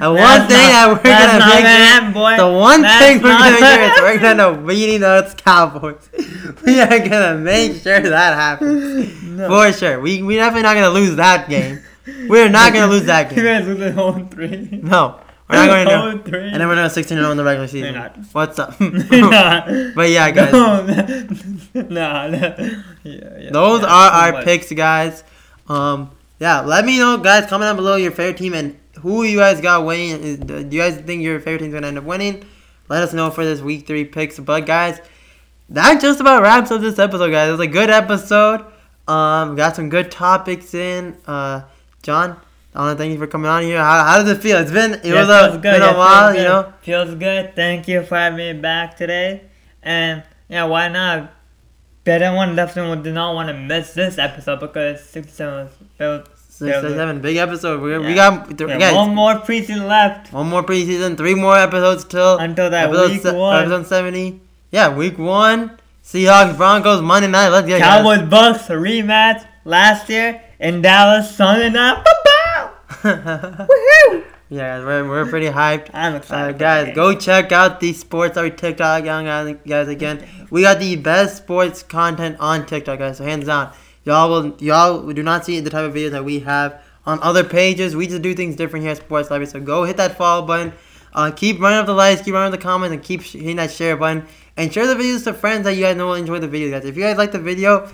And 0.00 0.14
one 0.14 0.40
thing 0.46 0.56
not- 0.56 0.72
that 0.72 0.88
we're 0.88 1.02
gonna 1.02 1.38
not 1.38 1.48
make 1.48 1.62
gonna 1.64 1.84
happen, 1.84 2.36
the 2.38 2.58
one 2.58 2.82
That's 2.82 3.04
thing 3.04 3.22
we're 3.22 3.28
not 3.30 3.40
gonna 3.42 3.56
do 3.56 3.60
gonna 3.60 3.82
is 3.84 4.00
we're 4.00 4.18
gonna 4.18 4.66
beat 4.66 4.98
those 4.98 5.34
Cowboys. 5.34 6.08
we 6.66 6.80
are 6.80 6.98
gonna 7.08 7.38
make 7.38 7.80
sure 7.82 8.00
that 8.00 8.34
happens 8.34 9.22
No. 9.22 9.48
for 9.48 9.72
sure. 9.72 10.00
We 10.00 10.22
we 10.22 10.36
definitely 10.36 10.62
not 10.62 10.74
gonna 10.74 10.90
lose 10.90 11.16
that 11.16 11.48
game. 11.48 11.80
We're 12.28 12.48
not 12.48 12.72
gonna 12.72 12.86
lose 12.90 13.04
that 13.06 13.30
game. 13.30 13.38
You 13.38 13.44
game. 13.44 13.58
guys 13.60 13.66
lose 13.68 13.80
at 13.82 13.94
home 13.94 14.28
three. 14.28 14.68
No, 14.82 15.20
we're 15.48 15.56
not 15.56 15.86
going 15.86 16.18
to. 16.18 16.30
Three. 16.30 16.48
And 16.48 16.60
then 16.60 16.68
we're 16.68 16.74
gonna 16.76 16.90
16 16.90 17.16
0 17.18 17.30
in 17.30 17.36
the 17.36 17.44
regular 17.44 17.68
season. 17.68 17.94
not. 17.94 18.16
What's 18.32 18.58
up? 18.58 18.78
but 18.78 20.10
yeah, 20.10 20.30
guys. 20.30 20.52
No, 20.52 20.82
nah, 21.74 22.26
nah. 22.28 22.28
Yeah, 22.28 22.70
yeah. 23.04 23.50
Those 23.50 23.82
yeah, 23.82 23.86
are 23.88 24.10
our 24.10 24.32
much. 24.32 24.44
picks, 24.44 24.72
guys. 24.72 25.22
Um, 25.68 26.10
yeah, 26.38 26.60
let 26.60 26.84
me 26.84 26.98
know, 26.98 27.16
guys. 27.18 27.46
Comment 27.46 27.68
down 27.68 27.76
below 27.76 27.96
your 27.96 28.12
favorite 28.12 28.36
team 28.38 28.54
and 28.54 28.76
who 28.96 29.22
you 29.24 29.38
guys 29.38 29.60
got 29.60 29.84
winning. 29.84 30.22
Is- 30.22 30.38
Do 30.38 30.54
you 30.70 30.80
guys 30.80 30.96
think 30.96 31.22
your 31.22 31.38
favorite 31.40 31.60
team's 31.60 31.74
gonna 31.74 31.86
end 31.88 31.98
up 31.98 32.04
winning? 32.04 32.44
Let 32.88 33.02
us 33.02 33.12
know 33.12 33.30
for 33.30 33.44
this 33.44 33.60
week 33.60 33.86
three 33.86 34.04
picks. 34.04 34.38
But 34.38 34.66
guys, 34.66 35.00
that 35.70 36.00
just 36.00 36.20
about 36.20 36.42
wraps 36.42 36.70
up 36.70 36.80
this 36.80 36.98
episode, 36.98 37.30
guys. 37.30 37.48
It 37.48 37.52
was 37.52 37.60
a 37.60 37.66
good 37.66 37.90
episode. 37.90 38.64
Um, 39.08 39.56
got 39.56 39.76
some 39.76 39.88
good 39.88 40.10
topics 40.10 40.72
in. 40.74 41.16
Uh, 41.26 41.62
John, 42.02 42.36
I 42.74 42.80
want 42.80 42.96
to 42.98 43.02
thank 43.02 43.12
you 43.12 43.18
for 43.18 43.26
coming 43.26 43.48
on 43.50 43.62
here. 43.62 43.78
How, 43.78 44.04
how 44.04 44.18
does 44.22 44.30
it 44.30 44.40
feel? 44.42 44.58
It's 44.58 44.70
been 44.70 44.94
it 44.94 45.04
Yeah, 45.04 45.14
was 45.20 45.28
a, 45.28 45.50
good. 45.52 45.62
been 45.62 45.80
Yeah, 45.80 45.94
a 45.94 45.98
while, 45.98 46.30
you 46.32 46.38
good. 46.40 46.44
know. 46.44 46.72
Feels 46.82 47.14
good. 47.16 47.56
Thank 47.56 47.88
you 47.88 48.02
for 48.04 48.16
having 48.16 48.38
me 48.38 48.52
back 48.60 48.96
today. 48.96 49.42
And 49.82 50.22
yeah, 50.48 50.64
why 50.64 50.88
not? 50.88 51.32
But 52.04 52.22
I 52.22 52.32
want 52.34 52.54
definitely 52.54 53.02
did 53.02 53.14
not 53.14 53.34
want 53.34 53.48
to 53.48 53.54
miss 53.54 53.92
this 53.94 54.16
episode 54.18 54.60
because 54.60 55.02
67 55.08 55.64
was 55.64 55.72
felt. 55.98 56.28
Six, 56.56 56.80
six, 56.80 56.94
seven, 56.94 57.20
big 57.20 57.36
episode. 57.36 57.82
We, 57.82 57.98
we 57.98 58.14
got 58.14 58.56
th- 58.56 58.68
Yeah, 58.70 58.78
guys, 58.78 58.94
one 58.94 59.14
more 59.14 59.34
preseason 59.34 59.86
left 59.86 60.32
one 60.32 60.48
more 60.48 60.62
preseason, 60.62 61.16
three 61.16 61.34
more 61.34 61.56
episodes 61.58 62.04
till 62.04 62.38
until 62.38 62.70
that 62.70 62.86
episode, 62.88 63.10
week 63.10 63.20
se- 63.22 63.36
one. 63.36 63.56
episode 63.60 63.86
seventy. 63.86 64.40
Yeah, 64.70 64.94
week 64.96 65.18
one. 65.18 65.78
Seahawks, 66.02 66.56
Broncos, 66.56 67.02
Monday 67.02 67.28
night. 67.28 67.48
Let's 67.50 67.66
get 67.66 67.76
it, 67.76 67.80
guys. 67.80 68.02
Cowboys 68.02 68.28
Bucks 68.30 68.68
rematch 68.68 69.46
last 69.64 70.08
year 70.08 70.40
in 70.58 70.80
Dallas 70.80 71.34
Sunday 71.36 71.68
night. 71.68 72.02
Woohoo! 73.02 74.24
yeah, 74.48 74.78
guys, 74.78 74.84
we're, 74.84 75.08
we're 75.08 75.26
pretty 75.26 75.46
hyped. 75.48 75.90
I'm 75.92 76.14
Uh, 76.14 76.16
excited. 76.18 76.52
for 76.54 76.58
guys, 76.58 76.94
go 76.94 77.14
check 77.18 77.52
out 77.52 77.80
the 77.80 77.92
Sports 77.92 78.36
Our 78.36 78.50
TikTok, 78.50 79.04
guys. 79.04 79.88
Again, 79.88 80.24
we 80.50 80.62
got 80.62 80.78
the 80.78 80.96
best 80.96 81.36
sports 81.38 81.82
content 81.82 82.36
on 82.40 82.66
TikTok, 82.66 82.98
guys. 82.98 83.18
So 83.18 83.24
hands 83.24 83.46
down, 83.46 83.72
y'all 84.06 84.30
will 84.30 84.56
y'all 84.58 85.12
do 85.12 85.22
not 85.22 85.44
see 85.44 85.60
the 85.60 85.68
type 85.68 85.84
of 85.84 85.92
videos 85.92 86.12
that 86.12 86.24
we 86.24 86.38
have 86.40 86.80
on 87.04 87.18
other 87.22 87.44
pages. 87.44 87.94
We 87.94 88.06
just 88.06 88.22
do 88.22 88.34
things 88.34 88.56
different 88.56 88.84
here 88.84 88.92
at 88.92 88.98
Sports 88.98 89.30
Library. 89.30 89.50
So 89.50 89.60
go 89.60 89.84
hit 89.84 89.98
that 89.98 90.16
follow 90.16 90.46
button. 90.46 90.72
Uh, 91.12 91.30
keep 91.30 91.60
running 91.60 91.78
up 91.78 91.86
the 91.86 91.94
likes, 91.94 92.22
keep 92.22 92.34
running 92.34 92.52
up 92.52 92.58
the 92.58 92.62
comments, 92.62 92.94
and 92.94 93.02
keep 93.02 93.22
hitting 93.22 93.56
that 93.56 93.70
share 93.70 93.96
button. 93.96 94.26
And 94.56 94.72
share 94.72 94.86
the 94.86 94.94
videos 94.94 95.24
to 95.24 95.34
friends 95.34 95.64
that 95.64 95.72
you 95.72 95.82
guys 95.82 95.96
know 95.96 96.06
will 96.06 96.14
enjoy 96.14 96.38
the 96.38 96.48
video, 96.48 96.70
guys. 96.70 96.86
If 96.86 96.96
you 96.96 97.02
guys 97.02 97.16
like 97.16 97.32
the 97.32 97.38
video, 97.38 97.90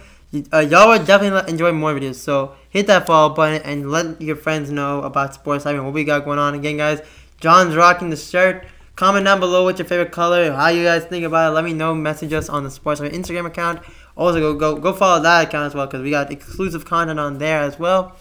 uh, 0.52 0.58
y'all 0.58 0.88
would 0.88 1.06
definitely 1.06 1.50
enjoy 1.50 1.72
more 1.72 1.94
videos. 1.94 2.16
So 2.16 2.54
hit 2.70 2.86
that 2.88 3.06
follow 3.06 3.34
button 3.34 3.62
and 3.62 3.90
let 3.90 4.20
your 4.20 4.36
friends 4.36 4.70
know 4.70 5.02
about 5.02 5.34
Sports 5.34 5.64
Live 5.64 5.76
and 5.76 5.84
what 5.84 5.94
we 5.94 6.04
got 6.04 6.24
going 6.24 6.38
on. 6.38 6.54
Again, 6.54 6.76
guys, 6.76 7.00
John's 7.38 7.76
rocking 7.76 8.10
the 8.10 8.16
shirt. 8.16 8.66
Comment 8.94 9.24
down 9.24 9.40
below 9.40 9.64
what 9.64 9.78
your 9.78 9.86
favorite 9.86 10.12
color, 10.12 10.52
how 10.52 10.68
you 10.68 10.84
guys 10.84 11.04
think 11.04 11.24
about 11.24 11.50
it. 11.50 11.54
Let 11.54 11.64
me 11.64 11.72
know. 11.72 11.94
Message 11.94 12.32
us 12.32 12.48
on 12.48 12.62
the 12.62 12.70
Sports 12.70 13.00
Live 13.00 13.12
Instagram 13.12 13.46
account. 13.46 13.82
Also, 14.16 14.40
go 14.40 14.54
go 14.54 14.76
go 14.76 14.92
follow 14.92 15.22
that 15.22 15.48
account 15.48 15.66
as 15.66 15.74
well 15.74 15.86
because 15.86 16.02
we 16.02 16.10
got 16.10 16.30
exclusive 16.30 16.84
content 16.84 17.18
on 17.18 17.38
there 17.38 17.60
as 17.60 17.78
well. 17.78 18.16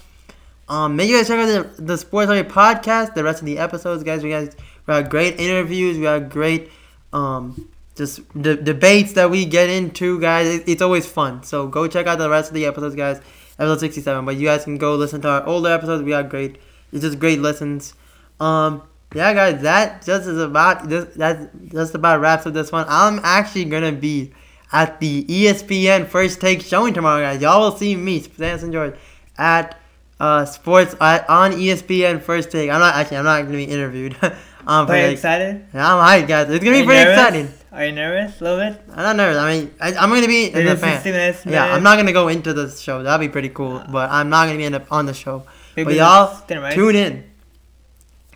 Um, 0.70 0.96
make 0.96 1.10
sure 1.10 1.18
you 1.18 1.22
guys 1.22 1.28
check 1.28 1.40
out 1.40 1.76
the, 1.78 1.84
the 1.84 1.98
Sports 1.98 2.30
Live 2.30 2.48
podcast. 2.48 3.14
The 3.14 3.24
rest 3.24 3.42
of 3.42 3.46
the 3.46 3.58
episodes, 3.58 4.04
guys. 4.04 4.24
We 4.24 4.30
guys 4.30 4.56
we 4.88 4.94
got 4.94 5.10
great 5.10 5.40
interviews. 5.40 5.98
We 5.98 6.04
got 6.04 6.30
great 6.30 6.70
um 7.12 7.68
just 7.96 8.22
de- 8.42 8.56
debates 8.56 9.14
that 9.14 9.30
we 9.30 9.46
get 9.46 9.70
into, 9.70 10.20
guys. 10.20 10.48
It, 10.48 10.64
it's 10.68 10.82
always 10.82 11.06
fun. 11.06 11.44
So 11.44 11.68
go 11.68 11.88
check 11.88 12.08
out 12.08 12.20
the 12.20 12.30
rest 12.30 12.50
of 12.50 12.56
the 12.56 12.66
episodes, 12.66 12.96
guys. 12.96 13.18
Episode 13.60 13.80
67. 13.80 14.26
But 14.26 14.38
you 14.38 14.48
guys 14.48 14.64
can 14.64 14.78
go 14.78 14.96
listen 14.96 15.22
to 15.22 15.30
our 15.30 15.46
older 15.46 15.70
episodes. 15.70 16.04
We 16.04 16.12
got 16.12 16.30
great, 16.30 16.58
it's 16.92 17.02
just 17.02 17.20
great 17.20 17.40
listens. 17.40 17.94
Um, 18.40 18.84
yeah, 19.14 19.34
guys, 19.34 19.62
that 19.64 20.06
just 20.06 20.28
is 20.28 20.40
about 20.40 20.88
this. 20.88 21.16
That 21.16 21.50
just 21.70 21.96
about 21.96 22.22
wraps 22.22 22.48
up 22.48 22.54
this 22.54 22.72
one. 22.72 22.86
I'm 22.88 23.20
actually 23.24 23.66
gonna 23.66 23.92
be 23.92 24.32
at 24.72 25.00
the 25.00 25.24
ESPN 25.26 26.08
First 26.08 26.42
Take 26.42 26.62
showing 26.62 26.94
tomorrow, 26.94 27.22
guys. 27.22 27.42
Y'all 27.42 27.62
will 27.62 27.78
see 27.78 27.96
me, 27.96 28.22
Samson 28.22 28.72
George, 28.72 28.96
at 29.38 29.78
uh 30.20 30.46
sports 30.46 30.96
at, 31.02 31.30
on 31.30 31.52
ESPN 31.54 32.22
First 32.22 32.52
Take. 32.52 32.70
I'm 32.70 32.80
not 32.80 32.96
actually. 32.96 33.18
I'm 33.18 33.26
not 33.26 33.42
gonna 33.44 33.58
be 33.58 33.66
interviewed. 33.66 34.16
um, 34.22 34.32
Are 34.68 34.86
but, 34.88 34.98
you 34.98 35.04
like, 35.04 35.14
excited? 35.14 35.66
yeah, 35.74 35.96
I'm 35.96 36.22
hyped, 36.24 36.28
guys. 36.28 36.50
It's 36.50 36.64
gonna 36.64 36.78
be 36.80 36.86
pretty 36.86 37.04
nervous? 37.04 37.20
exciting. 37.20 37.54
Are 37.74 37.86
you 37.86 37.94
nervous 37.94 38.42
a 38.42 38.44
little 38.44 38.60
bit? 38.60 38.82
I'm 38.92 39.04
not 39.04 39.16
nervous. 39.16 39.38
I 39.38 39.58
mean, 39.58 39.74
I, 39.80 39.94
I'm 39.96 40.10
gonna 40.10 40.28
be 40.28 40.52
in 40.52 40.66
the 40.66 40.76
fan. 40.76 41.02
minutes, 41.06 41.46
Yeah. 41.46 41.74
I'm 41.74 41.84
not 41.84 41.96
gonna 41.96 42.12
go 42.12 42.28
into 42.28 42.52
the 42.54 42.70
show. 42.70 43.02
That'd 43.02 43.26
be 43.26 43.32
pretty 43.32 43.50
cool. 43.50 43.82
But 43.90 44.10
I'm 44.12 44.30
not 44.30 44.48
gonna 44.48 44.58
be 44.58 44.66
in 44.66 44.74
the, 44.74 44.86
on 44.92 45.06
the 45.06 45.14
show. 45.14 45.46
But 45.76 45.94
y'all 45.94 46.42
tune 46.72 46.96
in. 46.96 47.32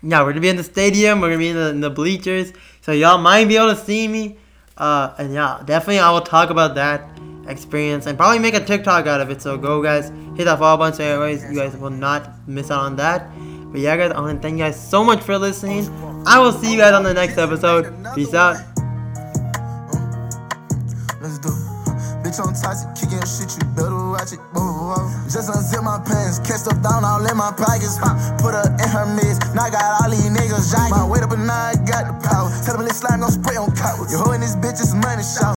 Yeah, 0.02 0.22
we're 0.22 0.30
gonna 0.30 0.40
be 0.40 0.48
in 0.48 0.56
the 0.56 0.64
stadium. 0.64 1.20
We're 1.20 1.28
gonna 1.28 1.38
be 1.38 1.48
in 1.48 1.56
the, 1.56 1.68
in 1.68 1.80
the 1.80 1.90
bleachers, 1.90 2.52
so 2.80 2.92
y'all 2.92 3.18
might 3.18 3.46
be 3.46 3.56
able 3.56 3.74
to 3.74 3.76
see 3.76 4.08
me. 4.08 4.38
Uh, 4.76 5.14
and 5.18 5.32
yeah, 5.32 5.62
definitely 5.64 5.98
I 6.00 6.10
will 6.10 6.20
talk 6.20 6.50
about 6.50 6.74
that 6.74 7.08
experience 7.48 8.06
and 8.06 8.18
probably 8.18 8.38
make 8.38 8.54
a 8.54 8.64
TikTok 8.64 9.06
out 9.06 9.20
of 9.20 9.30
it. 9.30 9.40
So 9.40 9.56
go 9.56 9.82
guys, 9.82 10.10
hit 10.36 10.44
that 10.44 10.58
follow 10.58 10.76
button 10.76 10.94
so 10.94 11.04
anyways 11.04 11.44
you 11.44 11.54
guys 11.54 11.76
will 11.76 11.90
not 11.90 12.30
miss 12.46 12.70
out 12.70 12.80
on 12.80 12.96
that. 12.96 13.30
But 13.72 13.80
yeah, 13.80 13.96
guys, 13.96 14.12
I 14.12 14.20
want 14.20 14.40
to 14.40 14.42
thank 14.42 14.58
you 14.58 14.64
guys 14.64 14.88
so 14.88 15.02
much 15.02 15.22
for 15.22 15.38
listening. 15.38 15.88
I 16.26 16.38
will 16.38 16.52
see 16.52 16.72
you 16.72 16.78
guys 16.78 16.92
on 16.92 17.02
the 17.02 17.14
next 17.14 17.38
episode. 17.38 17.94
Peace 18.14 18.34
out. 18.34 18.56
Bitch, 22.36 22.46
I'm 22.46 22.54
toxic, 22.54 22.94
kicking 22.94 23.24
shit, 23.24 23.56
you 23.56 23.64
better 23.72 23.96
watch 23.96 24.32
it. 24.32 24.40
Just 25.32 25.48
unzip 25.48 25.82
my 25.82 25.98
pants, 26.04 26.38
catch 26.40 26.60
stuff 26.60 26.82
down 26.82 27.04
all 27.04 27.24
in 27.24 27.36
my 27.36 27.50
pockets. 27.52 27.96
Put 28.42 28.52
her 28.52 28.68
in 28.76 28.88
her 28.88 29.06
midst, 29.16 29.54
now 29.54 29.64
I 29.64 29.70
got 29.70 30.02
all 30.02 30.10
these 30.10 30.28
niggas 30.28 30.72
jocking. 30.72 30.90
My 30.90 31.08
weight 31.08 31.22
up 31.22 31.32
and 31.32 31.46
now 31.46 31.54
I 31.54 31.74
got 31.76 32.06
the 32.06 32.28
power. 32.28 32.50
Tell 32.64 32.76
them 32.76 32.84
let's 32.84 32.98
slime, 32.98 33.20
gon' 33.20 33.30
spray 33.30 33.56
on 33.56 33.74
cowards. 33.74 34.12
Your 34.12 34.24
hoe 34.24 34.32
in 34.32 34.40
this 34.40 34.56
bitch 34.56 34.80
is 34.80 34.94
money 34.94 35.22
shot. 35.22 35.55